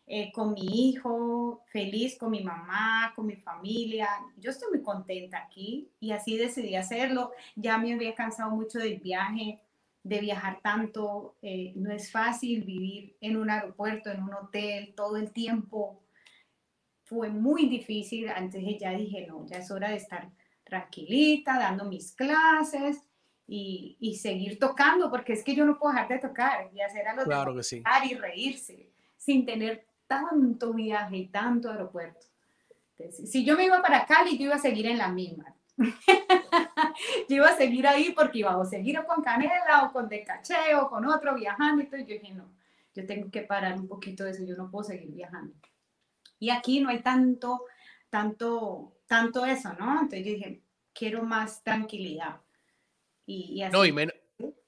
Eh, 0.07 0.29
con 0.33 0.53
mi 0.53 0.89
hijo, 0.89 1.63
feliz 1.67 2.17
con 2.17 2.31
mi 2.31 2.43
mamá, 2.43 3.13
con 3.15 3.27
mi 3.27 3.37
familia. 3.37 4.09
Yo 4.35 4.51
estoy 4.51 4.69
muy 4.71 4.81
contenta 4.81 5.37
aquí 5.37 5.89
y 6.01 6.11
así 6.11 6.35
decidí 6.35 6.75
hacerlo. 6.75 7.31
Ya 7.55 7.77
me 7.77 7.93
había 7.93 8.13
cansado 8.13 8.51
mucho 8.51 8.79
del 8.79 8.99
viaje, 8.99 9.61
de 10.03 10.19
viajar 10.19 10.59
tanto. 10.61 11.37
Eh, 11.41 11.71
no 11.75 11.91
es 11.93 12.11
fácil 12.11 12.63
vivir 12.63 13.15
en 13.21 13.37
un 13.37 13.49
aeropuerto, 13.49 14.09
en 14.11 14.23
un 14.23 14.33
hotel, 14.33 14.93
todo 14.97 15.15
el 15.15 15.31
tiempo. 15.31 16.01
Fue 17.03 17.29
muy 17.29 17.69
difícil. 17.69 18.27
Antes 18.27 18.63
ya 18.79 18.91
dije, 18.91 19.27
no, 19.27 19.45
ya 19.45 19.59
es 19.59 19.71
hora 19.71 19.91
de 19.91 19.97
estar 19.97 20.29
tranquilita, 20.65 21.57
dando 21.57 21.85
mis 21.85 22.11
clases. 22.13 23.01
Y, 23.47 23.97
y, 23.99 24.15
seguir 24.15 24.57
tocando, 24.59 25.09
porque 25.09 25.33
es 25.33 25.43
que 25.43 25.53
yo 25.53 25.65
no 25.65 25.77
puedo 25.77 25.93
dejar 25.93 26.07
de 26.07 26.19
tocar 26.19 26.69
y 26.73 26.79
hacer 26.79 27.05
a 27.07 27.15
los 27.15 27.25
claro 27.25 27.53
que 27.53 27.63
sí. 27.63 27.83
y 28.09 28.13
reírse 28.13 28.89
sin 29.17 29.45
tener 29.45 29.85
tanto 30.07 30.73
viaje 30.73 31.17
y 31.17 31.27
tanto 31.27 31.69
aeropuerto. 31.69 32.27
si 33.11 33.43
yo 33.43 33.57
me 33.57 33.65
iba 33.65 33.81
para 33.81 34.05
Cali, 34.05 34.37
yo 34.37 34.45
iba 34.45 34.55
a 34.55 34.59
seguir 34.59 34.85
en 34.87 34.97
la 34.97 35.09
misma. 35.09 35.53
yo 37.29 37.35
iba 37.35 37.49
a 37.49 37.55
seguir 37.55 37.87
ahí 37.87 38.13
porque 38.15 38.39
iba 38.39 38.59
a 38.59 38.65
seguir 38.65 39.01
con 39.05 39.23
Canela 39.23 39.85
o 39.85 39.91
con 39.91 40.07
Decache 40.07 40.75
o 40.75 40.89
con 40.89 41.05
otro 41.05 41.35
viajando. 41.35 41.81
Entonces 41.81 42.07
yo 42.07 42.13
dije, 42.13 42.33
no, 42.33 42.51
yo 42.93 43.05
tengo 43.05 43.29
que 43.31 43.41
parar 43.41 43.79
un 43.79 43.87
poquito 43.87 44.23
de 44.23 44.31
eso, 44.31 44.43
yo 44.43 44.55
no 44.55 44.69
puedo 44.69 44.83
seguir 44.83 45.11
viajando. 45.11 45.53
Y 46.39 46.49
aquí 46.49 46.81
no 46.81 46.89
hay 46.89 47.01
tanto, 47.01 47.65
tanto, 48.09 48.93
tanto 49.07 49.45
eso, 49.45 49.73
¿no? 49.73 49.91
Entonces 49.93 50.25
yo 50.25 50.33
dije, 50.33 50.61
quiero 50.93 51.23
más 51.23 51.63
tranquilidad. 51.63 52.41
Y, 53.25 53.61
así. 53.61 53.71
No, 53.71 53.85
y 53.85 53.93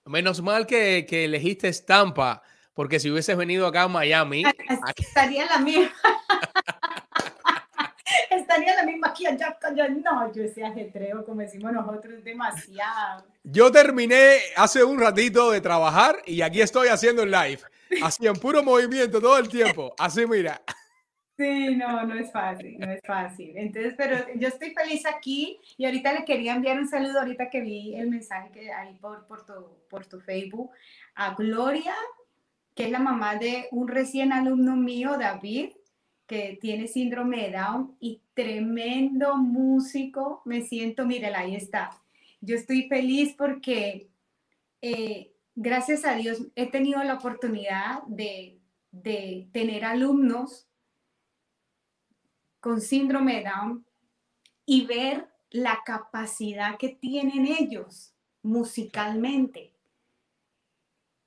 menos 0.06 0.42
mal 0.42 0.66
que, 0.66 1.06
que 1.08 1.26
elegiste 1.26 1.68
Estampa 1.68 2.42
porque 2.74 3.00
si 3.00 3.12
hubieses 3.12 3.38
venido 3.38 3.68
acá 3.68 3.84
a 3.84 3.88
Miami... 3.88 4.44
Estaría 4.98 5.46
la 5.46 5.60
misma. 5.60 5.92
Estaría 8.30 8.76
la 8.76 8.84
misma 8.84 9.08
aquí 9.08 9.26
allá, 9.26 9.58
allá. 9.62 9.88
No, 9.90 10.34
yo 10.34 10.44
ese 10.44 10.64
ajetreo, 10.64 11.26
como 11.26 11.42
decimos 11.42 11.72
nosotros, 11.72 12.24
demasiado. 12.24 13.26
Yo 13.44 13.72
terminé 13.72 14.38
hace 14.56 14.84
un 14.84 15.00
ratito 15.00 15.52
de 15.52 15.62
trabajar 15.62 16.18
y 16.26 16.42
aquí 16.42 16.62
estoy 16.62 16.88
haciendo 16.88 17.24
el 17.24 17.32
live. 17.32 17.60
Así 18.02 18.26
en 18.26 18.34
puro 18.34 18.64
movimiento 18.64 19.22
todo 19.22 19.38
el 19.38 19.48
tiempo. 19.48 19.94
Así, 19.98 20.26
mira. 20.26 20.62
Sí, 21.44 21.76
no, 21.76 22.06
no 22.06 22.14
es 22.16 22.32
fácil, 22.32 22.80
no 22.80 22.90
es 22.90 23.02
fácil. 23.06 23.58
Entonces, 23.58 23.96
pero 23.98 24.18
yo 24.36 24.48
estoy 24.48 24.74
feliz 24.74 25.06
aquí 25.06 25.60
y 25.78 25.86
ahorita 25.86 26.14
le 26.14 26.24
quería 26.24 26.56
enviar 26.56 26.80
un 26.80 26.88
saludo 26.88 27.20
ahorita 27.20 27.50
que 27.50 27.60
vi 27.60 27.96
el 27.96 28.10
mensaje 28.10 28.50
que 28.52 28.72
ahí 28.72 28.96
por, 28.96 29.26
por, 29.26 29.46
tu, 29.46 29.54
por 29.90 30.06
tu 30.06 30.22
Facebook 30.22 30.72
a 31.16 31.34
Gloria 31.36 31.94
que 32.76 32.86
es 32.86 32.92
la 32.92 33.00
mamá 33.00 33.36
de 33.36 33.68
un 33.72 33.88
recién 33.88 34.32
alumno 34.32 34.76
mío, 34.76 35.18
David, 35.18 35.72
que 36.26 36.58
tiene 36.60 36.88
síndrome 36.88 37.44
de 37.44 37.52
Down 37.52 37.96
y 38.00 38.22
tremendo 38.34 39.38
músico. 39.38 40.42
Me 40.46 40.62
siento, 40.62 41.06
mírala, 41.06 41.40
ahí 41.40 41.56
está. 41.56 41.92
Yo 42.42 42.56
estoy 42.56 42.88
feliz 42.88 43.36
porque, 43.38 44.08
eh, 44.82 45.34
gracias 45.56 46.06
a 46.06 46.16
Dios, 46.16 46.48
he 46.56 46.72
tenido 46.72 47.04
la 47.04 47.16
oportunidad 47.16 48.04
de, 48.08 48.58
de 48.92 49.48
tener 49.52 49.86
alumnos 49.86 50.68
con 52.64 52.80
síndrome 52.80 53.44
Down 53.44 53.86
y 54.66 54.86
ver 54.86 55.28
la 55.52 55.82
capacidad 55.86 56.78
que 56.78 56.88
tienen 56.88 57.46
ellos 57.46 58.14
musicalmente 58.42 59.74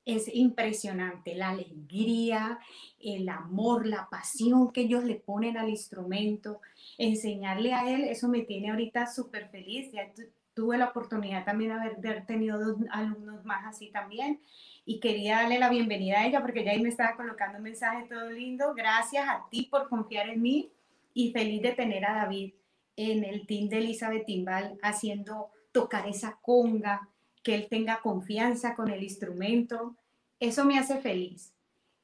es 0.07 0.35
impresionante 0.35 1.35
la 1.35 1.51
alegría, 1.51 2.59
el 2.99 3.29
amor, 3.29 3.87
la 3.87 4.09
pasión 4.09 4.73
que 4.73 4.83
ellos 4.83 5.05
le 5.05 5.17
ponen 5.17 5.59
al 5.59 5.69
instrumento. 5.69 6.63
Enseñarle 6.97 7.75
a 7.75 7.93
él, 7.93 8.05
eso 8.05 8.29
me 8.29 8.43
tiene 8.43 8.71
ahorita 8.71 9.07
súper 9.07 9.49
feliz. 9.49 9.91
Ya 9.93 10.11
tuve 10.55 10.79
la 10.79 10.89
oportunidad 10.89 11.45
también 11.45 11.73
de 11.99 12.09
haber, 12.09 12.25
tenido 12.25 12.59
dos 12.59 12.77
alumnos 12.91 13.45
más 13.45 13.67
así 13.67 13.91
también. 13.91 14.41
Y 14.87 15.01
quería 15.01 15.41
darle 15.41 15.59
la 15.59 15.69
bienvenida 15.69 16.21
a 16.21 16.27
ella 16.27 16.41
porque 16.41 16.65
ya 16.65 16.71
ahí 16.71 16.81
me 16.81 16.89
estaba 16.89 17.17
colocando 17.17 17.59
un 17.59 17.65
mensaje 17.65 18.07
todo 18.09 18.31
lindo. 18.31 18.75
Gracias 18.75 19.29
a 19.29 19.45
ti 19.51 19.69
por 19.69 19.89
confiar 19.89 20.29
en 20.29 20.41
mí 20.41 20.71
y 21.17 21.33
feliz 21.33 21.63
de 21.63 21.73
tener 21.73 22.05
a 22.05 22.13
David 22.13 22.53
en 22.95 23.25
el 23.25 23.47
team 23.47 23.71
de 23.71 23.79
Elizabeth 23.79 24.27
Timbal 24.27 24.79
haciendo 24.83 25.49
tocar 25.73 26.07
esa 26.07 26.39
conga, 26.43 27.09
que 27.43 27.55
él 27.55 27.69
tenga 27.71 28.03
confianza 28.03 28.75
con 28.75 28.91
el 28.91 29.03
instrumento. 29.03 29.97
Eso 30.41 30.67
me 30.67 30.79
hace 30.79 30.99
feliz. 30.99 31.55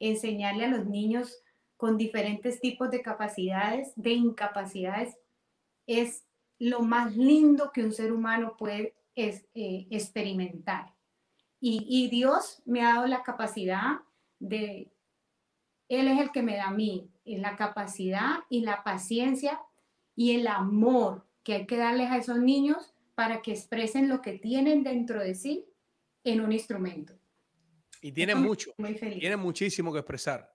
Enseñarle 0.00 0.64
a 0.64 0.68
los 0.68 0.86
niños 0.86 1.42
con 1.76 1.98
diferentes 1.98 2.58
tipos 2.58 2.90
de 2.90 3.02
capacidades, 3.02 3.92
de 3.96 4.12
incapacidades, 4.12 5.14
es 5.86 6.24
lo 6.58 6.80
más 6.80 7.14
lindo 7.14 7.70
que 7.70 7.84
un 7.84 7.92
ser 7.92 8.14
humano 8.14 8.56
puede 8.56 8.94
es, 9.14 9.44
eh, 9.54 9.86
experimentar. 9.90 10.94
Y, 11.60 11.84
y 11.86 12.08
Dios 12.08 12.62
me 12.64 12.80
ha 12.80 12.94
dado 12.94 13.06
la 13.08 13.22
capacidad 13.22 14.00
de, 14.38 14.90
Él 15.88 16.08
es 16.08 16.18
el 16.18 16.32
que 16.32 16.42
me 16.42 16.56
da 16.56 16.68
a 16.68 16.72
mí 16.72 17.11
la 17.24 17.56
capacidad 17.56 18.40
y 18.48 18.60
la 18.60 18.82
paciencia 18.82 19.60
y 20.14 20.32
el 20.32 20.46
amor 20.46 21.26
que 21.42 21.54
hay 21.54 21.66
que 21.66 21.76
darles 21.76 22.10
a 22.10 22.18
esos 22.18 22.38
niños 22.38 22.94
para 23.14 23.42
que 23.42 23.52
expresen 23.52 24.08
lo 24.08 24.20
que 24.20 24.32
tienen 24.38 24.82
dentro 24.82 25.20
de 25.20 25.34
sí 25.34 25.66
en 26.24 26.40
un 26.40 26.52
instrumento. 26.52 27.14
Y 28.00 28.12
tienen 28.12 28.42
mucho, 28.42 28.72
tienen 28.76 29.38
muchísimo 29.38 29.92
que 29.92 30.00
expresar. 30.00 30.52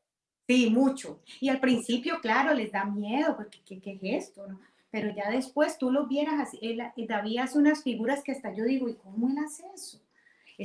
Sí, 0.47 0.69
mucho. 0.69 1.21
Y 1.39 1.49
al 1.49 1.59
principio, 1.59 2.19
claro, 2.21 2.53
les 2.53 2.71
da 2.71 2.85
miedo, 2.85 3.35
porque 3.35 3.59
¿qué, 3.65 3.81
qué 3.81 3.93
es 3.93 4.27
esto? 4.27 4.47
No? 4.47 4.59
Pero 4.89 5.13
ya 5.13 5.29
después 5.29 5.77
tú 5.77 5.91
lo 5.91 6.07
vieras 6.07 6.39
así, 6.39 6.59
él, 6.61 6.81
David 7.07 7.39
hace 7.39 7.57
unas 7.57 7.83
figuras 7.83 8.23
que 8.23 8.31
hasta 8.31 8.53
yo 8.53 8.63
digo, 8.63 8.87
¿y 8.87 8.95
cómo 8.95 9.29
él 9.29 9.37
hace 9.37 9.63
eso? 9.73 10.01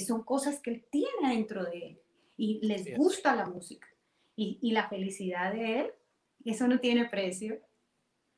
son 0.07 0.22
cosas 0.22 0.59
que 0.61 0.70
él 0.70 0.84
tiene 0.90 1.34
dentro 1.34 1.64
de 1.64 1.86
él 1.88 2.00
y 2.38 2.66
les 2.66 2.96
gusta 2.96 3.36
la 3.36 3.44
música. 3.44 3.86
Y, 4.37 4.59
y 4.62 4.72
la 4.72 4.89
felicidad 4.89 5.53
de 5.53 5.80
él, 5.80 5.91
eso 6.45 6.66
no 6.66 6.80
tiene 6.80 7.09
precio. 7.09 7.59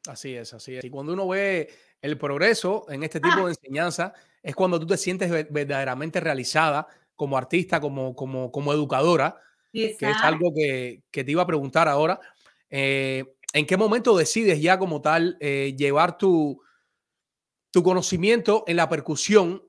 Así 0.07 0.35
es, 0.35 0.53
así 0.53 0.77
es. 0.77 0.85
Y 0.85 0.91
cuando 0.91 1.13
uno 1.13 1.29
ve 1.29 1.69
el 2.03 2.19
progreso 2.19 2.85
en 2.91 3.03
este 3.03 3.21
tipo 3.21 3.47
de 3.47 3.53
enseñanza 3.53 4.13
es 4.43 4.55
cuando 4.55 4.79
tú 4.79 4.87
te 4.87 4.99
sientes 4.99 5.31
verdaderamente 5.51 6.21
realizada 6.21 6.87
como 7.17 7.39
artista, 7.39 7.81
como, 7.81 8.15
como, 8.15 8.51
como 8.53 8.73
educadora, 8.73 9.41
que 9.73 9.97
es 9.99 10.17
algo 10.23 10.53
que, 10.55 11.03
que, 11.11 11.25
te 11.25 11.31
iba 11.31 11.43
a 11.43 11.47
preguntar 11.47 11.89
ahora. 11.89 12.21
Eh, 12.69 13.25
¿En 13.53 13.67
qué 13.67 13.77
momento 13.77 14.17
decides 14.17 14.61
ya 14.61 14.79
como 14.79 15.01
tal 15.01 15.37
eh, 15.41 15.75
llevar 15.79 16.19
tu, 16.19 16.61
tu 17.71 17.83
conocimiento 17.83 18.65
en 18.67 18.77
la 18.77 18.89
percusión 18.89 19.63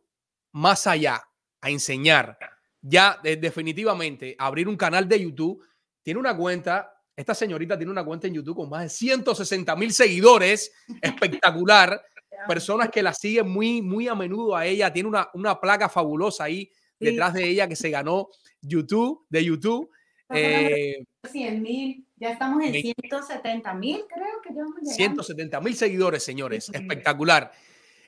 más 0.52 0.88
allá, 0.88 1.24
a 1.62 1.70
enseñar? 1.70 2.38
Ya 2.82 3.20
definitivamente 3.24 4.36
abrir 4.38 4.68
un 4.68 4.76
canal 4.76 5.08
de 5.08 5.22
YouTube, 5.22 5.64
tiene 6.06 6.20
una 6.20 6.38
cuenta, 6.38 6.94
esta 7.16 7.34
señorita 7.34 7.76
tiene 7.76 7.92
una 7.92 8.06
cuenta 8.06 8.28
en 8.28 8.36
YouTube 8.36 8.58
con 8.58 8.70
más 8.70 8.84
de 8.84 8.90
160 8.90 9.76
mil 9.76 9.92
seguidores, 9.92 10.72
espectacular 11.02 12.00
personas 12.48 12.90
que 12.90 13.02
la 13.02 13.12
siguen 13.12 13.50
muy, 13.50 13.82
muy 13.82 14.08
a 14.08 14.14
menudo 14.14 14.56
a 14.56 14.68
ella. 14.68 14.94
Tiene 14.94 15.10
una, 15.10 15.30
una 15.34 15.60
placa 15.60 15.90
fabulosa 15.90 16.44
ahí 16.44 16.70
detrás 17.00 17.34
de 17.34 17.50
ella 17.50 17.68
que 17.68 17.76
se 17.76 17.90
ganó 17.90 18.30
YouTube, 18.62 19.26
de 19.30 19.44
YouTube. 19.44 19.90
Eh, 20.30 21.04
100 21.32 21.62
mil, 21.64 22.06
ya 22.18 22.34
estamos 22.34 22.64
en 22.64 22.72
170 22.72 23.74
mil, 23.74 24.04
creo 24.08 24.42
que 24.44 24.54
ya 24.54 24.94
170 24.94 25.60
mil 25.60 25.76
seguidores, 25.76 26.22
señores. 26.22 26.70
Espectacular. 26.70 27.52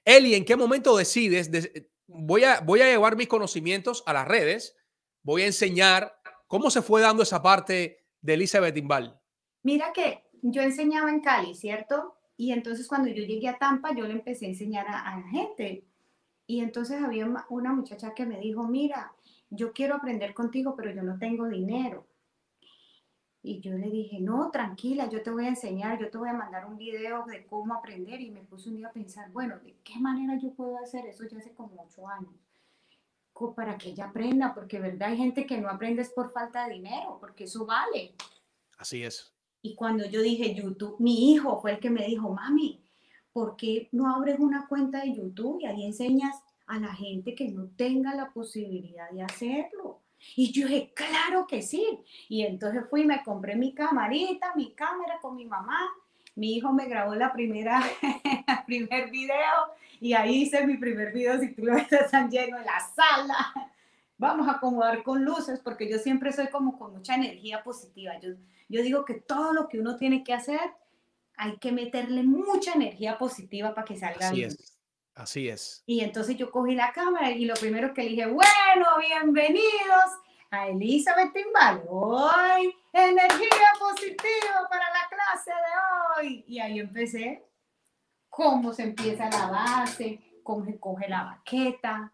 Eli, 0.05 0.35
¿en 0.35 0.45
qué 0.45 0.55
momento 0.55 0.95
decides? 0.95 1.49
voy, 2.05 2.43
a, 2.43 2.59
voy 2.59 2.81
a 2.81 2.85
llevar 2.85 3.15
mis 3.15 3.27
conocimientos 3.27 4.03
a 4.05 4.13
las 4.13 4.27
redes, 4.27 4.75
voy 5.23 5.41
a 5.41 5.47
enseñar 5.47 6.16
cómo 6.47 6.69
se 6.69 6.81
fue 6.81 7.01
dando 7.01 7.23
esa 7.23 7.41
parte 7.41 8.05
de 8.21 8.33
Elizabeth 8.33 8.73
Timbal. 8.73 9.19
Mira 9.63 9.91
que 9.93 10.23
yo 10.41 10.61
enseñaba 10.61 11.09
en 11.09 11.21
Cali, 11.21 11.53
¿cierto? 11.53 12.15
Y 12.37 12.51
entonces 12.51 12.87
cuando 12.87 13.09
yo 13.09 13.23
llegué 13.23 13.47
a 13.49 13.57
Tampa, 13.57 13.93
yo 13.95 14.05
le 14.05 14.13
empecé 14.13 14.45
a 14.45 14.49
enseñar 14.49 14.87
a, 14.87 15.17
la 15.17 15.27
gente. 15.27 15.85
Y 16.45 16.61
entonces 16.61 17.01
había 17.03 17.27
una 17.49 17.73
muchacha 17.73 18.13
que 18.13 18.25
me 18.25 18.39
dijo, 18.39 18.63
mira, 18.63 19.13
yo 19.49 19.73
quiero 19.73 19.95
aprender 19.95 20.33
contigo, 20.33 20.75
pero 20.75 20.91
yo 20.91 21.03
no 21.03 21.17
tengo 21.17 21.47
dinero. 21.47 22.07
Y 23.41 23.59
yo 23.61 23.73
le 23.73 23.89
dije, 23.89 24.19
no, 24.19 24.51
tranquila, 24.51 25.09
yo 25.09 25.23
te 25.23 25.31
voy 25.31 25.45
a 25.45 25.49
enseñar, 25.49 25.99
yo 25.99 26.09
te 26.09 26.17
voy 26.17 26.29
a 26.29 26.33
mandar 26.33 26.65
un 26.65 26.77
video 26.77 27.25
de 27.25 27.45
cómo 27.45 27.73
aprender. 27.73 28.21
Y 28.21 28.31
me 28.31 28.41
puse 28.41 28.69
un 28.69 28.77
día 28.77 28.87
a 28.87 28.93
pensar, 28.93 29.31
bueno, 29.31 29.57
¿de 29.59 29.75
qué 29.83 29.99
manera 29.99 30.37
yo 30.37 30.53
puedo 30.53 30.77
hacer 30.77 31.05
eso 31.05 31.25
ya 31.27 31.37
hace 31.39 31.53
como 31.53 31.81
ocho 31.81 32.07
años? 32.07 32.46
Para 33.55 33.77
que 33.77 33.89
ella 33.89 34.05
aprenda, 34.05 34.53
porque 34.55 34.79
verdad 34.79 35.09
hay 35.09 35.17
gente 35.17 35.45
que 35.45 35.59
no 35.59 35.69
aprende 35.69 36.01
es 36.01 36.09
por 36.09 36.31
falta 36.31 36.67
de 36.67 36.73
dinero, 36.73 37.17
porque 37.19 37.43
eso 37.43 37.65
vale. 37.65 38.15
Así 38.79 39.03
es. 39.03 39.31
Y 39.61 39.75
cuando 39.75 40.05
yo 40.05 40.21
dije 40.21 40.55
YouTube, 40.55 40.95
mi 40.99 41.31
hijo 41.31 41.61
fue 41.61 41.73
el 41.73 41.79
que 41.79 41.91
me 41.91 42.05
dijo, 42.05 42.29
mami, 42.29 42.81
¿por 43.31 43.55
qué 43.55 43.89
no 43.91 44.09
abres 44.09 44.39
una 44.39 44.67
cuenta 44.67 45.01
de 45.01 45.13
YouTube 45.13 45.59
y 45.61 45.65
ahí 45.67 45.85
enseñas 45.85 46.35
a 46.65 46.79
la 46.79 46.93
gente 46.95 47.35
que 47.35 47.47
no 47.49 47.67
tenga 47.75 48.15
la 48.15 48.31
posibilidad 48.31 49.09
de 49.11 49.21
hacerlo? 49.21 50.01
Y 50.35 50.51
yo 50.51 50.67
dije, 50.67 50.91
claro 50.95 51.45
que 51.45 51.61
sí. 51.61 51.85
Y 52.29 52.41
entonces 52.41 52.85
fui, 52.89 53.05
me 53.05 53.23
compré 53.23 53.55
mi 53.55 53.73
camarita, 53.73 54.53
mi 54.55 54.73
cámara 54.73 55.19
con 55.21 55.35
mi 55.35 55.45
mamá. 55.45 55.79
Mi 56.33 56.55
hijo 56.55 56.73
me 56.73 56.87
grabó 56.87 57.13
la 57.13 57.31
primera, 57.31 57.83
el 58.01 58.65
primer 58.65 59.11
video 59.11 59.77
y 59.99 60.13
ahí 60.13 60.43
hice 60.43 60.65
mi 60.65 60.77
primer 60.77 61.11
video. 61.13 61.39
Si 61.39 61.53
tú 61.53 61.65
lo 61.65 61.75
ves, 61.75 61.91
están 61.91 62.29
lleno 62.29 62.57
en 62.57 62.65
la 62.65 62.79
sala. 62.95 63.71
Vamos 64.17 64.47
a 64.47 64.53
acomodar 64.53 65.03
con 65.03 65.23
luces 65.23 65.59
porque 65.59 65.89
yo 65.89 65.99
siempre 65.99 66.33
soy 66.33 66.47
como 66.47 66.77
con 66.77 66.93
mucha 66.93 67.15
energía 67.15 67.63
positiva. 67.63 68.19
Yo, 68.19 68.31
yo 68.67 68.81
digo 68.81 69.05
que 69.05 69.15
todo 69.15 69.53
lo 69.53 69.67
que 69.67 69.79
uno 69.79 69.95
tiene 69.95 70.23
que 70.23 70.33
hacer, 70.33 70.59
hay 71.35 71.57
que 71.57 71.71
meterle 71.71 72.23
mucha 72.23 72.73
energía 72.73 73.17
positiva 73.17 73.75
para 73.75 73.85
que 73.85 73.97
salga 73.97 74.27
Así 74.27 74.35
bien. 74.37 74.49
es. 74.49 74.77
Así 75.13 75.49
es. 75.49 75.83
Y 75.87 76.01
entonces 76.01 76.35
yo 76.37 76.51
cogí 76.51 76.75
la 76.75 76.91
cámara 76.91 77.31
y 77.31 77.45
lo 77.45 77.55
primero 77.55 77.93
que 77.93 78.03
le 78.03 78.09
dije, 78.09 78.27
bueno, 78.27 78.85
bienvenidos 78.99 80.11
a 80.51 80.67
Elizabeth 80.67 81.33
Timbal. 81.33 81.83
Hoy, 81.89 82.75
energía 82.93 83.71
positiva 83.79 84.67
para 84.69 84.85
la 84.89 85.09
clase 85.09 85.51
de 85.51 86.21
hoy. 86.21 86.45
Y 86.47 86.59
ahí 86.59 86.79
empecé 86.79 87.46
cómo 88.37 88.71
se 88.71 88.83
empieza 88.83 89.31
la 89.31 89.47
base, 89.47 90.19
cómo 90.43 90.63
se 90.63 90.77
coge 90.77 91.09
la 91.09 91.23
baqueta. 91.23 92.13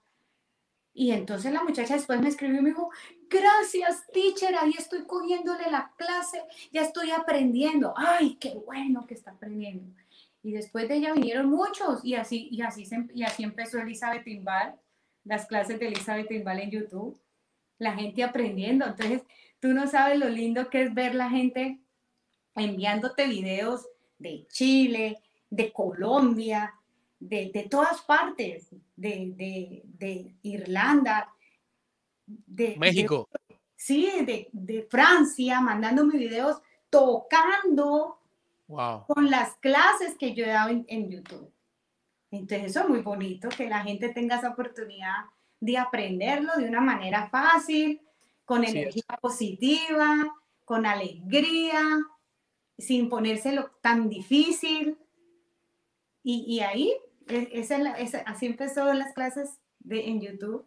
Y 0.94 1.12
entonces 1.12 1.52
la 1.52 1.66
muchacha 1.66 1.96
después 1.96 2.22
me 2.22 2.30
escribió 2.30 2.60
y 2.60 2.62
me 2.62 2.70
dijo, 2.70 2.90
gracias, 3.30 4.08
teacher, 4.14 4.56
ahí 4.56 4.74
estoy 4.78 5.04
cogiéndole 5.04 5.70
la 5.70 5.92
clase, 5.98 6.42
ya 6.72 6.84
estoy 6.84 7.12
aprendiendo. 7.12 7.94
Ay, 7.98 8.38
qué 8.40 8.54
bueno 8.54 9.06
que 9.06 9.16
está 9.16 9.32
aprendiendo. 9.32 9.94
Y 10.42 10.54
después 10.54 10.88
de 10.88 10.96
ella 10.96 11.12
vinieron 11.12 11.50
muchos 11.50 12.06
y 12.06 12.16
así, 12.16 12.48
y 12.50 12.62
así, 12.62 12.86
se, 12.86 13.06
y 13.14 13.24
así 13.24 13.44
empezó 13.44 13.80
Elizabeth 13.80 14.24
Timbal, 14.24 14.80
las 15.26 15.46
clases 15.46 15.78
de 15.78 15.88
Elizabeth 15.88 16.30
Timbal 16.30 16.62
en 16.62 16.72
YouTube, 16.72 17.20
la 17.80 17.96
gente 17.96 18.24
aprendiendo. 18.24 18.86
Entonces, 18.86 19.24
tú 19.60 19.74
no 19.74 19.88
sabes 19.88 20.18
lo 20.18 20.30
lindo 20.30 20.70
que 20.70 20.84
es 20.84 20.94
ver 20.94 21.16
la 21.16 21.30
gente 21.30 21.82
enviándote 22.56 23.28
videos 23.28 23.86
de 24.20 24.48
Chile, 24.48 25.22
de 25.56 25.72
Colombia, 25.72 26.74
de, 27.20 27.52
de 27.54 27.64
todas 27.70 28.02
partes, 28.02 28.70
de, 28.96 29.34
de, 29.36 29.82
de 29.86 30.36
Irlanda, 30.42 31.32
de 32.26 32.76
México. 32.78 33.30
sí, 33.76 34.10
de, 34.26 34.50
de 34.52 34.84
Francia, 34.90 35.62
mandándome 35.62 36.18
videos 36.18 36.62
tocando 36.90 38.20
Wow. 38.66 39.06
con 39.08 39.30
las 39.30 39.56
clases 39.58 40.18
que 40.18 40.34
yo 40.34 40.46
he 40.46 40.48
dado 40.48 40.70
en, 40.70 40.86
en 40.88 41.12
YouTube. 41.12 41.52
Entonces 42.32 42.68
eso 42.72 42.80
es 42.80 42.90
muy 42.90 43.02
bonito, 43.02 43.50
que 43.50 43.68
la 43.70 43.84
gente 43.84 44.10
tenga 44.10 44.38
esa 44.38 44.50
oportunidad 44.52 45.26
de 45.60 45.78
aprenderlo 45.78 46.54
de 46.58 46.66
una 46.70 46.80
manera 46.82 47.28
fácil, 47.30 48.02
con 48.46 48.64
energía 48.64 49.04
positiva, 49.22 50.34
con 50.66 50.86
alegría, 50.86 51.84
sin 52.78 53.10
ponérselo 53.10 53.70
tan 53.82 54.10
difícil. 54.10 54.98
Y, 56.24 56.46
y 56.48 56.60
ahí, 56.62 56.96
e- 57.28 57.50
esa 57.54 57.78
esa- 57.98 58.22
así 58.22 58.46
empezó 58.46 58.92
las 58.94 59.14
clases 59.14 59.60
de, 59.80 60.08
en 60.08 60.22
YouTube. 60.22 60.66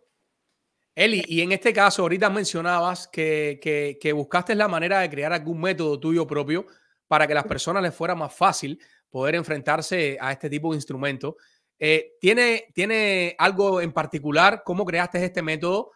Eli, 0.94 1.22
y 1.26 1.42
en 1.42 1.52
este 1.52 1.72
caso, 1.72 2.02
ahorita 2.02 2.30
mencionabas 2.30 3.09
que, 3.09 3.59
que, 3.62 3.98
que 4.00 4.12
buscaste 4.12 4.54
la 4.54 4.68
manera 4.68 5.00
de 5.00 5.11
crear 5.11 5.32
algún 5.32 5.61
método 5.61 6.00
tuyo 6.00 6.26
propio 6.26 6.66
para 7.07 7.26
que 7.26 7.34
las 7.34 7.44
personas 7.44 7.82
les 7.82 7.94
fuera 7.94 8.14
más 8.14 8.34
fácil 8.34 8.80
poder 9.11 9.34
enfrentarse 9.34 10.16
a 10.20 10.32
este 10.32 10.48
tipo 10.48 10.70
de 10.72 10.76
instrumentos. 10.76 11.34
Eh, 11.78 12.14
¿tiene, 12.18 12.68
¿Tiene 12.72 13.34
algo 13.38 13.82
en 13.82 13.92
particular? 13.92 14.62
¿Cómo 14.64 14.86
creaste 14.86 15.22
este 15.22 15.42
método? 15.42 15.90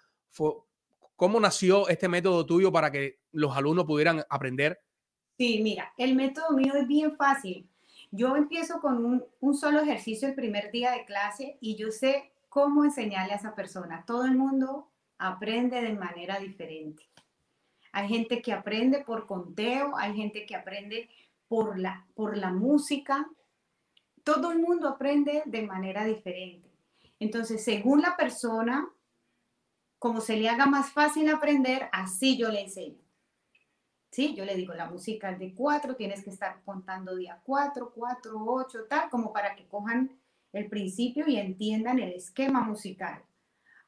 ¿Cómo 1.17 1.41
nació 1.41 1.89
este 1.89 2.07
método 2.09 2.45
tuyo 2.45 2.71
para 2.71 2.91
que 2.91 3.21
los 3.33 3.57
alumnos 3.57 3.87
pudieran 3.87 4.23
aprender? 4.29 4.81
Sí, 5.39 5.61
mira, 5.63 5.95
el 5.97 6.15
método 6.15 6.51
mío 6.53 6.75
es 6.75 6.87
bien 6.87 7.17
fácil. 7.17 7.70
Yo 8.13 8.35
empiezo 8.37 8.81
con 8.81 9.25
un, 9.41 9.55
solo 9.55 9.81
ejercicio 9.81 10.27
el 10.27 10.35
primer 10.35 10.73
día 10.73 10.91
de 10.93 11.05
clase 11.05 11.57
y 11.61 11.77
yo 11.77 11.93
sé 11.93 12.33
cómo 12.49 12.85
enseñarle 12.85 13.35
a 13.35 13.37
esa 13.37 13.55
persona. 13.55 14.05
Todo 14.07 14.25
el 14.25 14.37
mundo 14.37 14.89
aprende 15.19 15.81
de 15.81 15.93
manera 15.93 16.41
diferente. 16.41 17.05
Hay 17.93 18.09
gente 18.09 18.43
que 18.43 18.53
aprende 18.53 19.05
por 19.05 19.27
conteo, 19.27 19.97
hay 19.97 20.15
gente 20.17 20.45
que 20.45 20.57
aprende 20.57 21.09
por 21.47 21.79
la, 21.79 22.07
por 22.15 22.37
la 22.37 22.51
música. 22.51 23.29
Todo 24.25 24.51
el 24.53 24.59
mundo 24.59 24.89
aprende 24.89 25.43
de 25.47 25.63
manera 25.63 26.05
diferente. 26.05 26.69
Entonces, 27.21 27.63
según 27.63 28.01
la 28.01 28.17
persona, 28.17 28.89
como 29.99 30.21
se 30.21 30.37
le 30.37 30.49
haga 30.49 30.67
más 30.67 30.93
fácil 30.93 31.29
aprender, 31.29 31.89
así 31.93 32.37
yo 32.37 32.49
le 32.49 32.63
enseño. 32.63 33.10
Sí, 34.11 34.35
yo 34.35 34.45
le 34.45 34.57
digo, 34.57 34.75
la 34.75 34.91
música 34.91 35.31
es 35.31 35.39
de 35.39 35.55
cuatro, 35.55 35.95
tienes 35.95 36.25
que 36.25 36.31
estar 36.31 36.61
contando 36.65 37.15
día 37.15 37.41
cuatro, 37.45 37.93
cuatro, 37.95 38.45
ocho, 38.45 38.85
tal, 38.89 39.09
como 39.09 39.33
para 39.33 39.55
que 39.55 39.69
cojan 39.69 40.11
el 40.53 40.69
principio 40.69 41.29
y 41.29 41.37
entiendan 41.37 42.01
el 42.01 42.13
esquema 42.13 42.61
musical. 42.61 43.23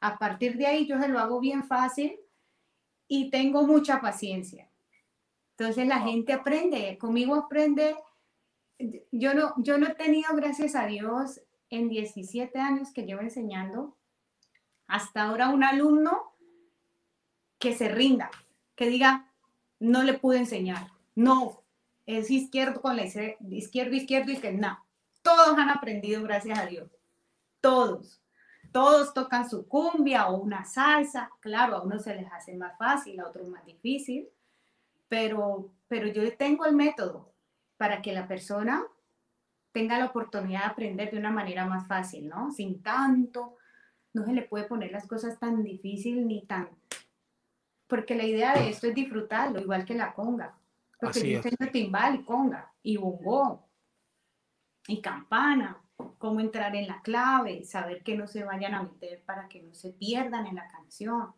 A 0.01 0.19
partir 0.19 0.57
de 0.57 0.67
ahí 0.67 0.87
yo 0.87 1.01
se 1.01 1.09
lo 1.09 1.19
hago 1.19 1.41
bien 1.41 1.65
fácil 1.65 2.21
y 3.09 3.31
tengo 3.31 3.67
mucha 3.67 4.01
paciencia. 4.01 4.71
Entonces 5.57 5.89
la 5.89 6.01
gente 6.01 6.33
aprende, 6.33 6.97
conmigo 6.99 7.35
aprende. 7.35 7.97
Yo 9.11 9.35
no, 9.35 9.55
yo 9.59 9.77
no 9.77 9.89
he 9.89 9.95
tenido, 9.95 10.35
gracias 10.37 10.77
a 10.77 10.87
Dios, 10.87 11.41
en 11.69 11.89
17 11.89 12.59
años 12.61 12.93
que 12.93 13.05
llevo 13.05 13.23
enseñando, 13.23 13.97
hasta 14.87 15.25
ahora 15.25 15.49
un 15.49 15.65
alumno 15.65 16.35
que 17.59 17.75
se 17.75 17.89
rinda, 17.89 18.31
que 18.75 18.89
diga, 18.89 19.32
no 19.83 20.05
le 20.05 20.15
pude 20.15 20.39
enseñar, 20.39 20.87
no, 21.15 21.63
es 22.07 22.31
izquierdo 22.31 22.81
con 22.81 22.97
la 22.97 23.05
izquierdo, 23.05 23.95
izquierdo 23.95 24.31
y 24.31 24.37
que 24.37 24.53
no. 24.53 24.79
Todos 25.23 25.59
han 25.59 25.71
aprendido, 25.71 26.23
gracias 26.23 26.59
a 26.59 26.67
Dios. 26.67 26.89
Todos. 27.61 28.21
Todos 28.73 29.13
tocan 29.13 29.49
su 29.49 29.67
cumbia 29.67 30.29
o 30.29 30.41
una 30.41 30.65
salsa. 30.65 31.31
Claro, 31.41 31.77
a 31.77 31.83
unos 31.83 32.05
se 32.05 32.15
les 32.15 32.33
hace 32.33 32.57
más 32.57 32.77
fácil, 32.79 33.21
a 33.21 33.29
otros 33.29 33.49
más 33.49 33.65
difícil, 33.67 34.29
pero, 35.09 35.71
pero 35.89 36.07
yo 36.07 36.37
tengo 36.37 36.65
el 36.65 36.75
método 36.75 37.33
para 37.77 38.01
que 38.03 38.13
la 38.13 38.27
persona 38.27 38.85
tenga 39.73 39.99
la 39.99 40.07
oportunidad 40.07 40.61
de 40.61 40.67
aprender 40.67 41.11
de 41.11 41.19
una 41.19 41.31
manera 41.31 41.67
más 41.67 41.87
fácil, 41.87 42.29
¿no? 42.29 42.53
Sin 42.53 42.83
tanto, 42.83 43.57
no 44.13 44.25
se 44.25 44.33
le 44.33 44.43
puede 44.43 44.65
poner 44.65 44.93
las 44.93 45.07
cosas 45.07 45.39
tan 45.39 45.63
difícil 45.65 46.27
ni 46.27 46.47
tan... 46.47 46.69
Porque 47.93 48.15
la 48.15 48.25
idea 48.25 48.55
de 48.55 48.71
esto 48.71 48.87
es 48.87 48.95
disfrutarlo, 48.95 49.61
igual 49.61 49.85
que 49.85 49.93
la 49.93 50.15
conga. 50.15 50.59
Porque 50.99 51.19
Así 51.19 51.31
yo 51.33 51.41
es. 51.41 51.73
timbal 51.73 52.15
y 52.15 52.25
conga, 52.25 52.73
y 52.83 52.97
bongo, 52.97 53.69
y 54.87 55.03
campana, 55.03 55.79
cómo 56.17 56.41
entrar 56.41 56.75
en 56.75 56.89
la 56.89 57.03
clave, 57.03 57.65
saber 57.65 58.03
que 58.03 58.17
no 58.17 58.27
se 58.27 58.45
vayan 58.45 58.73
a 58.73 58.83
meter 58.85 59.23
para 59.27 59.47
que 59.47 59.61
no 59.61 59.75
se 59.75 59.91
pierdan 59.91 60.47
en 60.47 60.55
la 60.55 60.67
canción. 60.69 61.35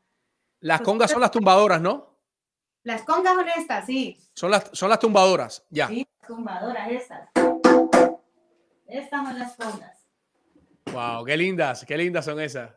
Las 0.61 0.81
congas 0.83 1.11
son 1.11 1.23
las 1.23 1.33
tumbadoras, 1.33 1.81
¿no? 1.81 2.21
Las 2.85 3.03
congas 3.03 3.35
son 3.35 3.49
estas, 3.49 3.87
sí, 3.87 4.17
Son 4.33 4.53
las, 4.53 4.71
son 4.75 4.91
las 4.91 5.01
tumbadoras, 5.01 5.67
ya. 5.71 5.89
sí, 5.89 6.07
tumbadoras 6.25 6.89
estas. 6.89 7.31
Estas 8.87 9.27
son 9.27 9.39
las 9.41 9.57
congas. 9.57 10.07
Wow, 10.93 11.25
qué 11.25 11.37
lindas, 11.37 11.85
qué 11.85 11.99
lindas 11.99 12.25
son 12.25 12.39
esas. 12.41 12.71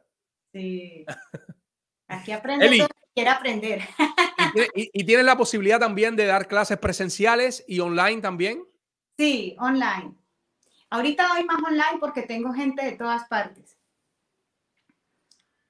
Sí. 0.51 1.05
Aquí 2.07 2.31
aprende 2.31 2.65
Eli. 2.65 2.79
todo 2.79 2.87
quiera 3.17 3.33
aprender. 3.33 3.81
¿Y, 4.75 4.91
y- 4.93 5.03
tienes 5.03 5.25
la 5.25 5.35
posibilidad 5.35 5.79
también 5.79 6.15
de 6.15 6.27
dar 6.27 6.47
clases 6.47 6.77
presenciales 6.77 7.65
y 7.67 7.79
online 7.79 8.21
también? 8.21 8.63
Sí, 9.17 9.55
online. 9.59 10.13
Ahorita 10.91 11.27
doy 11.29 11.43
más 11.43 11.57
online 11.63 11.99
porque 11.99 12.21
tengo 12.21 12.53
gente 12.53 12.85
de 12.85 12.91
todas 12.91 13.27
partes. 13.27 13.75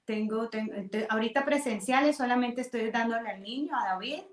Tengo, 0.03 0.49
ahorita 1.09 1.45
presenciales 1.45 2.17
solamente 2.17 2.59
estoy 2.61 2.91
dándole 2.91 3.29
al 3.29 3.41
niño, 3.41 3.73
a 3.77 3.85
David, 3.93 4.23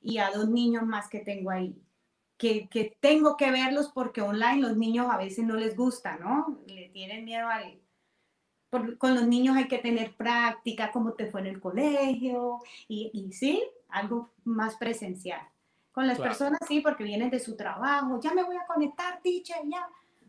y 0.00 0.18
a 0.18 0.30
dos 0.30 0.48
niños 0.48 0.84
más 0.84 1.08
que 1.08 1.20
tengo 1.20 1.50
ahí. 1.50 1.80
Que, 2.36 2.68
que 2.68 2.96
tengo 3.00 3.36
que 3.36 3.52
verlos 3.52 3.92
porque 3.94 4.22
online 4.22 4.60
los 4.60 4.76
niños 4.76 5.06
a 5.08 5.16
veces 5.18 5.44
no 5.44 5.54
les 5.54 5.76
gusta, 5.76 6.16
¿no? 6.16 6.58
Le 6.66 6.88
tienen 6.88 7.24
miedo 7.24 7.46
al... 7.48 7.80
por- 8.70 8.98
con 8.98 9.14
los 9.14 9.26
niños 9.26 9.56
hay 9.56 9.68
que 9.68 9.78
tener 9.78 10.14
práctica, 10.16 10.90
cómo 10.92 11.12
te 11.14 11.26
fue 11.26 11.40
en 11.40 11.46
el 11.48 11.60
colegio, 11.60 12.58
y, 12.88 13.10
y 13.12 13.32
sí, 13.32 13.62
algo 13.88 14.30
más 14.44 14.76
presencial. 14.76 15.40
Con 15.92 16.06
las 16.06 16.16
Claro. 16.16 16.30
personas 16.30 16.60
sí, 16.68 16.80
porque 16.80 17.04
vienen 17.04 17.30
de 17.30 17.40
su 17.40 17.56
trabajo, 17.56 18.20
ya 18.20 18.34
me 18.34 18.42
voy 18.44 18.56
a 18.56 18.66
conectar, 18.66 19.20
teacher, 19.22 19.58
ya. 19.64 19.88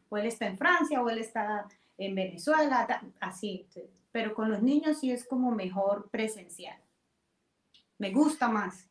O 0.09 0.17
él 0.17 0.25
está 0.27 0.45
en 0.47 0.57
Francia, 0.57 1.01
o 1.01 1.09
él 1.09 1.17
está 1.19 1.67
en 1.97 2.15
Venezuela, 2.15 2.87
así. 3.19 3.67
Pero 4.11 4.33
con 4.33 4.49
los 4.49 4.61
niños 4.61 4.99
sí 4.99 5.11
es 5.11 5.25
como 5.27 5.51
mejor 5.51 6.09
presencial. 6.09 6.79
Me 7.97 8.11
gusta 8.11 8.47
más. 8.47 8.87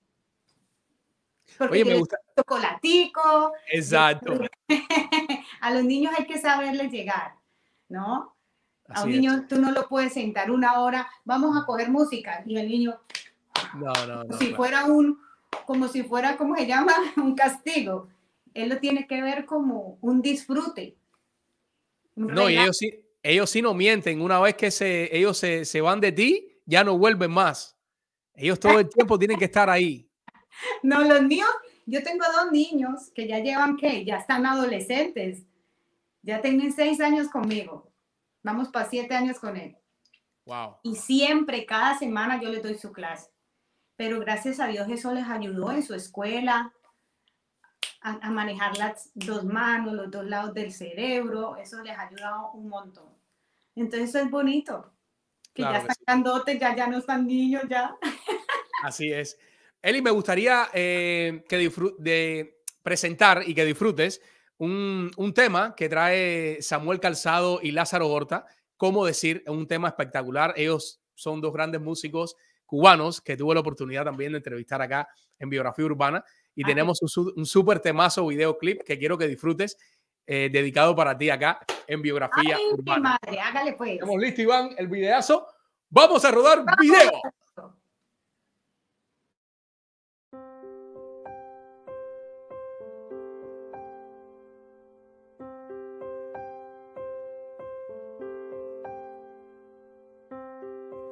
Porque 1.57 1.73
Oye, 1.83 1.85
me 1.87 1.99
gusta. 1.99 2.19
chocolatico, 2.37 3.53
Exacto. 3.73 4.35
a 5.61 5.71
los 5.71 5.85
niños 5.85 6.13
hay 6.19 6.27
que 6.27 6.39
saberles 6.39 6.93
llegar, 6.93 7.37
¿no? 7.89 8.36
A 8.89 9.03
un 9.03 9.09
Así 9.09 9.11
es. 9.11 9.17
niño 9.21 9.47
tú 9.49 9.57
no 9.61 9.73
lo 9.73 9.89
puedes 9.89 10.13
sentar 10.15 10.51
una 10.51 10.81
hora, 10.81 11.09
vamos 11.25 11.57
a 11.61 11.65
coger 11.67 11.91
música, 11.91 12.43
y 12.47 12.57
el 12.57 12.69
niño, 12.69 12.99
No, 13.75 13.93
no, 14.07 14.25
no. 14.25 14.39
si 14.39 14.47
claro. 14.47 14.57
fuera 14.57 14.85
un, 14.85 15.19
como 15.67 15.89
si 15.89 16.03
fuera, 16.03 16.37
¿cómo 16.37 16.55
se 16.57 16.67
llama? 16.67 16.93
Un 17.17 17.35
castigo. 17.35 18.09
Él 18.55 18.69
lo 18.71 18.79
tiene 18.79 19.07
que 19.07 19.21
ver 19.21 19.45
como 19.45 19.99
un 20.01 20.23
disfrute. 20.23 20.97
un 22.15 22.29
No, 22.29 22.49
y 22.49 22.57
ellos 22.57 22.79
sí, 22.79 22.91
ellos 23.23 23.51
sí 23.51 23.61
no 23.61 23.75
mienten. 23.75 24.23
Una 24.23 24.41
vez 24.41 24.55
que 24.55 24.71
se, 24.71 25.15
ellos 25.15 25.37
se, 25.37 25.65
se 25.67 25.81
van 25.83 26.01
de 26.01 26.13
ti, 26.13 26.59
ya 26.65 26.83
no 26.83 26.97
vuelven 26.97 27.31
más. 27.33 27.77
Ellos 28.35 28.59
todo 28.59 28.79
el 28.79 28.89
tiempo 28.89 29.19
tienen 29.19 29.39
que 29.39 29.45
estar 29.47 29.69
ahí. 29.69 30.09
No, 30.83 31.03
los 31.03 31.21
míos, 31.23 31.49
yo 31.85 32.03
tengo 32.03 32.25
dos 32.33 32.51
niños 32.51 33.11
que 33.15 33.29
ya 33.29 33.41
llevan, 33.41 33.77
¿qué? 33.77 34.07
Ya 34.07 34.17
están 34.17 34.47
adolescentes. 34.47 35.43
Ya 36.23 36.41
tienen 36.41 36.73
seis 36.73 36.99
años 36.99 37.29
conmigo. 37.29 37.91
Vamos 38.47 38.69
para 38.69 38.89
siete 38.89 39.13
años 39.17 39.41
con 39.41 39.57
él. 39.57 39.77
Wow. 40.45 40.77
y 40.85 40.95
siempre, 40.95 41.67
cada 41.67 41.99
semana 41.99 42.41
yo 42.41 42.49
les 42.49 42.63
doy 42.63 42.79
su 42.79 42.93
clase. 42.93 43.33
Pero 43.97 44.21
gracias 44.21 44.61
a 44.61 44.69
Dios 44.69 44.87
eso 44.89 45.13
les 45.13 45.27
ayudó 45.27 45.73
en 45.73 45.83
su 45.83 45.93
escuela 45.93 46.73
a, 48.01 48.11
a 48.25 48.31
manejar 48.31 48.79
las 48.79 49.11
dos 49.15 49.45
manos, 49.45 49.95
los 49.95 50.09
dos 50.09 50.25
lados 50.25 50.55
del 50.55 50.71
cerebro, 50.73 51.57
eso 51.57 51.83
les 51.83 51.99
ha 51.99 52.03
ayudado 52.03 52.53
un 52.53 52.69
montón. 52.69 53.09
Entonces 53.75 54.11
eso 54.11 54.21
es 54.21 54.31
bonito, 54.31 54.93
que 55.53 55.63
Claro 55.63 55.75
ya 55.75 55.81
que 55.81 55.89
están 55.91 55.97
sí. 55.97 56.05
grandotes, 56.07 56.61
ya, 56.61 56.77
ya 56.77 56.87
no 56.87 56.99
están 56.99 57.27
niños, 57.27 57.65
ya. 57.69 57.97
Así 58.85 59.11
es. 59.13 59.37
Eli, 59.83 60.01
me 60.01 60.13
gustaría 60.13 60.69
eh, 60.73 61.45
que 61.49 61.57
de 61.99 62.63
presentar 62.85 63.43
y 63.45 63.53
que 63.53 63.65
disfrutes 63.65 64.23
un, 64.59 65.11
un 65.17 65.35
tema 65.35 65.75
que 65.77 65.89
trae 65.89 66.61
Samuel 66.63 67.01
Calzado 67.01 67.61
y 67.63 67.73
Lázaro 67.73 68.09
Horta. 68.09 68.47
Cómo 68.77 69.05
decir, 69.07 69.43
un 69.47 69.67
tema 69.67 69.89
espectacular. 69.89 70.53
Ellos 70.57 71.01
son 71.15 71.41
dos 71.41 71.53
grandes 71.53 71.81
músicos 71.81 72.37
cubanos 72.67 73.21
que 73.21 73.37
tuve 73.37 73.55
la 73.55 73.61
oportunidad 73.61 74.05
también 74.05 74.33
de 74.33 74.39
entrevistar 74.39 74.83
acá 74.83 75.09
en 75.39 75.49
Biografía 75.49 75.85
Urbana. 75.85 76.25
Y 76.55 76.65
Ah, 76.65 76.67
tenemos 76.69 77.01
un, 77.03 77.33
un 77.37 77.47
súper 77.47 77.81
temazo 77.81 78.27
videoclip 78.27 78.83
que 78.83 78.99
quiero 78.99 79.17
que 79.17 79.29
disfrutes, 79.29 79.77
eh, 80.27 80.49
dedicado 80.53 80.97
para 80.97 81.17
ti 81.17 81.31
acá 81.31 81.61
en 81.87 82.03
Biografía 82.03 82.57
Ay, 82.57 82.65
mi 82.67 82.73
Urbana. 82.73 83.19
madre, 83.23 83.41
hágale 83.41 83.73
pues. 83.75 83.93
Estamos 83.93 84.17
listos, 84.21 84.41
Iván, 84.41 84.71
el 84.77 84.89
videazo. 84.89 85.47
Vamos 85.89 86.25
a 86.25 86.31
rodar 86.33 86.65
video. 86.81 87.13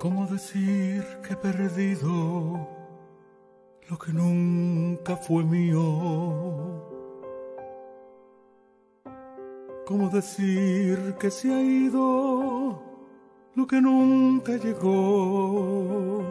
¿Cómo 0.05 0.27
decir 0.27 1.03
que 1.27 1.33
he 1.33 1.37
perdido 1.37 2.69
lo 3.89 3.99
que 3.99 4.13
nunca 4.13 5.17
fue 5.17 5.43
mío? 5.43 5.81
¿Cómo 9.87 10.11
decir 10.11 11.15
que 11.19 11.31
se 11.31 11.55
ha 11.55 11.59
ido 11.59 12.83
lo 13.55 13.67
que 13.67 13.81
nunca 13.81 14.53
llegó? 14.59 16.23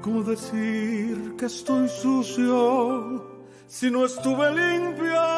¿Cómo 0.00 0.22
decir 0.22 1.36
que 1.36 1.44
estoy 1.44 1.86
sucio 1.86 3.26
si 3.66 3.90
no 3.90 4.06
estuve 4.06 4.46
limpio? 4.54 5.33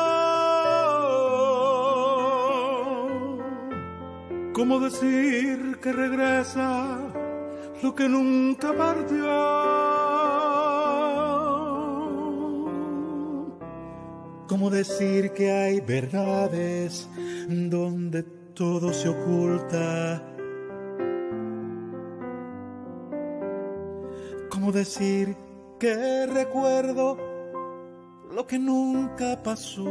¿Cómo 4.57 4.81
decir 4.81 5.79
que 5.83 5.93
regresa 5.93 6.97
lo 7.83 7.95
que 7.95 8.09
nunca 8.09 8.73
partió? 8.73 9.27
¿Cómo 14.49 14.71
decir 14.71 15.33
que 15.35 15.53
hay 15.53 15.81
verdades 15.81 17.07
donde 17.51 18.23
todo 18.55 18.95
se 18.95 19.11
oculta? 19.11 20.23
¿Cómo 24.49 24.73
decir 24.73 25.37
que 25.79 26.25
recuerdo 26.29 27.19
lo 28.35 28.47
que 28.47 28.59
nunca 28.59 29.39
pasó? 29.43 29.85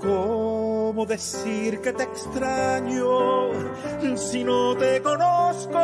¿Cómo 0.00 0.41
decir 1.06 1.80
que 1.80 1.92
te 1.92 2.04
extraño 2.04 3.50
si 4.16 4.44
no 4.44 4.76
te 4.76 5.00
conozco? 5.02 5.78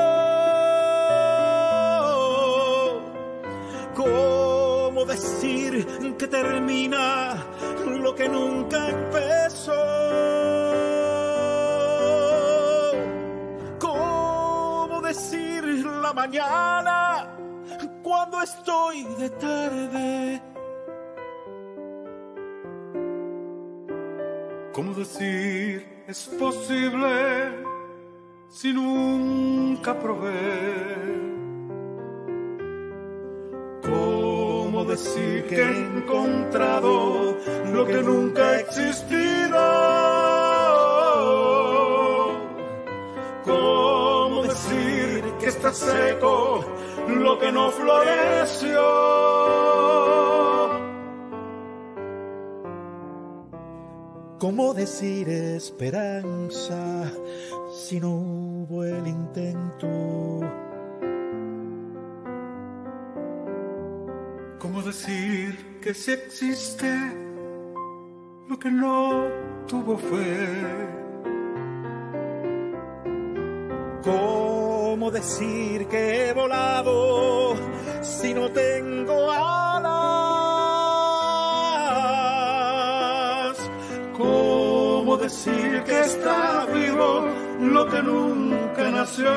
¿Cómo 3.95 5.05
decir 5.05 6.17
que 6.17 6.27
termina 6.27 7.37
lo 7.87 8.15
que 8.15 8.29
nunca 8.29 8.89
empezó? 8.89 9.73
¿Cómo 13.79 15.01
decir 15.03 15.65
la 15.65 16.13
mañana 16.13 17.37
cuando 18.03 18.43
estoy 18.43 19.05
de 19.19 19.31
tarde? 19.31 20.38
Decir 24.99 26.05
es 26.09 26.27
posible 26.39 27.67
si 28.49 28.73
nunca 28.73 29.99
probé? 29.99 30.33
¿Cómo 33.83 34.85
decir 34.85 35.47
que 35.47 35.57
he 35.57 35.79
encontrado 35.79 37.37
lo 37.73 37.87
que 37.87 38.03
nunca 38.03 38.43
ha 38.43 38.61
existido? 38.61 39.59
¿Cómo 43.45 44.43
decir 44.43 45.25
que 45.41 45.47
está 45.47 45.73
seco 45.73 46.65
lo 47.07 47.39
que 47.39 47.53
no 47.53 47.71
floreció? 47.71 49.18
¿Cómo 54.39 54.73
decir 54.73 55.29
esperanza 55.29 57.11
si 57.75 57.99
no 57.99 58.11
hubo 58.11 58.85
el 58.85 59.05
intento? 59.09 59.89
¿Cómo 64.61 64.83
decir 64.83 65.81
que 65.81 65.93
sí 65.93 66.13
existe 66.13 66.89
lo 68.49 68.57
que 68.61 68.71
no 68.71 69.27
tuvo 69.67 69.99
fe? 69.99 70.87
¿Cómo 74.05 75.11
decir 75.11 75.89
que 75.89 76.29
he 76.29 76.33
volado 76.33 77.57
si 78.03 78.33
no 78.35 78.53
tengo 78.53 79.33
alas? 79.33 80.28
Decir 85.29 85.83
que 85.85 86.01
está 86.01 86.65
vivo 86.73 87.29
lo 87.61 87.87
que 87.91 88.03
nunca 88.03 88.85
nació? 88.99 89.35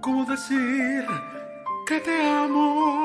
¿Cómo 0.00 0.24
decir 0.24 1.06
que 1.86 2.00
te 2.00 2.16
amo 2.44 2.99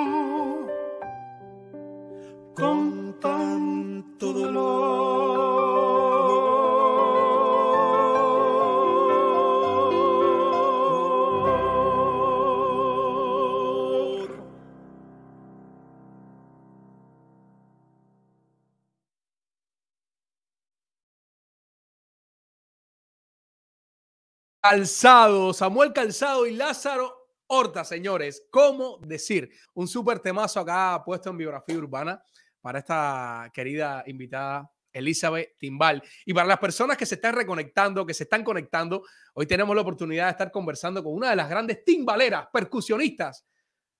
Calzado, 24.68 25.53
Samuel 25.53 25.93
Calzado 25.93 26.47
y 26.47 26.55
Lázaro 26.55 27.30
Horta, 27.45 27.86
señores. 27.86 28.47
¿Cómo 28.49 28.97
decir? 29.05 29.51
Un 29.76 29.88
súper 29.88 30.18
temazo 30.22 30.59
acá 30.59 31.03
puesto 31.05 31.30
en 31.30 31.38
biografía 31.38 31.78
urbana 31.78 32.20
para 32.61 32.80
esta 32.80 33.51
querida 33.53 34.03
invitada 34.07 34.68
Elizabeth 34.91 35.55
Timbal. 35.59 36.01
Y 36.26 36.34
para 36.34 36.47
las 36.47 36.57
personas 36.57 36.97
que 36.97 37.05
se 37.05 37.13
están 37.13 37.36
reconectando, 37.36 38.07
que 38.07 38.16
se 38.16 38.24
están 38.24 38.43
conectando, 38.43 39.03
hoy 39.36 39.45
tenemos 39.45 39.76
la 39.76 39.84
oportunidad 39.84 40.26
de 40.26 40.32
estar 40.32 40.51
conversando 40.51 41.03
con 41.03 41.13
una 41.13 41.30
de 41.30 41.36
las 41.36 41.47
grandes 41.47 41.86
timbaleras, 41.86 42.47
percusionistas, 42.51 43.45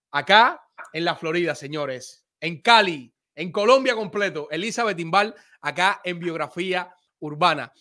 acá 0.09 0.59
en 0.91 1.05
la 1.05 1.16
Florida, 1.16 1.53
señores, 1.53 2.26
en 2.39 2.63
Cali, 2.63 3.13
en 3.36 3.51
Colombia 3.51 3.93
completo, 3.93 4.47
Elizabeth 4.49 4.97
Timbal, 4.97 5.36
acá 5.61 6.01
en 6.03 6.18
Biografía 6.18 6.91
Urbana. 7.20 7.72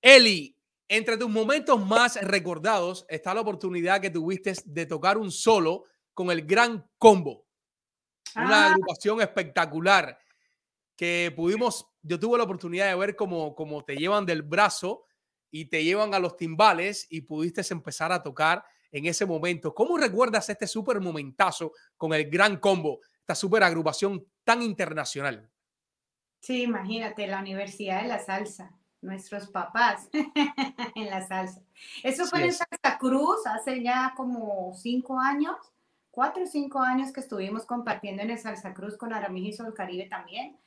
Eli, 0.00 0.55
entre 0.88 1.16
tus 1.16 1.28
momentos 1.28 1.84
más 1.84 2.20
recordados 2.22 3.06
está 3.08 3.34
la 3.34 3.40
oportunidad 3.40 4.00
que 4.00 4.10
tuviste 4.10 4.54
de 4.64 4.86
tocar 4.86 5.18
un 5.18 5.30
solo 5.30 5.84
con 6.14 6.30
el 6.30 6.46
Gran 6.46 6.88
Combo, 6.98 7.46
una 8.34 8.66
ah. 8.66 8.70
agrupación 8.70 9.20
espectacular 9.20 10.18
que 10.96 11.32
pudimos, 11.36 11.86
yo 12.02 12.18
tuve 12.18 12.38
la 12.38 12.44
oportunidad 12.44 12.88
de 12.88 12.94
ver 12.94 13.16
cómo, 13.16 13.54
cómo 13.54 13.84
te 13.84 13.96
llevan 13.96 14.24
del 14.24 14.42
brazo 14.42 15.04
y 15.50 15.66
te 15.66 15.84
llevan 15.84 16.14
a 16.14 16.18
los 16.18 16.36
timbales 16.36 17.06
y 17.10 17.22
pudiste 17.22 17.62
empezar 17.70 18.12
a 18.12 18.22
tocar 18.22 18.64
en 18.90 19.06
ese 19.06 19.26
momento. 19.26 19.74
¿Cómo 19.74 19.98
recuerdas 19.98 20.48
este 20.48 20.66
súper 20.66 21.00
momentazo 21.00 21.72
con 21.96 22.14
el 22.14 22.30
Gran 22.30 22.56
Combo, 22.58 23.00
esta 23.20 23.34
súper 23.34 23.62
agrupación 23.62 24.26
tan 24.44 24.62
internacional? 24.62 25.50
Sí, 26.40 26.62
imagínate, 26.62 27.26
la 27.26 27.40
Universidad 27.40 28.02
de 28.02 28.08
la 28.08 28.18
Salsa, 28.18 28.72
nuestros 29.06 29.48
papás 29.48 30.08
en 30.94 31.10
la 31.10 31.26
salsa. 31.26 31.62
Eso 32.02 32.26
fue 32.26 32.44
en 32.44 32.52
Santa 32.52 32.98
Cruz 32.98 33.46
hace 33.46 33.82
ya 33.82 34.12
como 34.16 34.74
cinco 34.74 35.18
años, 35.18 35.56
cuatro 36.10 36.44
o 36.44 36.46
cinco 36.46 36.80
años 36.80 37.12
que 37.12 37.20
estuvimos 37.20 37.64
compartiendo 37.64 38.22
en 38.22 38.30
el 38.30 38.38
Salsa 38.38 38.74
Cruz 38.74 38.96
con 38.96 39.12
Aramijo 39.12 39.68
y 39.68 39.74
Caribe 39.74 40.08
también. 40.08 40.58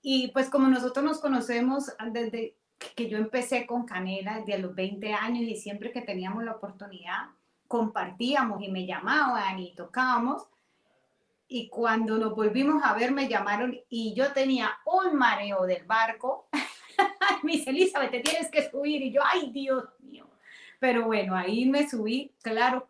Y 0.00 0.28
pues 0.32 0.48
como 0.48 0.68
nosotros 0.68 1.04
nos 1.04 1.20
conocemos 1.20 1.92
desde 2.10 2.56
que 2.96 3.08
yo 3.08 3.18
empecé 3.18 3.66
con 3.66 3.84
Canela, 3.84 4.38
desde 4.40 4.58
los 4.58 4.74
20 4.74 5.12
años 5.14 5.42
y 5.42 5.56
siempre 5.56 5.92
que 5.92 6.02
teníamos 6.02 6.42
la 6.44 6.52
oportunidad, 6.52 7.26
compartíamos 7.68 8.62
y 8.62 8.70
me 8.70 8.84
llamaban 8.84 9.58
y 9.58 9.74
tocábamos. 9.74 10.46
Y 11.48 11.68
cuando 11.68 12.18
nos 12.18 12.34
volvimos 12.34 12.82
a 12.82 12.94
ver, 12.94 13.12
me 13.12 13.28
llamaron 13.28 13.78
y 13.88 14.14
yo 14.14 14.32
tenía 14.32 14.70
un 14.84 15.16
mareo 15.16 15.64
del 15.66 15.84
barco. 15.84 16.48
me 17.42 17.52
dice, 17.52 17.70
Elizabeth, 17.70 18.10
te 18.10 18.20
tienes 18.20 18.50
que 18.50 18.70
subir. 18.70 19.02
Y 19.02 19.12
yo, 19.12 19.20
ay, 19.24 19.50
Dios 19.52 19.84
mío. 20.00 20.28
Pero 20.78 21.04
bueno, 21.06 21.36
ahí 21.36 21.66
me 21.66 21.88
subí, 21.88 22.34
claro, 22.42 22.88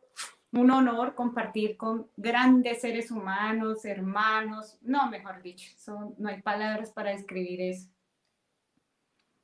un 0.53 0.71
honor 0.71 1.15
compartir 1.15 1.77
con 1.77 2.09
grandes 2.17 2.81
seres 2.81 3.11
humanos, 3.11 3.85
hermanos, 3.85 4.79
no, 4.83 5.11
mejor 5.11 5.43
dicho, 5.43 5.71
son, 5.77 6.15
no 6.19 6.29
hay 6.29 6.43
palabras 6.43 6.91
para 6.91 7.11
describir 7.11 7.61
eso. 7.61 7.89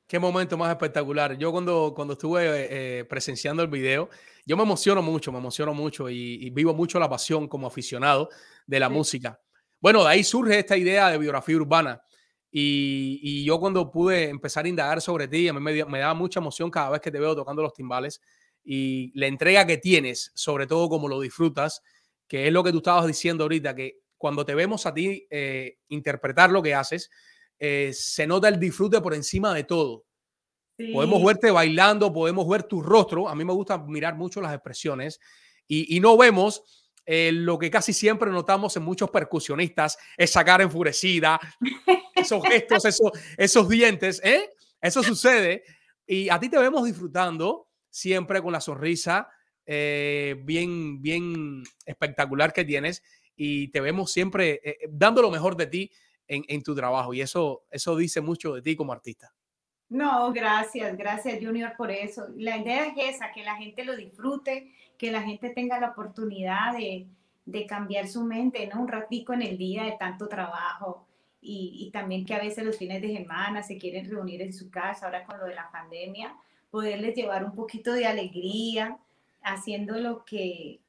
Qué 0.06 0.18
momento 0.18 0.56
más 0.56 0.70
espectacular. 0.70 1.36
Yo 1.36 1.52
cuando, 1.52 1.92
cuando 1.94 2.14
estuve 2.14 2.68
eh, 2.70 3.04
presenciando 3.04 3.62
el 3.62 3.68
video, 3.68 4.08
yo 4.46 4.56
me 4.56 4.62
emociono 4.62 5.02
mucho, 5.02 5.30
me 5.30 5.38
emociono 5.38 5.74
mucho 5.74 6.08
y, 6.08 6.48
vivo 6.48 6.72
mucho 6.72 6.98
la 6.98 7.10
pasión 7.10 7.46
como 7.46 7.66
aficionado 7.66 8.30
de 8.66 8.80
la 8.80 8.88
música. 8.88 9.38
Bueno, 9.80 10.02
de 10.02 10.08
ahí 10.08 10.24
surge 10.24 10.58
esta 10.58 10.78
idea 10.78 11.10
de 11.10 11.18
biografía 11.18 11.56
urbana. 11.56 12.00
Y, 12.50 13.20
y 13.22 13.44
yo 13.44 13.60
cuando 13.60 13.90
pude 13.90 14.30
empezar 14.30 14.64
a 14.64 14.68
indagar 14.68 15.00
sobre 15.00 15.28
ti, 15.28 15.48
a 15.48 15.52
mí 15.52 15.60
me, 15.60 15.84
me 15.84 15.98
daba 15.98 16.14
mucha 16.14 16.40
emoción 16.40 16.70
cada 16.70 16.90
vez 16.90 17.00
que 17.00 17.10
te 17.10 17.20
veo 17.20 17.36
tocando 17.36 17.62
los 17.62 17.74
timbales 17.74 18.20
y 18.64 19.12
la 19.18 19.26
entrega 19.26 19.66
que 19.66 19.78
tienes, 19.78 20.30
sobre 20.34 20.66
todo 20.66 20.88
como 20.88 21.08
lo 21.08 21.20
disfrutas, 21.20 21.82
que 22.26 22.46
es 22.46 22.52
lo 22.52 22.62
que 22.62 22.72
tú 22.72 22.78
estabas 22.78 23.06
diciendo 23.06 23.44
ahorita, 23.44 23.74
que 23.74 24.00
cuando 24.18 24.44
te 24.44 24.54
vemos 24.54 24.84
a 24.84 24.92
ti 24.92 25.26
eh, 25.30 25.78
interpretar 25.88 26.50
lo 26.50 26.62
que 26.62 26.74
haces, 26.74 27.10
eh, 27.58 27.92
se 27.94 28.26
nota 28.26 28.48
el 28.48 28.60
disfrute 28.60 29.00
por 29.00 29.14
encima 29.14 29.54
de 29.54 29.64
todo. 29.64 30.04
Podemos 30.92 31.24
verte 31.24 31.50
bailando, 31.50 32.12
podemos 32.12 32.48
ver 32.48 32.62
tu 32.62 32.80
rostro. 32.80 33.28
A 33.28 33.34
mí 33.34 33.44
me 33.44 33.52
gusta 33.52 33.78
mirar 33.78 34.14
mucho 34.14 34.40
las 34.40 34.54
expresiones 34.54 35.18
y, 35.66 35.98
no 35.98 36.16
vemos 36.16 36.62
eh, 37.04 37.32
lo 37.32 37.58
que 37.58 37.70
casi 37.70 37.92
siempre 37.92 38.30
notamos 38.30 38.76
en 38.76 38.84
muchos 38.84 39.10
percusionistas, 39.10 39.98
esa 40.16 40.44
cara 40.44 40.62
enfurecida, 40.62 41.40
esos 42.18 42.42
gestos, 42.44 42.84
esos, 42.84 43.10
esos 43.36 43.68
dientes. 43.68 44.20
¿eh? 44.24 44.50
Eso 44.80 45.02
sucede 45.02 45.64
y 46.06 46.28
a 46.30 46.38
ti 46.38 46.48
te 46.48 46.58
vemos 46.58 46.84
disfrutando 46.84 47.68
siempre 47.90 48.40
con 48.42 48.52
la 48.52 48.60
sonrisa 48.60 49.28
eh, 49.66 50.36
bien, 50.44 51.02
bien 51.02 51.62
espectacular 51.84 52.52
que 52.52 52.64
tienes 52.64 53.02
y 53.36 53.68
te 53.68 53.80
vemos 53.80 54.12
siempre 54.12 54.52
eh, 54.52 54.60
eh, 54.64 54.88
dando 54.90 55.20
lo 55.20 55.30
mejor 55.30 55.56
de 55.56 55.66
ti 55.66 55.90
en, 56.26 56.62
tu 56.62 56.74
trabajo 56.74 57.14
y 57.14 57.22
eso, 57.22 57.64
eso 57.70 57.96
dice 57.96 58.20
mucho 58.20 58.54
de 58.54 58.60
ti 58.60 58.76
como 58.76 58.92
artista. 58.92 59.32
No, 59.88 60.30
gracias, 60.32 60.96
gracias 60.96 61.38
Junior 61.42 61.72
por 61.76 61.90
eso. 61.90 62.26
La 62.36 62.58
idea 62.58 62.86
es 62.86 63.14
esa, 63.14 63.32
que 63.32 63.42
la 63.42 63.56
gente 63.56 63.84
lo 63.84 63.96
disfrute, 63.96 64.74
que 64.98 65.10
la 65.10 65.22
gente 65.22 65.50
tenga 65.50 65.80
la 65.80 65.90
oportunidad 65.90 66.76
de, 66.76 67.06
de 67.46 67.66
cambiar 67.66 68.08
su 68.08 68.24
mente, 68.24 68.66
¿no? 68.66 68.82
Un 68.82 68.88
ratico 68.88 69.32
en 69.32 69.40
el 69.40 69.56
día 69.56 69.84
de 69.84 69.96
tanto 69.98 70.28
trabajo 70.28 71.07
y, 71.40 71.90
también 71.92 72.26
que 72.26 72.34
a 72.34 72.40
veces 72.40 72.64
los 72.64 72.76
fines 72.76 73.00
de 73.00 73.16
semana 73.16 73.62
se 73.62 73.78
quieren 73.78 74.10
reunir 74.10 74.42
en 74.42 74.52
su 74.52 74.70
casa, 74.70 75.06
ahora 75.06 75.24
con 75.24 75.38
lo 75.38 75.46
de 75.46 75.54
la 75.54 75.70
pandemia, 75.70 76.36
poderles 76.70 77.14
llevar 77.14 77.44
un 77.44 77.54
poquito 77.54 77.92
de 77.92 78.06
alegría, 78.06 78.98
haciendo 79.42 79.98
lo 79.98 80.24
que, 80.24 80.80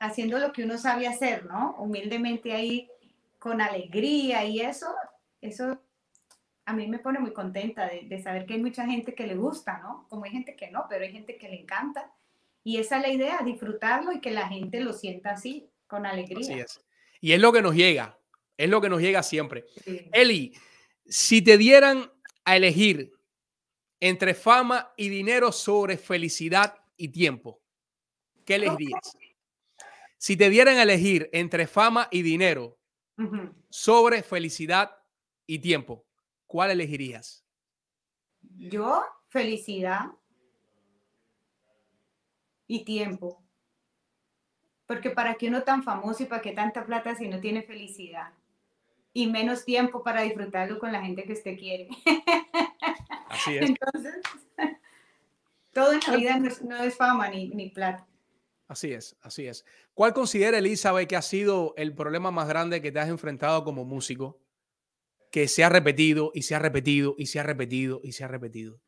haciendo 0.00 0.38
lo 0.38 0.52
que 0.52 0.64
uno 0.64 0.78
sabe 0.78 1.06
hacer, 1.06 1.44
¿no? 1.46 1.76
Humildemente 1.78 2.52
ahí, 2.52 2.88
con 3.38 3.60
alegría 3.60 4.44
y 4.44 4.60
eso, 4.60 4.92
eso 5.40 5.78
a 6.64 6.72
mí 6.72 6.88
me 6.88 6.98
pone 6.98 7.20
muy 7.20 7.32
contenta 7.32 7.88
de, 7.88 8.22
saber 8.22 8.44
que 8.44 8.54
hay 8.54 8.60
mucha 8.60 8.86
gente 8.86 9.14
que 9.14 9.26
le 9.26 9.36
gusta, 9.36 9.78
¿no? 9.78 10.06
Como 10.08 10.24
hay 10.24 10.32
gente 10.32 10.56
que 10.56 10.70
no, 10.70 10.86
pero 10.88 11.04
hay 11.04 11.12
gente 11.12 11.36
que 11.36 11.48
le 11.48 11.60
encanta. 11.60 12.10
Y 12.64 12.78
esa 12.78 12.96
es 12.96 13.02
la 13.02 13.08
idea, 13.08 13.40
disfrutarlo 13.44 14.10
y 14.12 14.20
que 14.20 14.32
la 14.32 14.48
gente 14.48 14.80
lo 14.80 14.92
sienta 14.92 15.30
así, 15.30 15.68
con 15.86 16.06
alegría. 16.06 16.40
Así 16.40 16.60
es. 16.60 16.80
Y 17.20 17.32
es 17.32 17.40
lo 17.40 17.52
que 17.52 17.62
nos 17.62 17.76
llega, 17.76 18.18
es 18.56 18.68
lo 18.68 18.80
que 18.80 18.88
nos 18.88 19.00
llega 19.00 19.22
siempre. 19.22 19.66
Eli, 20.12 20.54
si 21.04 21.42
te 21.42 21.58
dieran 21.58 22.10
a 22.44 22.56
elegir 22.56 23.12
entre 24.00 24.34
fama 24.34 24.92
y 24.96 25.08
dinero 25.08 25.52
sobre 25.52 25.96
felicidad 25.96 26.78
y 26.96 27.08
tiempo, 27.08 27.60
¿qué 28.44 28.56
elegirías? 28.56 29.16
Si 30.18 30.36
te 30.36 30.48
dieran 30.50 30.78
a 30.78 30.82
elegir 30.82 31.28
entre 31.32 31.66
fama 31.66 32.08
y 32.10 32.22
dinero 32.22 32.78
sobre 33.70 34.22
felicidad 34.22 34.96
y 35.46 35.58
tiempo, 35.58 36.06
¿cuál 36.46 36.70
elegirías? 36.70 37.44
Yo, 38.40 39.04
felicidad 39.28 40.06
y 42.66 42.84
tiempo. 42.84 43.42
Porque 44.86 45.10
para 45.10 45.34
qué 45.34 45.48
uno 45.48 45.62
tan 45.62 45.82
famoso 45.82 46.22
y 46.22 46.26
para 46.26 46.42
qué 46.42 46.52
tanta 46.52 46.84
plata 46.86 47.14
si 47.14 47.28
no 47.28 47.40
tiene 47.40 47.62
felicidad? 47.62 48.32
Y 49.16 49.28
menos 49.28 49.64
tiempo 49.64 50.02
para 50.02 50.20
disfrutarlo 50.20 50.78
con 50.78 50.92
la 50.92 51.02
gente 51.02 51.24
que 51.24 51.32
usted 51.32 51.58
quiere. 51.58 51.88
Así 53.30 53.56
es. 53.56 53.70
Entonces, 53.70 54.14
todo 55.72 55.94
en 55.94 56.00
la 56.06 56.16
vida 56.18 56.38
no 56.38 56.76
es, 56.82 56.96
fama 56.96 57.30
ni, 57.30 57.48
ni, 57.48 57.70
plata. 57.70 58.06
Así 58.68 58.92
es, 58.92 59.16
así 59.22 59.46
es. 59.46 59.64
¿Cuál 59.94 60.12
considera 60.12 60.58
Elizabeth 60.58 61.08
que 61.08 61.16
ha 61.16 61.22
sido 61.22 61.72
el 61.78 61.94
problema 61.94 62.30
más 62.30 62.46
grande 62.46 62.82
que 62.82 62.92
te 62.92 62.98
has 62.98 63.08
enfrentado 63.08 63.64
como 63.64 63.86
músico? 63.86 64.38
Que 65.30 65.48
se 65.48 65.64
ha 65.64 65.70
repetido 65.70 66.30
y 66.34 66.42
se 66.42 66.54
ha 66.54 66.58
repetido 66.58 67.14
y 67.16 67.24
se 67.24 67.40
ha 67.40 67.42
repetido 67.42 68.02
y 68.04 68.12
se 68.12 68.22
ha 68.22 68.28
repetido. 68.28 68.82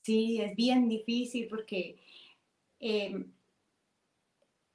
Sí, 0.00 0.40
es 0.40 0.56
bien 0.56 0.88
difícil 0.88 1.46
porque 1.48 2.02
em, 2.80 3.30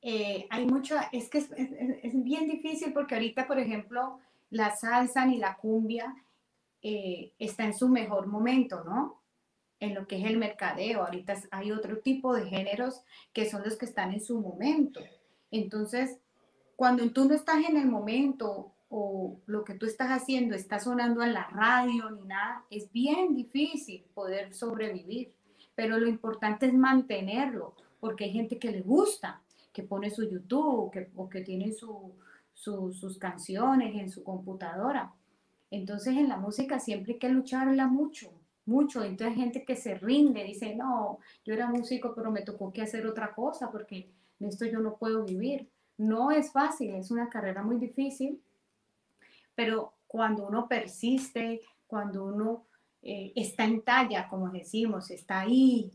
eh, 0.02 0.46
hay 0.52 0.66
mucho, 0.68 0.96
es 1.12 1.30
que 1.30 1.40
es, 1.40 1.50
es, 1.52 2.24
bien 2.24 2.48
difícil 2.48 2.94
porque 2.94 3.16
ahorita, 3.16 3.48
por 3.48 3.58
ejemplo, 3.58 4.20
la 4.52 4.76
salsa 4.76 5.26
ni 5.26 5.38
la 5.38 5.56
cumbia 5.58 6.16
eh, 6.82 7.34
está 7.40 7.66
en 7.66 7.74
su 7.74 7.90
mejor 7.90 8.28
momento, 8.28 8.84
¿no? 8.84 9.20
en 9.80 9.96
lo 9.96 10.08
que 10.08 10.18
es 10.18 10.26
el 10.26 10.38
mercadeo. 10.38 11.04
Ahorita 11.04 11.36
hay 11.52 11.72
otro 11.72 12.00
tipo 12.00 12.34
de 12.34 12.46
géneros 12.46 13.02
que 13.34 13.50
son 13.50 13.64
los 13.64 13.78
que 13.78 13.86
están 13.86 14.14
en 14.14 14.22
su 14.22 14.40
momento. 14.40 15.00
Entonces, 15.52 16.18
cuando 16.76 17.10
tú 17.12 17.26
no 17.26 17.34
estás 17.34 17.64
en 17.68 17.78
el 17.78 17.88
momento 17.88 18.72
o 18.90 19.40
lo 19.46 19.64
que 19.64 19.76
tú 19.76 19.86
estás 19.86 20.10
haciendo 20.10 20.56
está 20.56 20.80
sonando 20.80 21.22
en 21.24 21.34
la 21.34 21.48
radio 21.48 22.10
ni 22.12 22.24
nada, 22.24 22.66
es 22.70 22.92
bien 22.92 23.36
difícil 23.36 24.04
poder 24.14 24.54
sobrevivir. 24.54 25.34
Pero 25.76 25.98
lo 25.98 26.08
importante 26.08 26.66
es 26.66 26.74
mantenerlo, 26.74 27.74
porque 28.00 28.26
hay 28.26 28.32
gente 28.32 28.60
que 28.60 28.72
le 28.72 28.82
gusta, 28.82 29.42
que 29.72 29.84
pone 29.84 30.10
su 30.10 30.30
YouTube 30.30 30.92
que, 30.92 31.10
o 31.16 31.30
que 31.30 31.42
tiene 31.42 31.72
sus 32.60 33.18
canciones 33.18 33.96
en 33.96 34.10
su 34.10 34.24
computadora. 34.24 35.14
Entonces 35.72 36.18
en 36.18 36.28
la 36.28 36.38
música 36.38 36.80
siempre 36.80 37.14
hay 37.14 37.20
que 37.20 37.30
lucharla 37.30 37.88
mucho, 37.88 38.32
mucho. 38.66 39.04
Entonces 39.04 39.36
gente 39.36 39.64
que 39.64 39.76
se 39.76 39.96
rinde, 39.96 40.44
dice, 40.44 40.76
no, 40.76 41.20
yo 41.46 41.54
era 41.54 41.70
músico, 41.70 42.14
pero 42.16 42.32
me 42.32 42.42
tocó 42.42 42.72
que 42.72 42.82
hacer 42.82 43.06
otra 43.06 43.34
cosa 43.34 43.72
porque 43.72 44.10
de 44.40 44.48
esto 44.48 44.66
yo 44.66 44.80
no 44.80 44.98
puedo 44.98 45.24
vivir. 45.24 45.70
No 45.98 46.32
es 46.32 46.52
fácil, 46.52 46.96
es 46.96 47.12
una 47.12 47.30
carrera 47.30 47.62
muy 47.62 47.78
difícil, 47.78 48.42
pero 49.54 49.94
cuando 50.08 50.48
uno 50.48 50.68
persiste, 50.68 51.62
cuando 51.88 52.26
uno 52.26 52.66
eh, 53.02 53.34
está 53.36 53.66
en 53.66 53.82
talla, 53.82 54.28
como 54.30 54.50
decimos, 54.50 55.12
está 55.12 55.42
ahí 55.42 55.92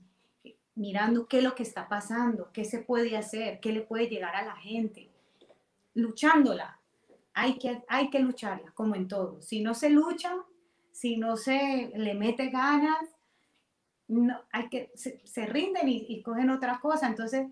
mirando 0.75 1.27
qué 1.27 1.39
es 1.39 1.45
lo 1.45 1.55
que 1.55 1.63
está 1.63 1.89
pasando, 1.89 2.51
qué 2.53 2.65
se 2.65 2.81
puede 2.81 3.17
hacer, 3.17 3.61
qué 3.61 3.73
le 3.73 3.81
puede 3.81 4.09
llegar 4.09 4.37
a 4.37 4.45
la 4.45 4.57
gente, 4.57 5.11
luchándola. 5.95 6.81
Hay 7.33 7.59
que, 7.59 7.83
hay 7.89 8.11
que 8.11 8.21
lucharla, 8.21 8.71
como 8.73 8.95
en 8.95 9.09
todo. 9.09 9.43
Si 9.43 9.61
no 9.61 9.75
se 9.75 9.91
lucha, 9.91 10.37
si 10.93 11.17
no 11.17 11.37
se 11.37 11.93
le 11.97 12.15
mete 12.15 12.51
ganas, 12.51 13.09
no, 14.07 14.39
hay 14.53 14.69
que, 14.69 14.93
se, 14.95 15.47
rinden 15.47 15.89
y, 15.89 16.07
y, 16.09 16.23
cogen 16.23 16.51
otra 16.51 16.79
cosa. 16.79 17.09
Entonces, 17.09 17.49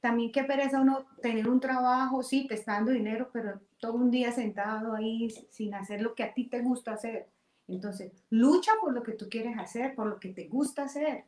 también 0.00 0.30
qué 0.30 0.44
pereza 0.44 0.80
uno 0.80 1.06
tener 1.20 1.48
un 1.48 1.58
trabajo, 1.58 2.22
sí, 2.22 2.48
dando 2.64 2.92
dinero, 2.92 3.30
pero 3.32 3.60
todo 3.80 3.94
un 3.94 4.10
día 4.10 4.30
sentado 4.30 4.94
ahí 4.94 5.30
sin 5.50 5.74
hacer 5.74 6.02
lo 6.02 6.14
que 6.14 6.22
a 6.22 6.34
ti 6.34 6.44
te 6.44 6.60
gusta 6.60 6.92
hacer. 6.92 7.28
Entonces, 7.66 8.12
lucha 8.30 8.72
por 8.80 8.92
lo 8.94 9.02
que 9.02 9.12
tú 9.12 9.28
quieres 9.28 9.58
hacer, 9.58 9.94
por 9.94 10.06
lo 10.06 10.20
que 10.20 10.28
te 10.28 10.46
gusta 10.46 10.84
hacer. 10.84 11.24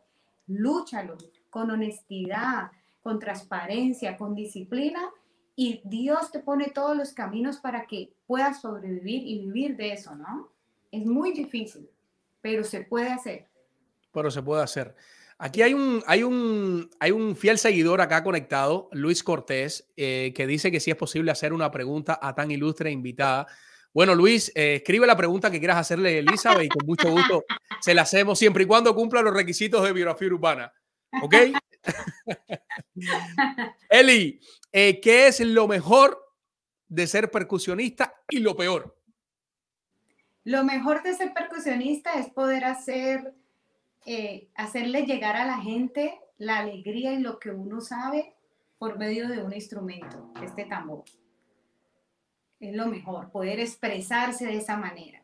Lúchalo 0.47 1.17
con 1.51 1.71
honestidad, 1.71 2.71
con 3.03 3.19
transparencia, 3.19 4.17
con 4.17 4.35
disciplina 4.35 5.01
y 5.61 5.81
Dios 5.83 6.31
te 6.31 6.39
pone 6.39 6.71
todos 6.73 6.97
los 6.97 7.13
caminos 7.13 7.57
para 7.57 7.85
que 7.85 8.13
puedas 8.29 8.61
sobrevivir 8.61 9.27
y 9.27 9.41
vivir 9.41 9.77
de 9.77 9.93
eso, 9.93 10.15
¿no? 10.15 10.53
Es 10.93 11.05
muy 11.05 11.33
difícil, 11.33 11.91
pero 12.41 12.63
se 12.63 12.83
puede 12.83 13.09
hacer. 13.09 13.49
Pero 14.13 14.31
se 14.31 14.41
puede 14.41 14.63
hacer. 14.63 14.95
Aquí 15.37 15.63
hay 15.63 15.75
un, 15.75 16.01
hay 16.07 16.23
un, 16.23 16.89
hay 17.01 17.11
un 17.11 17.35
fiel 17.35 17.59
seguidor 17.59 18.01
acá 18.01 18.23
conectado, 18.23 18.89
Luis 18.93 19.25
Cortés, 19.25 19.91
eh, 19.97 20.33
que 20.33 20.47
dice 20.47 20.71
que 20.71 20.79
si 20.79 20.93
es 20.93 20.97
posible 20.97 21.33
hacer 21.33 21.53
una 21.53 21.73
pregunta 21.73 22.21
a 22.23 22.37
tan 22.37 22.53
ilustre 22.53 22.93
invitada. 22.93 23.49
Bueno, 23.93 24.15
Luis, 24.15 24.53
eh, 24.55 24.77
escribe 24.77 25.09
la 25.09 25.17
pregunta 25.17 25.51
que 25.51 25.59
quieras 25.59 25.79
hacerle 25.79 26.11
a 26.11 26.19
Elizabeth 26.19 26.67
y 26.67 26.69
con 26.69 26.87
mucho 26.87 27.11
gusto 27.11 27.43
se 27.81 27.95
la 27.95 28.03
hacemos 28.03 28.39
siempre 28.39 28.63
y 28.63 28.67
cuando 28.69 28.95
cumpla 28.95 29.23
los 29.23 29.35
requisitos 29.35 29.83
de 29.83 29.93
biografía 29.93 30.29
urbana. 30.29 30.73
¿Ok? 31.21 31.35
Eli, 33.91 34.41
eh, 34.73 35.01
¿qué 35.01 35.29
es 35.29 35.41
lo 35.41 35.69
mejor 35.69 36.25
de 36.89 37.07
ser 37.07 37.31
percusionista 37.31 38.15
y 38.29 38.41
lo 38.41 38.57
peor? 38.57 38.97
Lo 40.45 40.65
mejor 40.65 41.03
de 41.03 41.15
ser 41.15 41.35
percusionista 41.35 42.15
es 42.15 42.31
poder 42.31 42.65
hacer, 42.65 43.35
eh, 44.07 44.49
hacerle 44.55 45.03
llegar 45.03 45.37
a 45.37 45.45
la 45.45 45.59
gente 45.59 46.19
la 46.39 46.59
alegría 46.59 47.13
y 47.13 47.19
lo 47.19 47.39
que 47.39 47.51
uno 47.51 47.81
sabe 47.81 48.35
por 48.79 48.97
medio 48.97 49.29
de 49.29 49.43
un 49.43 49.53
instrumento, 49.53 50.33
este 50.43 50.65
tambor. 50.65 51.05
Es 52.61 52.75
lo 52.75 52.87
mejor, 52.87 53.31
poder 53.31 53.61
expresarse 53.61 54.47
de 54.47 54.57
esa 54.57 54.77
manera. 54.77 55.23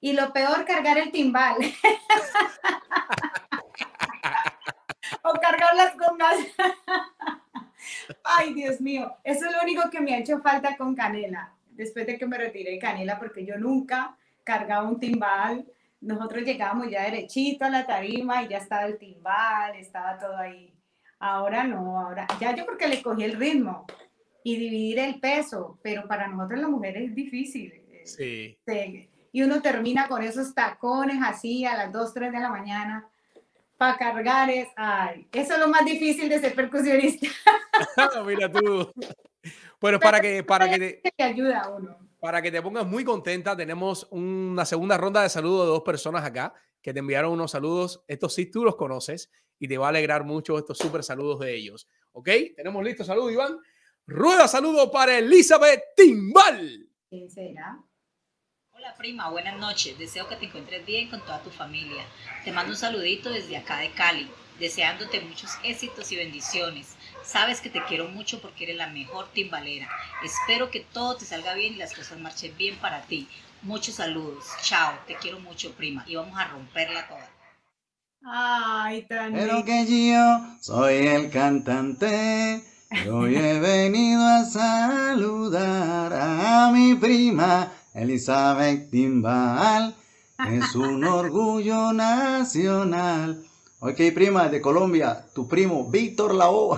Y 0.00 0.12
lo 0.12 0.32
peor, 0.32 0.64
cargar 0.64 0.98
el 0.98 1.10
timbal. 1.10 1.56
o 5.28 5.40
cargar 5.40 5.74
las 5.74 5.94
congas. 5.94 6.36
Ay, 8.24 8.54
Dios 8.54 8.80
mío, 8.80 9.16
eso 9.24 9.46
es 9.46 9.52
lo 9.52 9.62
único 9.62 9.88
que 9.90 10.00
me 10.00 10.14
ha 10.14 10.18
hecho 10.18 10.40
falta 10.40 10.76
con 10.76 10.94
Canela, 10.94 11.52
después 11.70 12.06
de 12.06 12.18
que 12.18 12.26
me 12.26 12.38
retiré 12.38 12.72
de 12.72 12.78
Canela, 12.78 13.18
porque 13.18 13.44
yo 13.44 13.56
nunca 13.58 14.16
cargaba 14.44 14.88
un 14.88 14.98
timbal. 14.98 15.66
Nosotros 16.00 16.44
llegábamos 16.44 16.90
ya 16.90 17.02
derechito 17.02 17.64
a 17.64 17.70
la 17.70 17.86
tarima 17.86 18.42
y 18.42 18.48
ya 18.48 18.58
estaba 18.58 18.86
el 18.86 18.98
timbal, 18.98 19.76
estaba 19.76 20.18
todo 20.18 20.36
ahí. 20.36 20.72
Ahora 21.18 21.64
no, 21.64 22.00
ahora 22.00 22.26
ya 22.40 22.54
yo 22.54 22.64
porque 22.64 22.86
le 22.86 23.02
cogí 23.02 23.24
el 23.24 23.36
ritmo 23.36 23.86
y 24.44 24.56
dividir 24.56 25.00
el 25.00 25.18
peso, 25.18 25.78
pero 25.82 26.06
para 26.06 26.28
nosotros 26.28 26.60
las 26.60 26.70
mujeres 26.70 27.10
es 27.10 27.14
difícil. 27.14 27.84
Sí. 28.04 28.56
y 29.32 29.42
uno 29.42 29.60
termina 29.60 30.08
con 30.08 30.22
esos 30.22 30.54
tacones 30.54 31.18
así 31.22 31.66
a 31.66 31.76
las 31.76 31.92
2, 31.92 32.14
3 32.14 32.32
de 32.32 32.40
la 32.40 32.48
mañana 32.48 33.06
para 33.78 33.96
cargar 33.96 34.50
es, 34.50 34.68
ay, 34.76 35.28
eso 35.32 35.54
es 35.54 35.60
lo 35.60 35.68
más 35.68 35.84
difícil 35.84 36.28
de 36.28 36.40
ser 36.40 36.54
percusionista. 36.54 37.28
Mira 38.26 38.50
tú. 38.50 38.92
Bueno, 39.80 40.00
para 40.00 40.20
que, 40.20 40.42
para 40.42 40.68
que 40.68 41.00
te, 41.16 41.22
ayuda 41.22 41.60
a 41.60 41.70
uno. 41.70 41.96
Para 42.18 42.42
que 42.42 42.50
te 42.50 42.60
pongas 42.60 42.84
muy 42.84 43.04
contenta, 43.04 43.56
tenemos 43.56 44.08
una 44.10 44.66
segunda 44.66 44.98
ronda 44.98 45.22
de 45.22 45.28
saludos 45.28 45.66
de 45.66 45.70
dos 45.70 45.82
personas 45.82 46.24
acá 46.24 46.52
que 46.82 46.92
te 46.92 46.98
enviaron 46.98 47.32
unos 47.32 47.52
saludos. 47.52 48.02
Estos 48.08 48.34
sí 48.34 48.46
tú 48.46 48.64
los 48.64 48.74
conoces 48.74 49.30
y 49.60 49.68
te 49.68 49.78
va 49.78 49.86
a 49.86 49.90
alegrar 49.90 50.24
mucho 50.24 50.58
estos 50.58 50.78
súper 50.78 51.04
saludos 51.04 51.38
de 51.38 51.54
ellos. 51.54 51.88
¿Ok? 52.10 52.28
Tenemos 52.56 52.82
listo. 52.82 53.04
Saludos, 53.04 53.32
Iván. 53.32 53.56
Rueda 54.04 54.48
saludo 54.48 54.90
para 54.90 55.16
Elizabeth 55.16 55.80
Timbal. 55.96 56.90
¿Quién 57.08 57.30
será? 57.30 57.80
Hola 58.78 58.94
prima, 58.96 59.28
buenas 59.28 59.58
noches. 59.58 59.98
Deseo 59.98 60.28
que 60.28 60.36
te 60.36 60.46
encuentres 60.46 60.86
bien 60.86 61.08
con 61.10 61.20
toda 61.22 61.42
tu 61.42 61.50
familia. 61.50 62.04
Te 62.44 62.52
mando 62.52 62.70
un 62.70 62.76
saludito 62.76 63.28
desde 63.28 63.56
acá 63.56 63.78
de 63.78 63.90
Cali, 63.90 64.30
deseándote 64.60 65.20
muchos 65.20 65.50
éxitos 65.64 66.12
y 66.12 66.16
bendiciones. 66.16 66.94
Sabes 67.24 67.60
que 67.60 67.70
te 67.70 67.82
quiero 67.86 68.06
mucho 68.06 68.40
porque 68.40 68.62
eres 68.64 68.76
la 68.76 68.86
mejor 68.86 69.26
timbalera. 69.32 69.88
Espero 70.22 70.70
que 70.70 70.86
todo 70.92 71.16
te 71.16 71.24
salga 71.24 71.54
bien 71.54 71.74
y 71.74 71.78
las 71.78 71.92
cosas 71.92 72.20
marchen 72.20 72.56
bien 72.56 72.76
para 72.76 73.02
ti. 73.02 73.26
Muchos 73.62 73.96
saludos. 73.96 74.44
Chao, 74.62 74.94
te 75.08 75.16
quiero 75.16 75.40
mucho 75.40 75.72
prima 75.72 76.04
y 76.06 76.14
vamos 76.14 76.38
a 76.38 76.46
romperla 76.46 77.08
toda. 77.08 77.28
Ay, 78.22 79.02
tan 79.08 79.32
Pero 79.32 79.64
que 79.64 79.86
yo 79.86 80.56
soy 80.60 81.04
el 81.04 81.30
cantante. 81.32 82.62
Hoy 83.10 83.34
he 83.34 83.58
venido 83.58 84.24
a 84.24 84.44
saludar 84.44 86.12
a 86.12 86.70
mi 86.70 86.94
prima 86.94 87.72
Elizabeth 87.98 88.90
Timbal 88.90 89.94
es 90.48 90.74
un 90.76 91.02
orgullo 91.02 91.92
nacional. 91.92 93.44
Ok, 93.80 93.96
prima, 94.14 94.48
de 94.48 94.60
Colombia, 94.60 95.26
tu 95.34 95.48
primo, 95.48 95.88
Víctor 95.90 96.34
Lao. 96.34 96.68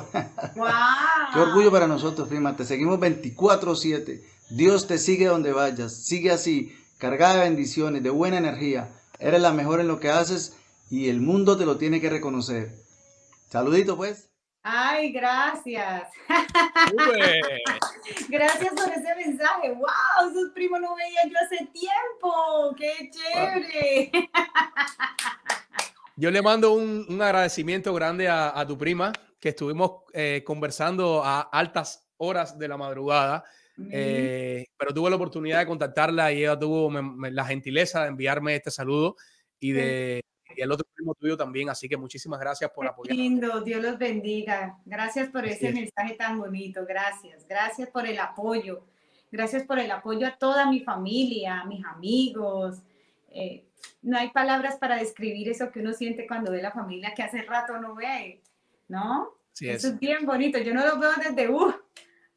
Wow. 0.56 0.68
Qué 1.34 1.38
orgullo 1.38 1.70
para 1.70 1.86
nosotros, 1.86 2.26
prima. 2.26 2.56
Te 2.56 2.64
seguimos 2.64 2.98
24-7. 2.98 4.22
Dios 4.50 4.86
te 4.86 4.96
sigue 4.96 5.26
donde 5.26 5.52
vayas. 5.52 5.92
Sigue 5.94 6.30
así, 6.30 6.74
cargada 6.96 7.34
de 7.34 7.50
bendiciones, 7.50 8.02
de 8.02 8.10
buena 8.10 8.38
energía. 8.38 8.90
Eres 9.18 9.42
la 9.42 9.52
mejor 9.52 9.80
en 9.80 9.88
lo 9.88 10.00
que 10.00 10.08
haces 10.08 10.56
y 10.88 11.10
el 11.10 11.20
mundo 11.20 11.58
te 11.58 11.66
lo 11.66 11.76
tiene 11.76 12.00
que 12.00 12.08
reconocer. 12.08 12.74
Saludito, 13.50 13.96
pues. 13.98 14.29
Ay, 14.62 15.10
gracias. 15.12 16.08
gracias 18.28 18.74
por 18.74 18.92
ese 18.92 19.14
mensaje. 19.16 19.72
¡Wow! 19.72 20.34
Sus 20.34 20.50
primos 20.52 20.80
no 20.80 20.94
veía 20.96 21.22
yo 21.24 21.36
hace 21.44 21.66
tiempo. 21.72 22.74
¡Qué 22.76 23.10
chévere! 23.10 24.10
Yo 26.16 26.30
le 26.30 26.42
mando 26.42 26.74
un, 26.74 27.22
agradecimiento 27.22 27.94
grande 27.94 28.28
a, 28.28 28.62
tu 28.68 28.76
prima, 28.76 29.12
que 29.40 29.48
estuvimos 29.50 30.02
eh, 30.12 30.42
conversando 30.44 31.24
a 31.24 31.40
altas 31.40 32.06
horas 32.18 32.58
de 32.58 32.68
la 32.68 32.76
madrugada. 32.76 33.44
Eh, 33.90 34.66
pero 34.76 34.92
tuve 34.92 35.08
la 35.08 35.16
oportunidad 35.16 35.60
de 35.60 35.66
contactarla 35.66 36.32
y 36.32 36.40
ella 36.40 36.58
tuvo 36.58 36.90
la 36.90 37.46
gentileza 37.46 38.02
de 38.02 38.08
enviarme 38.08 38.56
este 38.56 38.70
saludo 38.70 39.16
y 39.58 39.72
de, 39.72 40.20
y 40.56 40.62
el 40.62 40.72
otro 40.72 40.86
primo 40.94 41.14
tuyo 41.14 41.36
también. 41.36 41.68
Así 41.68 41.88
que 41.88 41.96
muchísimas 41.96 42.40
gracias 42.40 42.70
por 42.70 42.86
apoyar. 42.86 43.16
Lindo, 43.16 43.60
Dios 43.60 43.82
los 43.82 43.98
bendiga. 43.98 44.78
Gracias 44.84 45.28
por 45.28 45.46
ese 45.46 45.72
mensaje 45.72 46.14
tan 46.14 46.38
bonito. 46.38 46.84
Gracias, 46.86 47.46
gracias 47.46 47.88
por 47.88 48.06
el 48.06 48.18
apoyo. 48.18 48.84
Gracias 49.32 49.62
por 49.62 49.78
el 49.78 49.90
apoyo 49.90 50.26
a 50.26 50.36
toda 50.36 50.68
mi 50.68 50.80
familia, 50.80 51.60
a 51.60 51.64
mis 51.64 51.84
amigos. 51.84 52.82
Eh, 53.28 53.64
no 54.02 54.18
hay 54.18 54.30
palabras 54.30 54.76
para 54.76 54.96
describir 54.96 55.48
eso 55.48 55.70
que 55.70 55.80
uno 55.80 55.92
siente 55.92 56.26
cuando 56.26 56.50
ve 56.50 56.60
la 56.60 56.72
familia 56.72 57.14
que 57.14 57.22
hace 57.22 57.42
rato 57.42 57.78
no 57.78 57.94
ve, 57.94 58.42
¿no? 58.88 59.34
eso 59.60 59.88
es. 59.88 59.98
bien 59.98 60.26
bonito. 60.26 60.58
Yo 60.58 60.74
no 60.74 60.84
lo 60.84 60.98
veo 60.98 61.10
desde 61.16 61.48
uh, 61.48 61.72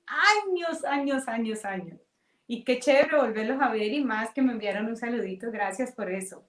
años, 0.05 0.83
años, 0.85 1.27
años, 1.27 1.65
años. 1.65 1.99
Y 2.45 2.63
qué 2.63 2.79
chévere 2.79 3.17
volverlos 3.17 3.61
a 3.61 3.69
ver 3.71 3.91
y 3.93 4.03
más 4.03 4.31
que 4.31 4.41
me 4.41 4.51
enviaron 4.51 4.87
un 4.87 4.97
saludito. 4.97 5.49
Gracias 5.51 5.91
por 5.93 6.11
eso. 6.11 6.45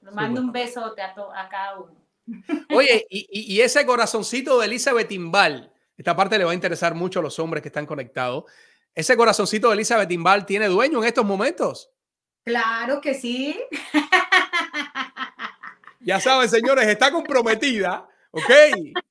Mando 0.00 0.40
un 0.40 0.52
besote 0.52 1.02
a, 1.02 1.10
a, 1.10 1.48
cada 1.48 1.78
uno. 1.78 1.94
Oye, 2.74 3.06
y, 3.10 3.54
y, 3.54 3.60
ese 3.60 3.84
corazoncito 3.84 4.58
de 4.58 4.66
Elizabeth 4.66 5.08
Timbal, 5.08 5.72
esta 5.96 6.16
parte 6.16 6.38
le 6.38 6.44
va 6.44 6.52
a 6.52 6.54
interesar 6.54 6.94
mucho 6.94 7.20
a 7.20 7.22
los 7.22 7.38
hombres 7.38 7.62
que 7.62 7.68
están 7.68 7.86
conectados. 7.86 8.44
Ese 8.94 9.16
corazoncito 9.16 9.68
de 9.68 9.74
Elizabeth 9.74 10.08
Timbal 10.08 10.46
tiene 10.46 10.66
dueño 10.66 11.02
en 11.02 11.08
estos 11.08 11.24
momentos. 11.24 11.90
Claro 12.44 13.00
que 13.00 13.14
sí. 13.14 13.58
Ya 16.02 16.18
saben, 16.18 16.48
señores, 16.48 16.86
está 16.86 17.12
comprometida, 17.12 18.08
¿ok? 18.30 18.46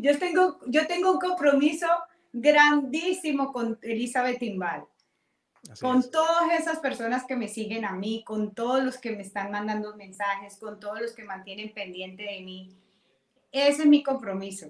Yo 0.00 0.18
tengo, 0.18 0.58
yo 0.66 0.86
tengo 0.86 1.12
un 1.12 1.18
compromiso 1.18 1.86
grandísimo 2.32 3.52
con 3.52 3.78
Elizabeth 3.80 4.38
Timbal 4.38 4.84
con 5.80 6.10
todas 6.10 6.58
esas 6.58 6.78
personas 6.78 7.24
que 7.24 7.36
me 7.36 7.48
siguen 7.48 7.84
a 7.84 7.92
mí, 7.92 8.22
con 8.24 8.54
todos 8.54 8.82
los 8.82 8.98
que 8.98 9.12
me 9.12 9.22
están 9.22 9.50
mandando 9.50 9.96
mensajes, 9.96 10.56
con 10.56 10.78
todos 10.80 11.00
los 11.00 11.12
que 11.12 11.24
mantienen 11.24 11.72
pendiente 11.72 12.22
de 12.22 12.40
mí. 12.42 12.76
Ese 13.52 13.82
es 13.82 13.88
mi 13.88 14.02
compromiso. 14.02 14.66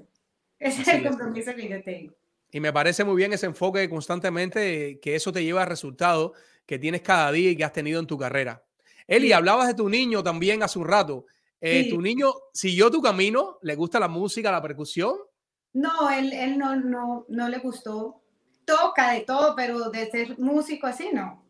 Ese 0.58 0.82
es 0.82 0.88
el 0.88 1.06
compromiso 1.06 1.54
que 1.54 1.68
yo 1.68 1.82
tengo. 1.82 2.14
Y 2.50 2.60
me 2.60 2.72
parece 2.72 3.04
muy 3.04 3.16
bien 3.16 3.32
ese 3.32 3.46
enfoque 3.46 3.88
constantemente, 3.90 4.98
que 5.00 5.14
eso 5.14 5.32
te 5.32 5.44
lleva 5.44 5.62
a 5.62 5.66
resultados 5.66 6.32
que 6.64 6.78
tienes 6.78 7.02
cada 7.02 7.30
día 7.32 7.50
y 7.50 7.56
que 7.56 7.64
has 7.64 7.72
tenido 7.72 8.00
en 8.00 8.06
tu 8.06 8.18
carrera. 8.18 8.62
Eli, 9.06 9.32
hablabas 9.32 9.68
de 9.68 9.74
tu 9.74 9.88
niño 9.88 10.22
también 10.22 10.62
hace 10.62 10.78
un 10.78 10.86
rato. 10.86 11.26
Eh, 11.60 11.88
¿Tu 11.88 12.00
niño 12.00 12.32
siguió 12.52 12.90
tu 12.90 13.00
camino? 13.00 13.58
¿Le 13.62 13.74
gusta 13.74 13.98
la 13.98 14.08
música, 14.08 14.52
la 14.52 14.62
percusión? 14.62 15.16
No, 15.72 16.10
él, 16.10 16.32
él 16.32 16.58
no, 16.58 16.76
no, 16.76 17.24
no 17.28 17.48
le 17.48 17.58
gustó. 17.58 18.22
Toca 18.66 19.12
de 19.12 19.20
todo, 19.22 19.56
pero 19.56 19.88
de 19.88 20.10
ser 20.10 20.38
músico 20.38 20.86
así, 20.86 21.10
no. 21.12 21.42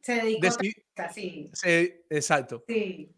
Se 0.00 0.14
dedicó 0.16 0.48
a 0.96 1.08
sí. 1.12 1.50
Exacto. 2.10 2.64
Sí. 2.66 3.14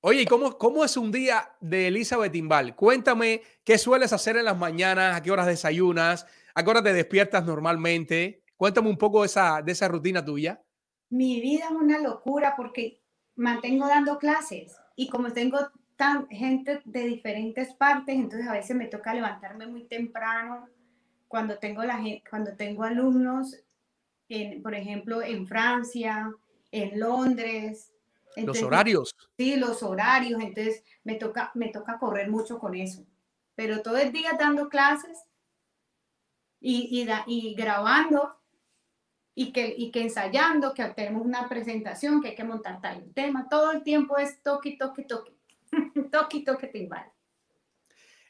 Oye, 0.00 0.26
¿cómo, 0.26 0.58
¿cómo 0.58 0.84
es 0.84 0.96
un 0.96 1.10
día 1.10 1.56
de 1.60 1.88
Elizabeth 1.88 2.34
Imbal? 2.34 2.76
Cuéntame 2.76 3.42
qué 3.64 3.78
sueles 3.78 4.12
hacer 4.12 4.36
en 4.36 4.44
las 4.44 4.56
mañanas, 4.56 5.16
a 5.16 5.22
qué 5.22 5.30
horas 5.30 5.46
desayunas, 5.46 6.26
a 6.54 6.62
qué 6.62 6.70
horas 6.70 6.82
te 6.82 6.92
despiertas 6.92 7.44
normalmente. 7.44 8.42
Cuéntame 8.56 8.90
un 8.90 8.98
poco 8.98 9.24
esa, 9.24 9.62
de 9.62 9.72
esa 9.72 9.88
rutina 9.88 10.24
tuya. 10.24 10.62
Mi 11.08 11.40
vida 11.40 11.66
es 11.66 11.70
una 11.70 11.98
locura 11.98 12.54
porque 12.56 13.02
mantengo 13.36 13.86
dando 13.86 14.18
clases 14.18 14.76
y 14.94 15.08
como 15.08 15.32
tengo 15.32 15.58
tan, 15.96 16.28
gente 16.28 16.80
de 16.84 17.06
diferentes 17.06 17.74
partes, 17.74 18.14
entonces 18.14 18.48
a 18.48 18.52
veces 18.52 18.76
me 18.76 18.86
toca 18.86 19.14
levantarme 19.14 19.66
muy 19.66 19.84
temprano 19.84 20.68
cuando 21.28 21.58
tengo, 21.58 21.82
la, 21.82 22.00
cuando 22.28 22.54
tengo 22.54 22.84
alumnos, 22.84 23.56
en, 24.28 24.62
por 24.62 24.74
ejemplo, 24.74 25.22
en 25.22 25.46
Francia, 25.46 26.32
en 26.70 26.98
Londres, 26.98 27.94
los 28.36 28.62
horarios. 28.62 29.14
Sí, 29.36 29.56
los 29.56 29.82
horarios. 29.82 30.40
Entonces 30.40 30.82
me 31.04 31.14
toca, 31.14 31.50
me 31.54 31.68
toca 31.68 31.98
correr 31.98 32.30
mucho 32.30 32.58
con 32.58 32.74
eso. 32.74 33.04
Pero 33.54 33.82
todo 33.82 33.96
el 33.98 34.12
día 34.12 34.32
dando 34.38 34.68
clases 34.68 35.18
y, 36.60 37.06
y, 37.26 37.54
grabando 37.54 38.36
y 39.34 39.52
que, 39.52 39.72
y 39.76 39.90
que 39.90 40.02
ensayando, 40.02 40.74
que 40.74 40.84
tenemos 40.86 41.24
una 41.24 41.48
presentación, 41.48 42.20
que 42.20 42.30
hay 42.30 42.34
que 42.34 42.44
montar 42.44 42.80
tal 42.80 43.12
tema. 43.14 43.48
Todo 43.48 43.72
el 43.72 43.82
tiempo 43.82 44.16
es 44.18 44.42
toque, 44.42 44.76
toque, 44.78 45.04
toque. 45.04 45.33
Toque, 46.18 46.42
toque, 46.44 46.68
timbal. 46.68 47.10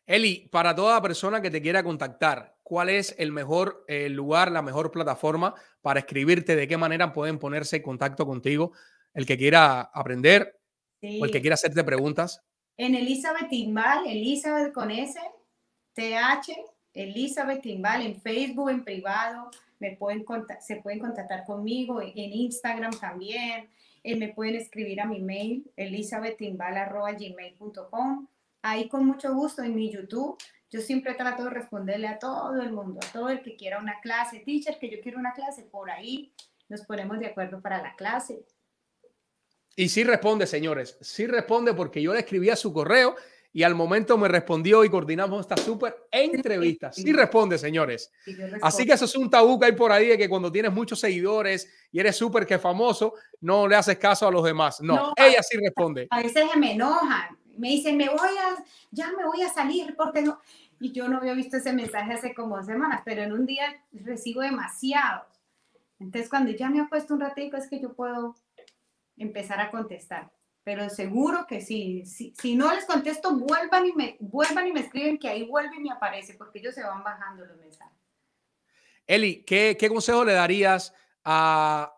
Eli, 0.07 0.49
para 0.51 0.75
toda 0.75 1.01
persona 1.01 1.41
que 1.41 1.51
te 1.51 1.63
quiera 1.63 1.83
contactar, 1.83 2.57
¿cuál 2.63 2.91
es 2.91 3.15
el 3.19 3.33
mejor 3.33 3.85
eh, 3.89 4.09
lugar, 4.09 4.51
la 4.53 4.63
mejor 4.63 4.91
plataforma 4.91 5.55
para 5.83 6.01
escribirte? 6.01 6.57
¿De 6.57 6.69
qué 6.69 6.77
manera 6.77 7.13
pueden 7.13 7.39
ponerse 7.39 7.77
en 7.77 7.83
contacto 7.83 8.27
contigo? 8.27 8.73
el 9.15 9.25
que 9.25 9.39
quiera 9.39 9.81
aprender 9.81 10.61
o 11.01 11.25
el 11.25 11.31
que 11.31 11.41
quiera 11.41 11.55
hacerte 11.55 11.83
preguntas. 11.85 12.43
En 12.77 12.95
Elizabeth 12.95 13.49
Timbal, 13.49 14.07
Elizabeth 14.07 14.73
con 14.73 14.91
S, 14.91 15.19
TH, 15.95 16.53
Elizabeth 16.93 17.63
Timbal 17.63 18.03
en 18.03 18.21
Facebook, 18.21 18.71
en 18.71 18.85
privado, 18.85 19.51
me 19.79 19.97
pueden 19.97 20.25
se 20.61 20.77
pueden 20.77 20.99
contactar 20.99 21.45
conmigo, 21.45 22.03
en 22.03 22.13
Instagram 22.17 22.99
también, 22.99 23.69
eh, 24.05 24.17
me 24.17 24.35
pueden 24.35 24.57
escribir 24.57 25.01
a 25.01 25.07
mi 25.07 25.21
mail, 25.21 25.73
elizabethtimbal.gmail.com. 25.77 28.29
Ahí 28.63 28.89
con 28.89 29.07
mucho 29.07 29.35
gusto 29.35 29.63
en 29.63 29.75
mi 29.75 29.91
YouTube, 29.91 30.37
yo 30.71 30.81
siempre 30.81 31.15
trato 31.15 31.45
de 31.45 31.51
responderle 31.51 32.09
a 32.09 32.19
todo 32.19 32.61
el 32.61 32.71
mundo, 32.71 33.01
a 33.03 33.13
todo 33.13 33.31
el 33.31 33.43
que 33.43 33.57
quiera 33.57 33.79
una 33.79 34.01
clase, 34.01 34.41
teacher, 34.41 34.79
que 34.79 34.91
yo 34.91 35.01
quiero 35.03 35.19
una 35.19 35.33
clase, 35.33 35.63
por 35.65 35.91
ahí 35.91 36.33
nos 36.69 36.83
ponemos 36.83 37.19
de 37.19 37.27
acuerdo 37.27 37.61
para 37.61 37.83
la 37.83 37.97
clase. 37.97 38.45
Y 39.77 39.89
sí 39.89 40.05
responde, 40.05 40.47
señores, 40.47 40.97
sí 41.01 41.27
responde 41.27 41.75
porque 41.75 42.01
yo 42.01 42.13
le 42.13 42.21
escribí 42.21 42.49
a 42.51 42.57
su 42.57 42.73
correo 42.73 43.17
y 43.55 43.63
al 43.63 43.77
momento 43.77 44.19
me 44.19 44.27
respondió 44.27 44.85
y 44.85 44.91
coordinamos 44.91 45.43
esta 45.43 45.57
súper 45.57 46.09
entrevista. 46.11 46.93
Sí 46.93 47.13
responde, 47.13 47.57
señores. 47.57 48.11
Así 48.61 48.85
que 48.85 48.95
eso 48.95 49.05
es 49.05 49.15
un 49.15 49.31
tabú 49.31 49.61
que 49.61 49.67
hay 49.67 49.73
por 49.73 49.93
ahí 49.93 50.09
de 50.09 50.19
que 50.19 50.29
cuando 50.29 50.51
tienes 50.51 50.73
muchos 50.73 50.99
seguidores 50.99 51.73
y 51.93 52.01
eres 52.01 52.17
súper 52.17 52.47
que 52.47 52.59
famoso, 52.59 53.15
no 53.41 53.69
le 53.69 53.77
haces 53.77 53.97
caso 53.97 54.27
a 54.27 54.33
los 54.33 54.43
demás. 54.43 54.81
No, 54.81 55.13
ella 55.17 55.41
sí 55.41 55.57
responde. 55.57 56.09
A 56.11 56.21
veces 56.21 56.45
me 56.57 56.73
enojan. 56.73 57.39
Me 57.57 57.69
dicen, 57.69 57.97
me 57.97 58.09
voy 58.09 58.19
a, 58.19 58.65
ya 58.91 59.13
me 59.17 59.25
voy 59.25 59.43
a 59.43 59.49
salir 59.49 59.95
porque 59.97 60.23
no. 60.23 60.41
Y 60.81 60.91
yo 60.91 61.07
no 61.07 61.19
había 61.19 61.35
visto 61.35 61.57
ese 61.57 61.73
mensaje 61.73 62.13
hace 62.13 62.35
como 62.35 62.61
semanas, 62.65 63.03
pero 63.05 63.23
en 63.23 63.33
un 63.33 63.47
día 63.47 63.81
recibo 63.93 64.41
demasiados. 64.41 65.29
Entonces, 66.01 66.29
cuando 66.29 66.51
ya 66.51 66.69
me 66.71 66.81
ha 66.81 66.89
puesto 66.89 67.15
un 67.15 67.21
ratito, 67.21 67.57
es 67.57 67.69
que 67.69 67.81
yo 67.81 67.93
puedo 67.93 68.35
empezar 69.17 69.61
a 69.61 69.71
contestar. 69.71 70.33
Pero 70.65 70.89
seguro 70.89 71.47
que 71.47 71.61
sí. 71.61 72.05
Si, 72.07 72.57
no 72.57 72.75
les 72.75 72.87
contesto, 72.87 73.37
vuelvan 73.37 73.87
y, 73.87 73.93
me, 73.93 74.17
vuelvan 74.19 74.67
y 74.67 74.73
me 74.73 74.81
escriben 74.81 75.19
que 75.19 75.29
ahí 75.29 75.47
vuelve 75.47 75.77
y 75.83 75.91
aparece, 75.91 76.35
porque 76.35 76.59
ellos 76.59 76.75
se 76.75 76.83
van 76.83 77.05
bajando 77.05 77.45
los 77.45 77.59
mensajes. 77.59 77.93
Eli, 79.07 79.45
¿qué, 79.45 79.77
qué 79.79 79.91
consejo 79.91 80.25
le 80.25 80.33
darías 80.33 80.95
a, 81.23 81.95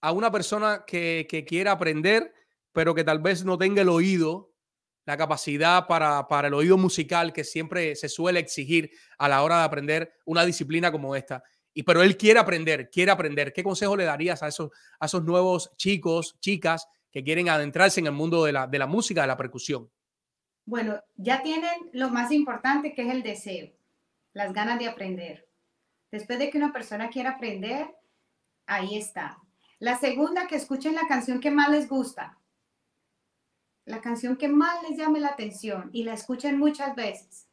a 0.00 0.12
una 0.12 0.32
persona 0.32 0.84
que, 0.84 1.28
que, 1.30 1.44
quiera 1.44 1.70
aprender, 1.70 2.34
pero 2.72 2.96
que 2.96 3.04
tal 3.04 3.20
vez 3.20 3.44
no 3.44 3.56
tenga 3.56 3.82
el 3.82 3.88
oído, 3.88 4.52
la 5.06 5.16
capacidad 5.16 5.86
para, 5.86 6.26
para 6.26 6.48
el 6.48 6.54
oído 6.54 6.76
musical 6.76 7.32
que 7.32 7.44
siempre 7.44 7.94
se 7.94 8.08
suele 8.08 8.40
exigir 8.40 8.90
a 9.18 9.28
la 9.28 9.44
hora 9.44 9.58
de 9.58 9.64
aprender 9.64 10.14
una 10.24 10.44
disciplina 10.44 10.90
como 10.90 11.14
esta? 11.14 11.44
Y 11.72 11.84
pero 11.84 12.02
él 12.02 12.16
quiere 12.16 12.40
aprender, 12.40 12.90
quiere 12.90 13.12
aprender. 13.12 13.52
¿Qué 13.52 13.62
consejo 13.62 13.96
le 13.96 14.02
darías 14.02 14.42
a 14.42 14.48
esos, 14.48 14.70
a 14.98 15.06
esos 15.06 15.22
nuevos 15.22 15.70
chicos, 15.76 16.36
chicas 16.40 16.88
que 17.10 17.24
quieren 17.24 17.48
adentrarse 17.48 18.00
en 18.00 18.06
el 18.06 18.12
mundo 18.12 18.44
de 18.44 18.52
la, 18.52 18.66
de 18.66 18.78
la 18.78 18.86
música, 18.86 19.22
de 19.22 19.26
la 19.26 19.36
percusión? 19.36 19.90
Bueno, 20.64 21.00
ya 21.16 21.42
tienen 21.42 21.90
lo 21.92 22.10
más 22.10 22.30
importante 22.32 22.94
que 22.94 23.02
es 23.02 23.08
el 23.08 23.22
deseo, 23.22 23.70
las 24.32 24.52
ganas 24.52 24.78
de 24.78 24.88
aprender. 24.88 25.48
Después 26.10 26.38
de 26.38 26.50
que 26.50 26.58
una 26.58 26.72
persona 26.72 27.08
quiera 27.08 27.30
aprender, 27.30 27.88
ahí 28.66 28.96
está. 28.96 29.38
La 29.78 29.98
segunda, 29.98 30.46
que 30.46 30.56
escuchen 30.56 30.94
la 30.94 31.08
canción 31.08 31.40
que 31.40 31.50
más 31.50 31.70
les 31.70 31.88
gusta. 31.88 32.38
La 33.84 34.00
canción 34.00 34.36
que 34.36 34.48
más 34.48 34.82
les 34.88 34.98
llame 34.98 35.20
la 35.20 35.28
atención 35.28 35.90
y 35.92 36.04
la 36.04 36.14
escuchen 36.14 36.58
muchas 36.58 36.94
veces. 36.94 37.48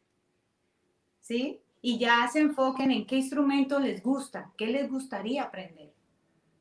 ¿Sí? 1.22 1.62
y 1.82 1.98
ya 1.98 2.28
se 2.28 2.40
enfoquen 2.40 2.92
en 2.92 3.06
qué 3.06 3.18
instrumento 3.18 3.80
les 3.80 4.04
gusta, 4.04 4.52
qué 4.58 4.68
les 4.68 4.90
gustaría 4.90 5.44
aprender, 5.44 5.94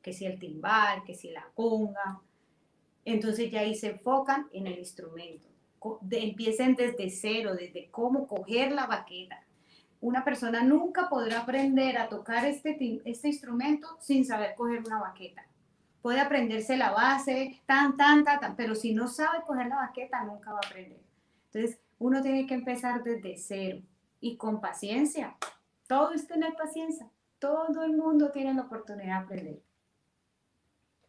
que 0.01 0.13
si 0.13 0.25
el 0.25 0.39
timbal, 0.39 1.03
que 1.03 1.15
si 1.15 1.31
la 1.31 1.45
conga. 1.53 2.21
Entonces 3.07 3.49
ya 3.49 3.61
ahí 3.61 3.73
se 3.73 3.91
enfocan 3.91 4.49
en 4.51 4.67
el 4.67 4.79
instrumento. 4.79 5.47
empiecen 6.11 6.75
desde 6.75 7.09
cero, 7.09 7.55
desde 7.55 7.89
cómo 7.89 8.27
coger 8.27 8.73
la 8.73 8.85
baqueta. 8.85 9.45
Una 10.01 10.25
persona 10.25 10.61
nunca 10.61 11.07
podrá 11.07 11.39
aprender 11.39 11.97
a 11.97 12.09
tocar 12.09 12.43
este, 12.43 13.01
este 13.05 13.29
instrumento 13.29 13.87
sin 14.01 14.25
saber 14.25 14.55
coger 14.55 14.83
una 14.85 14.99
baqueta. 14.99 15.47
Puede 16.01 16.19
aprenderse 16.19 16.75
la 16.75 16.91
base, 16.91 17.61
tan, 17.65 17.95
tan, 17.95 18.25
tan, 18.25 18.41
tan, 18.41 18.55
pero 18.57 18.75
si 18.75 18.93
no 18.93 19.07
sabe 19.07 19.41
coger 19.47 19.67
la 19.67 19.77
baqueta, 19.77 20.25
nunca 20.25 20.51
va 20.51 20.59
a 20.61 20.67
aprender. 20.67 20.99
Entonces, 21.45 21.79
uno 21.99 22.21
tiene 22.21 22.45
que 22.45 22.55
empezar 22.55 23.05
desde 23.05 23.37
cero 23.37 23.83
y 24.19 24.35
con 24.35 24.59
paciencia. 24.59 25.37
Todo 25.87 26.11
es 26.11 26.27
tener 26.27 26.55
paciencia. 26.55 27.09
Todo 27.39 27.83
el 27.83 27.95
mundo 27.95 28.31
tiene 28.31 28.53
la 28.53 28.63
oportunidad 28.63 29.19
de 29.19 29.23
aprender. 29.23 29.66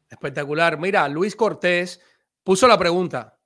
Espectacular. 0.09 0.79
Mira, 0.79 1.09
Luis 1.09 1.37
Cortés 1.37 2.01
puso 2.43 2.67
la 2.67 2.79
pregunta. 2.79 3.39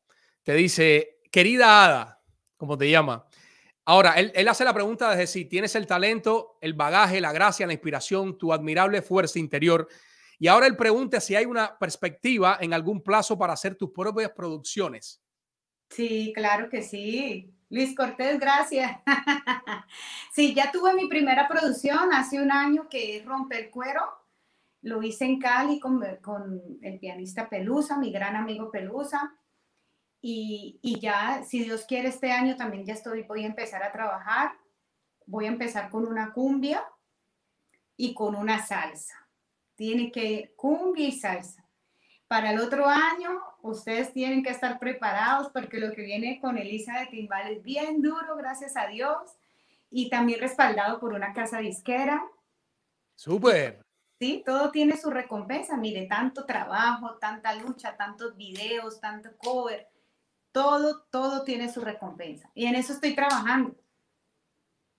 Te 0.43 0.55
dice, 0.55 1.21
querida 1.31 1.85
Ada, 1.85 2.23
como 2.57 2.79
te 2.79 2.91
llama. 2.91 3.27
Ahora, 3.85 4.13
él, 4.13 4.31
él, 4.35 4.47
hace 4.49 4.65
la 4.65 4.75
pregunta 4.75 5.11
desde 5.11 5.27
si 5.27 5.45
tienes 5.45 5.75
el 5.75 5.87
talento, 5.87 6.59
el 6.61 6.75
bagaje, 6.75 7.21
la 7.21 7.33
gracia, 7.33 7.67
la 7.67 7.73
inspiración, 7.73 8.39
tu 8.39 8.53
admirable 8.53 9.03
fuerza 9.03 9.39
interior. 9.39 9.89
Y 10.39 10.49
ahora 10.49 10.67
él 10.67 10.77
pregunta 10.77 11.21
si 11.21 11.35
hay 11.35 11.47
una 11.47 11.79
perspectiva 11.79 12.59
en 12.61 12.75
algún 12.75 13.03
plazo 13.03 13.37
para 13.39 13.53
hacer 13.53 13.75
tus 13.75 13.91
propias 13.91 14.31
producciones. 14.31 15.21
Sí, 15.91 16.33
claro 16.35 16.69
que 16.69 16.83
sí. 16.83 17.55
Luis 17.69 17.95
Cortés, 17.97 18.39
gracias. 18.39 19.01
sí, 20.35 20.55
ya 20.55 20.71
tuve 20.71 20.95
mi 20.95 21.09
primera 21.09 21.49
producción 21.49 22.13
hace 22.13 22.41
un 22.41 22.53
año 22.53 22.89
que 22.89 23.17
es 23.17 23.25
Romper 23.25 23.71
Cuero. 23.71 24.03
Lo 24.83 25.03
hice 25.03 25.25
en 25.25 25.39
Cali 25.39 25.81
con, 25.81 26.03
el 26.83 26.99
pianista 26.99 27.49
Pelusa, 27.49 27.99
mi 27.99 28.13
gran 28.13 28.37
amigo 28.37 28.71
Pelusa. 28.71 29.35
Y, 30.21 30.79
y, 30.83 31.01
ya, 31.01 31.43
si 31.45 31.65
Dios 31.65 31.85
quiere, 31.85 32.09
este 32.09 32.31
año 32.31 32.57
también 32.57 32.85
ya 32.85 32.95
estoy, 32.95 33.23
voy 33.23 33.45
a 33.45 33.47
empezar 33.47 33.83
a 33.83 33.93
trabajar. 33.93 34.53
Voy 35.27 35.47
a 35.47 35.49
empezar 35.49 35.91
con 35.91 36.07
una 36.07 36.33
cumbia 36.33 36.85
y 37.97 38.15
con 38.15 38.35
una 38.35 38.65
salsa. 38.65 39.29
Tiene 39.75 40.11
que 40.11 40.53
cumbia 40.57 41.09
y 41.09 41.13
salsa. 41.13 41.65
Para 42.27 42.53
el 42.53 42.61
otro 42.61 42.87
año 42.89 43.43
ustedes 43.63 44.13
tienen 44.13 44.43
que 44.43 44.51
estar 44.51 44.79
preparados 44.79 45.51
porque 45.51 45.79
lo 45.79 45.93
que 45.93 46.03
viene 46.03 46.41
con 46.41 46.57
Elisa 46.57 46.99
de 46.99 47.07
Timbal 47.07 47.53
es 47.53 47.63
bien 47.63 48.01
duro, 48.01 48.37
gracias 48.37 48.77
a 48.77 48.87
Dios, 48.87 49.37
y 49.91 50.09
también 50.09 50.41
respaldado 50.41 50.99
por 50.99 51.13
una 51.13 51.33
casa 51.35 51.59
disquera. 51.59 52.23
Súper. 53.15 53.83
Sí, 54.23 54.41
todo 54.47 54.71
tiene 54.71 54.97
su 54.97 55.11
recompensa. 55.11 55.77
Mire, 55.77 56.07
tanto 56.07 56.45
trabajo, 56.45 57.17
tanta 57.19 57.57
lucha, 57.57 57.97
tantos 57.97 58.37
videos, 58.37 59.01
tanto 59.01 59.31
cover, 59.37 59.89
todo, 60.53 61.09
todo 61.11 61.43
tiene 61.43 61.69
su 61.73 61.81
recompensa. 61.81 62.49
Y 62.55 62.67
en 62.67 62.77
eso 62.77 62.93
estoy 62.93 63.17
trabajando. 63.17 63.75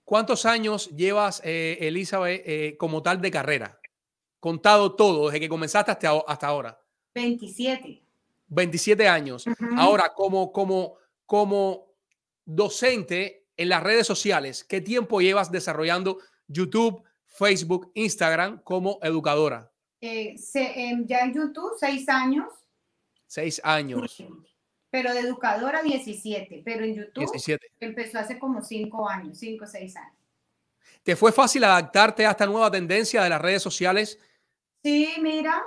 ¿Cuántos 0.04 0.44
años 0.44 0.90
llevas, 0.90 1.40
eh, 1.42 1.78
Elizabeth, 1.80 2.42
eh, 2.44 2.76
como 2.76 3.02
tal 3.02 3.22
de 3.22 3.30
carrera? 3.30 3.80
Contado 4.40 4.94
todo, 4.94 5.28
desde 5.28 5.40
que 5.40 5.48
comenzaste 5.48 5.92
hasta, 5.92 6.10
hasta 6.26 6.46
ahora. 6.46 6.78
27. 7.14 8.04
27 8.48 9.08
años. 9.08 9.46
Ahora, 9.78 10.12
como, 10.12 10.52
como, 10.52 10.98
como 11.24 11.86
docente 12.44 13.46
en 13.56 13.70
las 13.70 13.82
redes 13.82 14.06
sociales, 14.06 14.64
¿qué 14.64 14.82
tiempo 14.82 15.22
llevas 15.22 15.50
desarrollando 15.50 16.18
YouTube, 16.46 17.02
Facebook, 17.34 17.90
Instagram 17.94 18.62
como 18.62 18.98
educadora? 19.02 19.70
Eh, 20.00 20.36
ya 21.06 21.20
en 21.20 21.34
YouTube, 21.34 21.72
seis 21.78 22.08
años. 22.08 22.46
Seis 23.26 23.60
años. 23.64 24.22
Pero 24.90 25.12
de 25.12 25.20
educadora, 25.20 25.82
17. 25.82 26.62
Pero 26.64 26.84
en 26.84 26.94
YouTube 26.94 27.30
17. 27.30 27.66
empezó 27.80 28.18
hace 28.18 28.38
como 28.38 28.62
cinco 28.62 29.08
años, 29.08 29.38
cinco 29.38 29.64
o 29.64 29.66
seis 29.66 29.96
años. 29.96 30.14
¿Te 31.02 31.16
fue 31.16 31.32
fácil 31.32 31.64
adaptarte 31.64 32.24
a 32.24 32.30
esta 32.30 32.46
nueva 32.46 32.70
tendencia 32.70 33.22
de 33.22 33.28
las 33.28 33.40
redes 33.40 33.62
sociales? 33.62 34.18
Sí, 34.82 35.08
mira, 35.20 35.62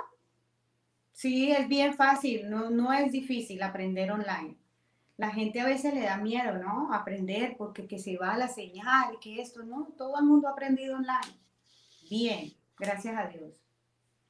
Sí, 1.18 1.50
es 1.50 1.66
bien 1.66 1.94
fácil, 1.94 2.48
no, 2.48 2.70
no 2.70 2.92
es 2.92 3.10
difícil 3.10 3.60
aprender 3.64 4.12
online. 4.12 4.56
La 5.16 5.30
gente 5.30 5.60
a 5.60 5.66
veces 5.66 5.92
le 5.92 6.02
da 6.02 6.16
miedo, 6.16 6.58
¿no? 6.58 6.94
Aprender 6.94 7.56
porque 7.58 7.88
que 7.88 7.98
se 7.98 8.16
va 8.16 8.38
la 8.38 8.46
señal, 8.46 9.18
que 9.20 9.40
esto, 9.40 9.64
¿no? 9.64 9.88
Todo 9.98 10.16
el 10.20 10.26
mundo 10.26 10.46
ha 10.46 10.52
aprendido 10.52 10.94
online. 10.94 11.36
Bien, 12.08 12.52
gracias 12.78 13.16
a 13.16 13.28
Dios. 13.28 13.54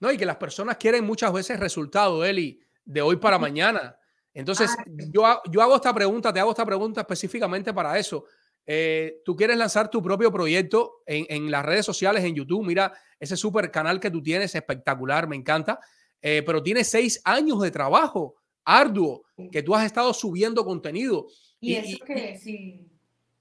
No, 0.01 0.13
y 0.13 0.17
que 0.17 0.27
las 0.27 0.37
personas 0.37 0.77
quieren 0.77 1.05
muchas 1.05 1.33
veces 1.33 1.59
resultados, 1.59 2.27
Eli, 2.27 2.61
de 2.85 3.03
hoy 3.03 3.17
para 3.17 3.39
mañana. 3.39 3.97
Entonces, 4.33 4.71
ah, 4.79 4.85
yo, 5.13 5.43
yo 5.51 5.63
hago 5.63 5.77
esta 5.77 5.93
pregunta, 5.93 6.33
te 6.33 6.41
hago 6.41 6.51
esta 6.51 6.65
pregunta 6.65 7.01
específicamente 7.01 7.75
para 7.75 7.99
eso. 7.99 8.25
Eh, 8.65 9.23
tú 9.25 9.35
quieres 9.35 9.57
lanzar 9.57 9.91
tu 9.91 10.03
propio 10.03 10.31
proyecto 10.31 11.03
en, 11.07 11.27
en 11.29 11.51
las 11.51 11.65
redes 11.65 11.87
sociales, 11.87 12.23
en 12.23 12.35
YouTube. 12.35 12.67
Mira, 12.67 12.93
ese 13.19 13.37
super 13.37 13.71
canal 13.71 13.99
que 13.99 14.11
tú 14.11 14.23
tienes, 14.23 14.55
espectacular, 14.55 15.27
me 15.27 15.37
encanta. 15.37 15.81
Eh, 16.21 16.43
pero 16.45 16.63
tiene 16.63 16.85
seis 16.85 17.21
años 17.25 17.61
de 17.61 17.71
trabajo 17.71 18.37
arduo 18.65 19.25
que 19.51 19.63
tú 19.63 19.75
has 19.75 19.87
estado 19.87 20.13
subiendo 20.13 20.65
contenido. 20.65 21.27
Y, 21.61 21.75
eso 21.75 22.05
que 22.05 22.39
sí. 22.39 22.87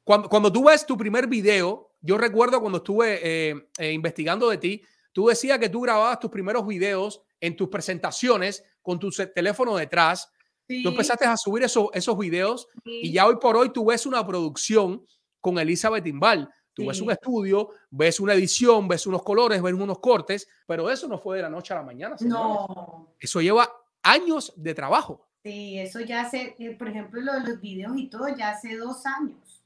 Cuando, 0.03 0.29
cuando 0.29 0.51
tú 0.51 0.65
ves 0.65 0.85
tu 0.85 0.97
primer 0.97 1.27
video, 1.27 1.86
yo 2.07 2.17
recuerdo 2.17 2.61
cuando 2.61 2.77
estuve 2.77 3.19
eh, 3.21 3.67
eh, 3.77 3.91
investigando 3.91 4.49
de 4.49 4.57
ti, 4.57 4.81
tú 5.11 5.27
decías 5.27 5.59
que 5.59 5.67
tú 5.67 5.81
grababas 5.81 6.21
tus 6.21 6.31
primeros 6.31 6.65
videos 6.65 7.21
en 7.41 7.53
tus 7.57 7.67
presentaciones 7.67 8.63
con 8.81 8.97
tu 8.97 9.09
teléfono 9.11 9.75
detrás. 9.75 10.31
Tú 10.65 10.87
empezaste 10.87 11.25
a 11.25 11.35
subir 11.35 11.63
esos, 11.63 11.89
esos 11.93 12.17
videos 12.17 12.69
y 12.85 13.11
ya 13.11 13.27
hoy 13.27 13.35
por 13.41 13.57
hoy 13.57 13.73
tú 13.73 13.85
ves 13.85 14.05
una 14.05 14.25
producción 14.25 15.05
con 15.41 15.59
Elizabeth 15.59 16.05
Timbal. 16.05 16.49
Tú 16.73 16.85
ves 16.87 17.01
un 17.01 17.11
estudio, 17.11 17.71
ves 17.89 18.21
una 18.21 18.35
edición, 18.35 18.87
ves 18.87 19.05
unos 19.05 19.23
colores, 19.23 19.61
ves 19.61 19.73
unos 19.73 19.99
cortes, 19.99 20.47
pero 20.65 20.89
eso 20.89 21.09
no 21.09 21.19
fue 21.19 21.37
de 21.37 21.43
la 21.43 21.49
noche 21.49 21.73
a 21.73 21.77
la 21.77 21.83
mañana. 21.83 22.15
No. 22.21 23.15
Eso 23.19 23.41
lleva 23.41 23.69
años 24.01 24.53
de 24.55 24.73
trabajo. 24.73 25.27
Sí, 25.43 25.77
eso 25.77 25.99
ya 25.99 26.21
hace, 26.21 26.55
eh, 26.57 26.71
por 26.77 26.87
ejemplo, 26.87 27.19
lo 27.19 27.33
de 27.33 27.39
los 27.41 27.59
videos 27.59 27.97
y 27.97 28.07
todo, 28.07 28.29
ya 28.29 28.51
hace 28.51 28.77
dos 28.77 29.05
años. 29.05 29.56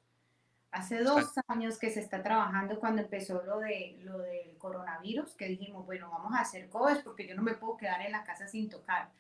Hace 0.72 1.03
dos 1.03 1.34
años 1.48 1.77
que 1.77 1.89
se 1.89 1.99
está 1.99 2.23
trabajando 2.23 2.80
cuando 2.80 3.02
empezó 3.02 3.43
lo, 3.43 3.60
de, 3.60 3.99
lo 4.03 4.19
del 4.19 4.57
coronavirus, 4.57 5.35
que 5.35 5.48
dijimos, 5.48 5.85
bueno, 5.85 6.10
vamos 6.10 6.34
a 6.34 6.41
hacer 6.41 6.69
cosas 6.69 6.99
porque 7.03 7.27
yo 7.27 7.35
no 7.35 7.41
me 7.41 7.56
puedo 7.56 7.77
quedar 7.77 8.02
en 8.02 8.14
la 8.14 8.23
casa 8.23 8.48
sin 8.48 8.69
tocar. 8.69 9.11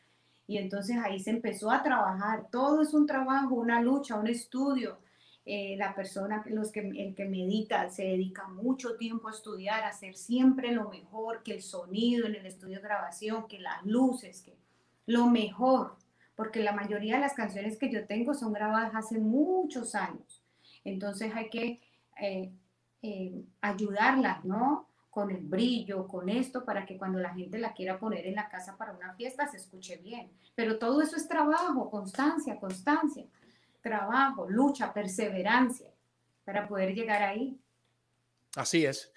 Y 0.47 0.57
entonces 0.57 0.97
ahí 0.97 1.19
se 1.19 1.31
empezó 1.31 1.69
a 1.71 1.83
trabajar. 1.83 2.47
Todo 2.51 2.81
es 2.81 2.93
un 2.93 3.05
trabajo, 3.05 3.55
una 3.55 3.81
lucha, 3.81 4.15
un 4.15 4.27
estudio 4.27 4.99
eh, 5.43 5.75
la 5.75 5.95
persona, 5.95 6.43
los 6.47 6.71
que, 6.71 6.81
el 6.81 7.15
que 7.15 7.25
medita, 7.25 7.89
se 7.89 8.03
dedica 8.03 8.47
mucho 8.47 8.95
tiempo 8.95 9.27
a 9.27 9.31
estudiar, 9.31 9.83
a 9.83 9.87
hacer 9.87 10.15
siempre 10.15 10.71
lo 10.71 10.87
mejor, 10.89 11.41
que 11.41 11.55
el 11.55 11.63
sonido 11.63 12.27
en 12.27 12.35
el 12.35 12.45
estudio 12.45 12.75
de 12.75 12.83
grabación, 12.83 13.47
que 13.47 13.59
las 13.59 13.83
luces, 13.83 14.43
que 14.43 14.55
lo 15.07 15.25
mejor, 15.27 15.97
porque 16.35 16.61
la 16.61 16.73
mayoría 16.73 17.15
de 17.15 17.21
las 17.21 17.33
canciones 17.33 17.79
que 17.79 17.91
yo 17.91 18.05
tengo 18.05 18.35
son 18.35 18.53
grabadas 18.53 18.93
hace 18.93 19.17
muchos 19.17 19.95
años. 19.95 20.40
Entonces 20.83 21.31
hay 21.35 21.49
que 21.49 21.81
eh, 22.19 22.51
eh, 23.01 23.43
ayudarlas, 23.61 24.43
¿no? 24.45 24.87
Con 25.09 25.29
el 25.31 25.41
brillo, 25.41 26.07
con 26.07 26.29
esto, 26.29 26.63
para 26.63 26.85
que 26.85 26.97
cuando 26.97 27.19
la 27.19 27.33
gente 27.33 27.59
la 27.59 27.73
quiera 27.73 27.99
poner 27.99 28.25
en 28.27 28.35
la 28.35 28.49
casa 28.49 28.77
para 28.77 28.93
una 28.93 29.13
fiesta 29.13 29.47
se 29.47 29.57
escuche 29.57 29.97
bien. 29.97 30.31
Pero 30.55 30.79
todo 30.79 31.01
eso 31.01 31.15
es 31.15 31.27
trabajo, 31.27 31.89
constancia, 31.89 32.59
constancia 32.59 33.25
trabajo, 33.81 34.49
lucha, 34.49 34.93
perseverancia 34.93 35.89
para 36.45 36.67
poder 36.67 36.93
llegar 36.93 37.21
ahí. 37.21 37.59
Así 38.55 38.85
es. 38.85 39.11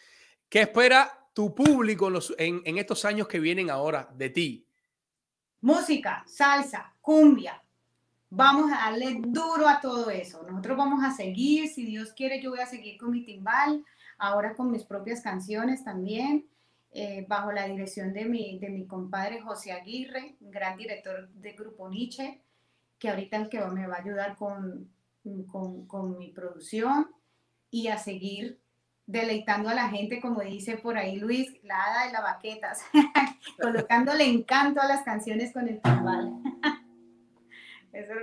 ¿Qué 0.48 0.62
espera 0.62 1.28
tu 1.32 1.54
público 1.54 2.10
en, 2.38 2.62
en 2.64 2.78
estos 2.78 3.04
años 3.04 3.28
que 3.28 3.40
vienen 3.40 3.70
ahora 3.70 4.08
de 4.14 4.30
ti? 4.30 4.66
Música, 5.60 6.24
salsa, 6.26 6.94
cumbia. 7.00 7.60
Vamos 8.34 8.70
a 8.72 8.90
darle 8.90 9.20
duro 9.20 9.68
a 9.68 9.80
todo 9.80 10.10
eso. 10.10 10.42
Nosotros 10.42 10.76
vamos 10.76 11.04
a 11.04 11.12
seguir, 11.12 11.68
si 11.68 11.84
Dios 11.84 12.12
quiere, 12.12 12.42
yo 12.42 12.50
voy 12.50 12.60
a 12.60 12.66
seguir 12.66 12.98
con 12.98 13.10
mi 13.10 13.24
timbal, 13.24 13.84
ahora 14.18 14.54
con 14.54 14.70
mis 14.70 14.84
propias 14.84 15.20
canciones 15.20 15.84
también. 15.84 16.46
Eh, 16.96 17.26
bajo 17.28 17.50
la 17.50 17.66
dirección 17.66 18.12
de 18.12 18.24
mi, 18.24 18.58
de 18.60 18.68
mi 18.68 18.86
compadre 18.86 19.40
José 19.40 19.72
Aguirre, 19.72 20.36
gran 20.38 20.76
director 20.76 21.28
de 21.30 21.52
Grupo 21.52 21.88
Nietzsche 21.88 22.40
que 23.04 23.10
ahorita 23.10 23.36
el 23.36 23.48
que 23.50 23.60
me 23.60 23.86
va 23.86 23.96
a 23.96 24.00
ayudar 24.00 24.34
con, 24.36 24.90
con, 25.86 26.16
mi 26.16 26.30
producción 26.30 27.10
y 27.70 27.88
a 27.88 27.98
seguir 27.98 28.60
deleitando 29.06 29.68
a 29.68 29.74
la 29.74 29.90
gente, 29.90 30.22
como 30.22 30.40
dice 30.40 30.78
por 30.78 30.96
ahí 30.96 31.16
Luis, 31.16 31.52
la 31.64 31.82
hada 31.84 32.06
de 32.06 32.12
las 32.12 32.22
baquetas, 32.22 32.82
colocándole 33.60 34.24
encanto 34.24 34.80
a 34.80 34.88
las 34.88 35.02
canciones 35.02 35.52
con 35.52 35.68
el 35.68 35.82
timbal. 35.82 36.32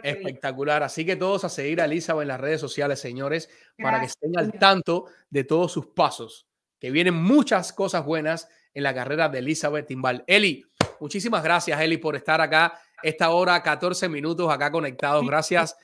Espectacular. 0.04 0.84
Así 0.84 1.06
que 1.06 1.16
todos 1.16 1.44
a 1.44 1.50
seguir 1.50 1.82
a 1.82 1.86
Elizabeth 1.86 2.24
en 2.24 2.28
las 2.28 2.40
redes 2.40 2.62
sociales, 2.62 3.00
señores, 3.00 3.50
para 3.78 4.00
que 4.00 4.08
estén 4.08 4.38
al 4.38 4.52
tanto 4.54 5.06
de 5.30 5.44
todos 5.44 5.72
sus 5.72 5.88
pasos, 5.88 6.48
que 6.80 6.92
vienen 6.92 7.14
muchas 7.14 7.74
cosas 7.74 8.06
buenas 8.06 8.50
en 8.74 8.84
la 8.84 8.94
carrera 8.94 9.30
de 9.30 9.40
Elizabeth 9.40 9.88
Timbal. 9.88 10.24
Eli, 10.28 10.66
muchísimas 11.00 11.44
gracias, 11.44 11.80
Eli, 11.80 11.98
por 11.98 12.16
estar 12.16 12.42
acá 12.42 12.80
esta 13.04 13.30
hora, 13.32 13.62
14 13.62 14.10
minutos 14.10 14.52
acá 14.52 14.72
conectados. 14.72 15.26
Gracias 15.26 15.76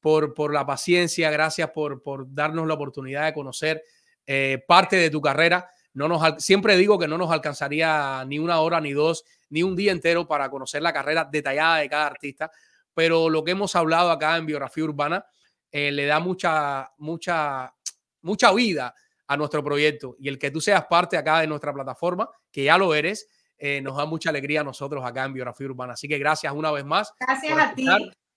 por, 0.00 0.34
por 0.34 0.52
la 0.52 0.66
paciencia, 0.66 1.30
gracias 1.30 1.70
por, 1.70 2.02
por 2.02 2.32
darnos 2.32 2.66
la 2.66 2.74
oportunidad 2.74 3.26
de 3.26 3.34
conocer 3.34 3.84
eh, 4.26 4.62
parte 4.66 4.96
de 4.96 5.10
tu 5.10 5.20
carrera. 5.20 5.70
No 5.92 6.08
nos, 6.08 6.42
siempre 6.42 6.76
digo 6.76 6.98
que 6.98 7.08
no 7.08 7.18
nos 7.18 7.30
alcanzaría 7.30 8.24
ni 8.26 8.38
una 8.38 8.60
hora, 8.60 8.80
ni 8.80 8.92
dos, 8.92 9.24
ni 9.50 9.62
un 9.62 9.74
día 9.74 9.92
entero 9.92 10.26
para 10.26 10.48
conocer 10.48 10.82
la 10.82 10.92
carrera 10.92 11.28
detallada 11.30 11.78
de 11.78 11.88
cada 11.88 12.06
artista, 12.06 12.50
pero 12.94 13.28
lo 13.28 13.44
que 13.44 13.52
hemos 13.52 13.76
hablado 13.76 14.10
acá 14.10 14.36
en 14.36 14.46
Biografía 14.46 14.84
Urbana 14.84 15.24
eh, 15.70 15.92
le 15.92 16.06
da 16.06 16.20
mucha, 16.20 16.90
mucha, 16.98 17.74
mucha 18.22 18.52
vida 18.52 18.94
a 19.26 19.36
nuestro 19.36 19.62
proyecto 19.62 20.16
y 20.18 20.28
el 20.28 20.38
que 20.38 20.50
tú 20.50 20.60
seas 20.60 20.86
parte 20.86 21.16
acá 21.16 21.40
de 21.40 21.46
nuestra 21.46 21.72
plataforma, 21.72 22.28
que 22.50 22.64
ya 22.64 22.76
lo 22.76 22.94
eres, 22.94 23.28
eh, 23.56 23.80
nos 23.80 23.96
da 23.96 24.06
mucha 24.06 24.30
alegría 24.30 24.62
a 24.62 24.64
nosotros 24.64 25.04
acá 25.04 25.24
en 25.24 25.34
Biografía 25.34 25.66
Urbana. 25.66 25.92
Así 25.92 26.08
que 26.08 26.18
gracias 26.18 26.52
una 26.52 26.72
vez 26.72 26.84
más. 26.84 27.12
Gracias 27.20 27.58
a 27.58 27.74
ti. 27.74 27.86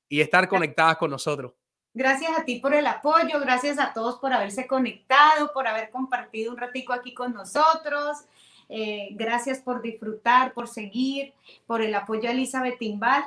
Y 0.09 0.21
estar 0.21 0.47
conectadas 0.47 0.97
con 0.97 1.09
nosotros. 1.09 1.53
Gracias 1.95 2.37
a 2.37 2.43
ti 2.43 2.59
por 2.59 2.73
el 2.73 2.85
apoyo, 2.87 3.39
gracias 3.39 3.79
a 3.79 3.93
todos 3.93 4.17
por 4.19 4.33
haberse 4.33 4.67
conectado, 4.67 5.51
por 5.53 5.67
haber 5.67 5.91
compartido 5.91 6.51
un 6.51 6.57
ratico 6.57 6.91
aquí 6.91 7.13
con 7.13 7.33
nosotros. 7.33 8.17
Eh, 8.67 9.09
gracias 9.11 9.59
por 9.59 9.81
disfrutar, 9.81 10.53
por 10.53 10.67
seguir, 10.67 11.33
por 11.67 11.81
el 11.81 11.93
apoyo 11.93 12.27
a 12.27 12.31
Elizabeth 12.31 12.79
Timbal. 12.79 13.23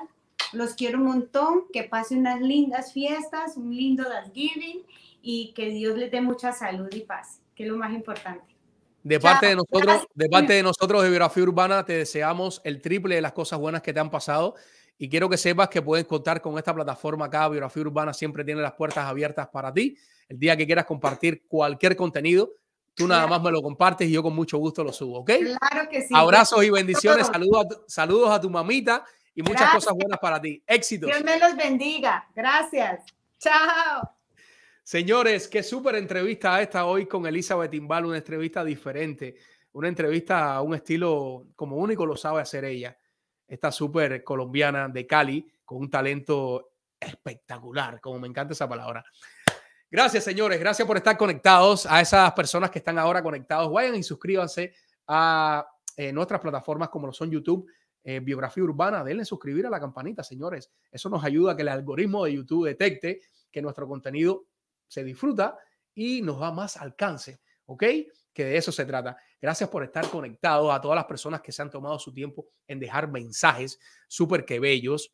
Los 0.53 0.75
quiero 0.75 0.99
un 0.99 1.05
montón, 1.05 1.65
que 1.73 1.85
pase 1.85 2.17
unas 2.17 2.41
lindas 2.41 2.93
fiestas, 2.93 3.57
un 3.57 3.75
lindo 3.75 4.05
Thanksgiving 4.05 4.85
y 5.23 5.53
que 5.55 5.71
Dios 5.71 5.97
les 5.97 6.11
dé 6.11 6.21
mucha 6.21 6.53
salud 6.53 6.89
y 6.93 7.01
paz, 7.01 7.41
que 7.55 7.65
es 7.65 7.69
lo 7.69 7.77
más 7.77 7.93
importante. 7.93 8.57
De 9.03 9.21
parte 9.21 9.47
de 9.47 9.57
nosotros, 9.57 10.07
de 10.15 10.29
parte 10.29 10.53
de 10.53 10.63
nosotros 10.63 11.03
de 11.03 11.11
Biografía 11.11 11.43
Urbana, 11.45 11.85
te 11.85 11.93
deseamos 11.93 12.61
el 12.65 12.81
triple 12.81 13.15
de 13.15 13.21
las 13.21 13.33
cosas 13.33 13.59
buenas 13.59 13.83
que 13.83 13.93
te 13.93 14.01
han 14.01 14.11
pasado. 14.11 14.57
Y 14.99 15.09
quiero 15.09 15.29
que 15.29 15.37
sepas 15.37 15.69
que 15.69 15.83
puedes 15.83 16.07
contar 16.07 16.41
con 16.41 16.59
esta 16.59 16.75
plataforma 16.75 17.27
acá. 17.27 17.49
Biografía 17.49 17.83
Urbana 17.83 18.13
siempre 18.13 18.45
tiene 18.45 18.63
las 18.63 18.73
puertas 18.73 19.05
abiertas 19.05 19.47
para 19.49 19.73
ti. 19.73 19.97
El 20.29 20.39
día 20.39 20.57
que 20.57 20.67
quieras 20.67 20.87
compartir 20.87 21.45
cualquier 21.47 21.95
contenido, 21.95 22.51
tú 22.95 23.07
nada 23.07 23.27
más 23.29 23.41
me 23.41 23.53
lo 23.53 23.63
compartes 23.63 24.09
y 24.09 24.13
yo 24.13 24.23
con 24.23 24.35
mucho 24.35 24.59
gusto 24.59 24.83
lo 24.83 24.93
subo, 24.93 25.21
¿ok? 25.21 25.31
Claro 25.61 25.89
que 25.89 26.03
sí. 26.03 26.13
Abrazos 26.13 26.65
y 26.65 26.71
bendiciones. 26.71 27.29
Saludos 27.29 27.65
a, 27.65 27.69
tu, 27.69 27.85
saludos 27.87 28.31
a 28.31 28.41
tu 28.41 28.51
mamita 28.51 29.05
y 29.37 29.43
muchas 29.43 29.71
cosas 29.71 29.95
buenas 29.95 30.19
para 30.19 30.41
ti. 30.41 30.63
Éxitos. 30.67 31.11
Dios 31.11 31.23
me 31.23 31.39
los 31.39 31.55
bendiga. 31.55 32.27
Gracias. 32.35 33.05
Chao. 33.39 34.17
Señores, 34.83 35.47
qué 35.47 35.63
súper 35.63 35.97
entrevista 35.97 36.61
esta 36.63 36.87
hoy 36.87 37.07
con 37.07 37.27
Elizabeth 37.27 37.71
Timbal, 37.71 38.07
una 38.07 38.17
entrevista 38.17 38.65
diferente, 38.65 39.37
una 39.73 39.89
entrevista 39.89 40.55
a 40.55 40.63
un 40.63 40.75
estilo 40.75 41.49
como 41.55 41.77
único 41.77 42.07
lo 42.07 42.17
sabe 42.17 42.41
hacer 42.41 42.65
ella, 42.65 42.97
esta 43.47 43.71
súper 43.71 44.25
colombiana 44.25 44.89
de 44.89 45.07
Cali, 45.07 45.47
con 45.65 45.79
un 45.79 45.91
talento 45.91 46.73
espectacular, 46.99 48.01
como 48.01 48.19
me 48.19 48.29
encanta 48.29 48.55
esa 48.55 48.69
palabra. 48.69 49.05
Gracias, 49.91 50.25
señores. 50.25 50.59
Gracias 50.59 50.89
por 50.89 50.97
estar 50.97 51.17
conectados. 51.19 51.85
A 51.85 52.01
esas 52.01 52.33
personas 52.33 52.71
que 52.71 52.79
están 52.79 52.99
ahora 52.99 53.23
conectados, 53.23 53.71
vayan 53.71 53.97
y 53.97 54.03
suscríbanse 54.03 54.73
a 55.07 55.67
eh, 55.97 56.13
nuestras 56.13 56.41
plataformas 56.41 56.89
como 56.89 57.09
lo 57.09 57.13
son 57.13 57.31
YouTube, 57.31 57.67
eh, 58.09 58.21
Biografía 58.21 58.63
Urbana. 58.63 59.03
Denle 59.03 59.25
suscribir 59.25 59.67
a 59.67 59.71
la 59.71 59.81
campanita, 59.81 60.23
señores. 60.23 60.71
Eso 60.93 61.09
nos 61.11 61.25
ayuda 61.25 61.53
a 61.53 61.57
que 61.57 61.63
el 61.63 61.69
algoritmo 61.69 62.25
de 62.25 62.35
YouTube 62.35 62.67
detecte 62.67 63.21
que 63.51 63.61
nuestro 63.61 63.89
contenido 63.89 64.47
se 64.87 65.03
disfruta 65.03 65.59
y 65.93 66.23
nos 66.23 66.39
da 66.39 66.53
más 66.53 66.77
alcance. 66.77 67.41
¿Ok? 67.65 67.83
Que 68.33 68.45
de 68.45 68.57
eso 68.57 68.71
se 68.71 68.85
trata. 68.85 69.17
Gracias 69.43 69.69
por 69.69 69.83
estar 69.83 70.09
conectados 70.09 70.73
a 70.73 70.81
todas 70.81 70.95
las 70.95 71.07
personas 71.07 71.41
que 71.41 71.51
se 71.51 71.63
han 71.63 71.71
tomado 71.71 71.99
su 71.99 72.13
tiempo 72.13 72.47
en 72.69 72.79
dejar 72.79 73.11
mensajes 73.11 73.81
súper 74.07 74.45
que 74.45 74.61
bellos. 74.61 75.13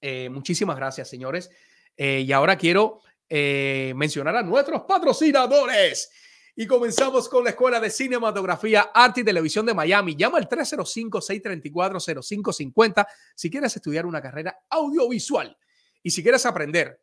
Eh, 0.00 0.28
muchísimas 0.28 0.76
gracias, 0.76 1.08
señores. 1.08 1.50
y 1.96 2.30
ahora 2.30 2.56
quiero 2.56 3.00
eh, 3.34 3.94
mencionar 3.96 4.36
a 4.36 4.42
nuestros 4.42 4.82
patrocinadores. 4.82 6.10
Y 6.54 6.66
comenzamos 6.66 7.30
con 7.30 7.44
la 7.44 7.50
Escuela 7.50 7.78
de 7.80 7.88
Cinematografía, 7.88 8.90
Arte 8.92 9.22
y 9.22 9.24
Televisión 9.24 9.64
de 9.64 9.72
Miami. 9.72 10.14
Llama 10.14 10.36
al 10.36 10.50
305-634-0550 10.50 13.06
si 13.34 13.50
quieres 13.50 13.74
estudiar 13.74 14.04
una 14.04 14.20
carrera 14.20 14.58
audiovisual. 14.68 15.56
Y 16.02 16.10
si 16.10 16.22
quieres 16.22 16.44
aprender 16.44 17.02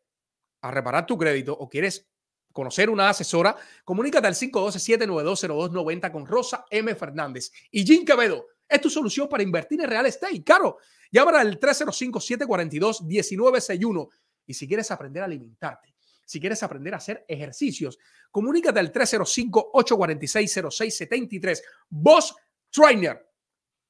a 0.60 0.70
reparar 0.70 1.04
tu 1.04 1.18
crédito 1.18 1.52
o 1.52 1.68
quieres 1.68 2.08
conocer 2.52 2.88
una 2.90 3.08
asesora, 3.08 3.56
comunícate 3.84 4.28
al 4.28 4.34
512-792-0290 4.34 6.12
con 6.12 6.26
Rosa 6.26 6.64
M. 6.70 6.94
Fernández. 6.94 7.50
Y 7.72 7.84
Jim 7.84 8.04
Quevedo 8.04 8.46
es 8.68 8.80
tu 8.80 8.88
solución 8.88 9.28
para 9.28 9.42
invertir 9.42 9.80
en 9.80 9.90
real 9.90 10.06
estate. 10.06 10.44
Caro, 10.44 10.78
llama 11.10 11.40
al 11.40 11.58
305-742-1961. 11.58 14.08
Y 14.46 14.54
si 14.54 14.68
quieres 14.68 14.92
aprender 14.92 15.24
a 15.24 15.26
alimentarte 15.26 15.89
si 16.30 16.38
quieres 16.38 16.62
aprender 16.62 16.94
a 16.94 16.98
hacer 16.98 17.24
ejercicios, 17.26 17.98
comunícate 18.30 18.78
al 18.78 18.92
305-846-0673. 18.92 21.60
Boss 21.88 22.36
Trainer, 22.70 23.28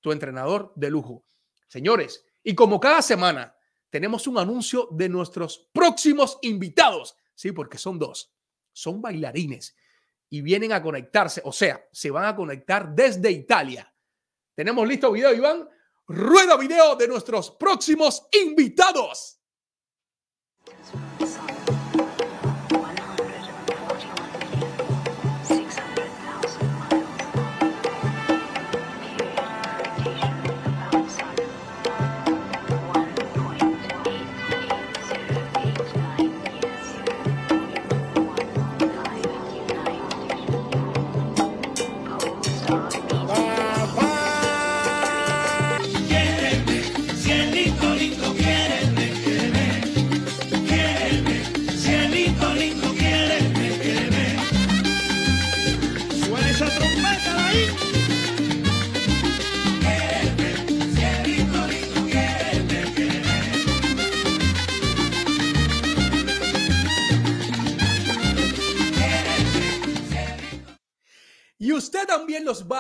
tu 0.01 0.11
entrenador 0.11 0.73
de 0.75 0.89
lujo. 0.89 1.27
Señores, 1.69 2.25
y 2.43 2.55
como 2.55 2.81
cada 2.81 3.03
semana, 3.03 3.55
tenemos 3.91 4.27
un 4.27 4.39
anuncio 4.39 4.89
de 4.91 5.11
nuestros 5.11 5.69
próximos 5.71 6.39
invitados. 6.41 7.15
Sí, 7.35 7.53
porque 7.53 7.77
son 7.77 7.99
dos. 7.99 8.33
Son 8.73 9.03
bailarines 9.03 9.77
y 10.31 10.41
vienen 10.41 10.73
a 10.73 10.83
conectarse, 10.83 11.43
o 11.45 11.53
sea, 11.53 11.87
se 11.93 12.11
van 12.11 12.25
a 12.25 12.35
conectar 12.35 12.95
desde 12.95 13.31
Italia. 13.31 13.95
¿Tenemos 14.55 14.89
listo 14.89 15.13
video, 15.13 15.35
Iván? 15.35 15.69
Rueda 16.09 16.57
video 16.57 16.97
de 16.97 17.07
nuestros 17.07 17.51
próximos 17.51 18.27
invitados. 18.33 19.40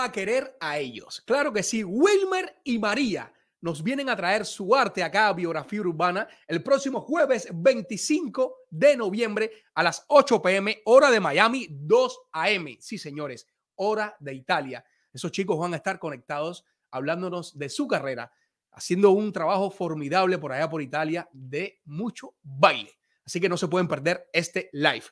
A 0.05 0.13
querer 0.13 0.57
a 0.61 0.79
ellos. 0.79 1.23
Claro 1.27 1.53
que 1.53 1.63
sí, 1.63 1.85
Wilmer 1.85 2.61
y 2.65 2.79
María 2.79 3.33
nos 3.61 3.83
vienen 3.83 4.09
a 4.09 4.17
traer 4.17 4.47
su 4.47 4.75
arte 4.75 5.03
acá 5.03 5.29
a 5.29 5.33
Biografía 5.35 5.81
Urbana 5.81 6.27
el 6.49 6.63
próximo 6.63 7.01
jueves 7.01 7.49
25 7.53 8.67
de 8.71 8.97
noviembre 8.97 9.53
a 9.75 9.83
las 9.83 10.05
8 10.09 10.41
pm, 10.41 10.81
hora 10.87 11.11
de 11.11 11.21
Miami, 11.21 11.67
2 11.71 12.21
am. 12.33 12.67
Sí, 12.81 12.99
señores, 12.99 13.47
hora 13.77 14.17
de 14.19 14.35
Italia. 14.35 14.85
Esos 15.13 15.33
chicos 15.33 15.59
van 15.59 15.75
a 15.75 15.77
estar 15.77 15.99
conectados 15.99 16.65
hablándonos 16.91 17.59
de 17.59 17.69
su 17.69 17.87
carrera, 17.87 18.33
haciendo 18.73 19.11
un 19.11 19.33
trabajo 19.33 19.71
formidable 19.71 20.39
por 20.39 20.53
allá 20.53 20.71
por 20.71 20.81
Italia 20.81 21.29
de 21.33 21.81
mucho 21.85 22.35
baile. 22.43 22.93
Así 23.25 23.41
que 23.41 23.49
no 23.49 23.57
se 23.57 23.69
pueden 23.69 23.89
perder 23.89 24.29
este 24.33 24.71
live. 24.73 25.05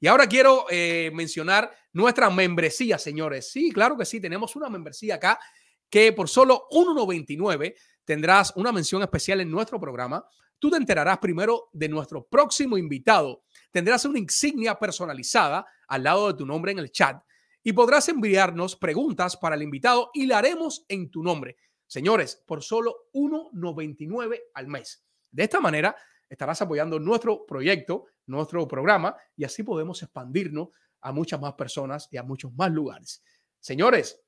Y 0.00 0.06
ahora 0.06 0.26
quiero 0.26 0.64
eh, 0.70 1.10
mencionar 1.12 1.70
nuestra 1.92 2.30
membresía, 2.30 2.98
señores. 2.98 3.50
Sí, 3.50 3.70
claro 3.72 3.96
que 3.96 4.04
sí, 4.04 4.20
tenemos 4.20 4.56
una 4.56 4.68
membresía 4.68 5.16
acá 5.16 5.38
que 5.88 6.12
por 6.12 6.28
solo 6.28 6.66
1.99 6.70 7.74
tendrás 8.04 8.52
una 8.56 8.72
mención 8.72 9.02
especial 9.02 9.40
en 9.40 9.50
nuestro 9.50 9.80
programa. 9.80 10.24
Tú 10.58 10.70
te 10.70 10.76
enterarás 10.76 11.18
primero 11.18 11.68
de 11.72 11.88
nuestro 11.88 12.26
próximo 12.26 12.78
invitado. 12.78 13.44
Tendrás 13.70 14.04
una 14.04 14.18
insignia 14.18 14.78
personalizada 14.78 15.66
al 15.88 16.04
lado 16.04 16.28
de 16.28 16.38
tu 16.38 16.46
nombre 16.46 16.72
en 16.72 16.78
el 16.78 16.92
chat 16.92 17.22
y 17.62 17.72
podrás 17.72 18.08
enviarnos 18.08 18.76
preguntas 18.76 19.36
para 19.36 19.56
el 19.56 19.62
invitado 19.62 20.10
y 20.14 20.26
la 20.26 20.38
haremos 20.38 20.84
en 20.88 21.10
tu 21.10 21.22
nombre. 21.22 21.56
Señores, 21.86 22.42
por 22.46 22.62
solo 22.62 23.08
1.99 23.14 24.40
al 24.54 24.68
mes. 24.68 25.04
De 25.30 25.42
esta 25.44 25.60
manera 25.60 25.96
estarás 26.28 26.62
apoyando 26.62 27.00
nuestro 27.00 27.44
proyecto 27.46 28.06
nuestro 28.30 28.66
programa 28.66 29.16
y 29.36 29.44
así 29.44 29.62
podemos 29.62 30.02
expandirnos 30.02 30.68
a 31.00 31.12
muchas 31.12 31.40
más 31.40 31.54
personas 31.54 32.08
y 32.10 32.16
a 32.16 32.22
muchos 32.22 32.52
más 32.54 32.70
lugares. 32.70 33.22
Señores, 33.58 34.20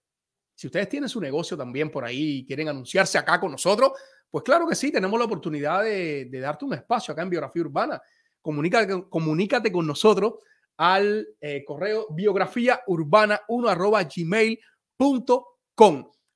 si 0.55 0.67
ustedes 0.67 0.89
tienen 0.89 1.09
su 1.09 1.21
negocio 1.21 1.57
también 1.57 1.91
por 1.91 2.05
ahí 2.05 2.39
y 2.39 2.47
quieren 2.47 2.69
anunciarse 2.69 3.19
acá 3.19 3.41
con 3.41 3.51
nosotros, 3.53 3.93
pues 4.31 4.45
claro 4.45 4.67
que 4.67 4.75
sí, 4.75 4.91
tenemos 4.91 5.19
la 5.19 5.27
oportunidad 5.27 5.83
de, 5.83 6.29
darte 6.41 6.65
un 6.65 6.75
espacio 6.75 7.13
acá 7.13 7.23
en 7.23 7.31
Biografía 7.31 7.63
Urbana. 7.63 8.01
Comunícate, 8.41 9.09
comunícate 9.09 9.71
con 9.71 9.87
nosotros 9.87 10.35
al 10.77 11.29
eh, 11.41 11.65
correo 11.65 12.07
biografía 12.11 12.83
urbana 12.87 13.41
1 13.49 13.69
arroba 13.69 14.03
gmail.com. 14.05 15.43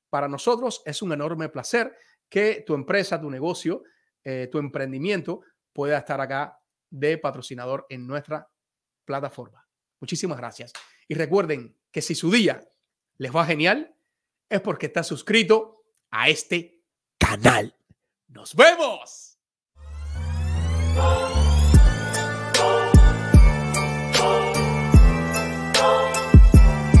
Para 0.09 0.27
nosotros 0.27 0.81
es 0.85 1.01
un 1.01 1.11
enorme 1.13 1.49
placer 1.49 1.93
que 2.29 2.63
tu 2.65 2.73
empresa, 2.75 3.19
tu 3.19 3.29
negocio, 3.29 3.83
eh, 4.23 4.47
tu 4.51 4.57
emprendimiento 4.59 5.41
pueda 5.73 5.97
estar 5.97 6.21
acá 6.21 6.57
de 6.89 7.17
patrocinador 7.17 7.85
en 7.89 8.07
nuestra 8.07 8.47
plataforma. 9.05 9.66
Muchísimas 9.99 10.37
gracias. 10.37 10.73
Y 11.07 11.15
recuerden 11.15 11.77
que 11.91 12.01
si 12.01 12.15
su 12.15 12.31
día 12.31 12.67
les 13.17 13.35
va 13.35 13.45
genial, 13.45 13.95
es 14.49 14.61
porque 14.61 14.87
está 14.87 15.03
suscrito 15.03 15.83
a 16.11 16.29
este 16.29 16.83
canal. 17.17 17.75
¡Nos 18.27 18.55
vemos! 18.55 19.37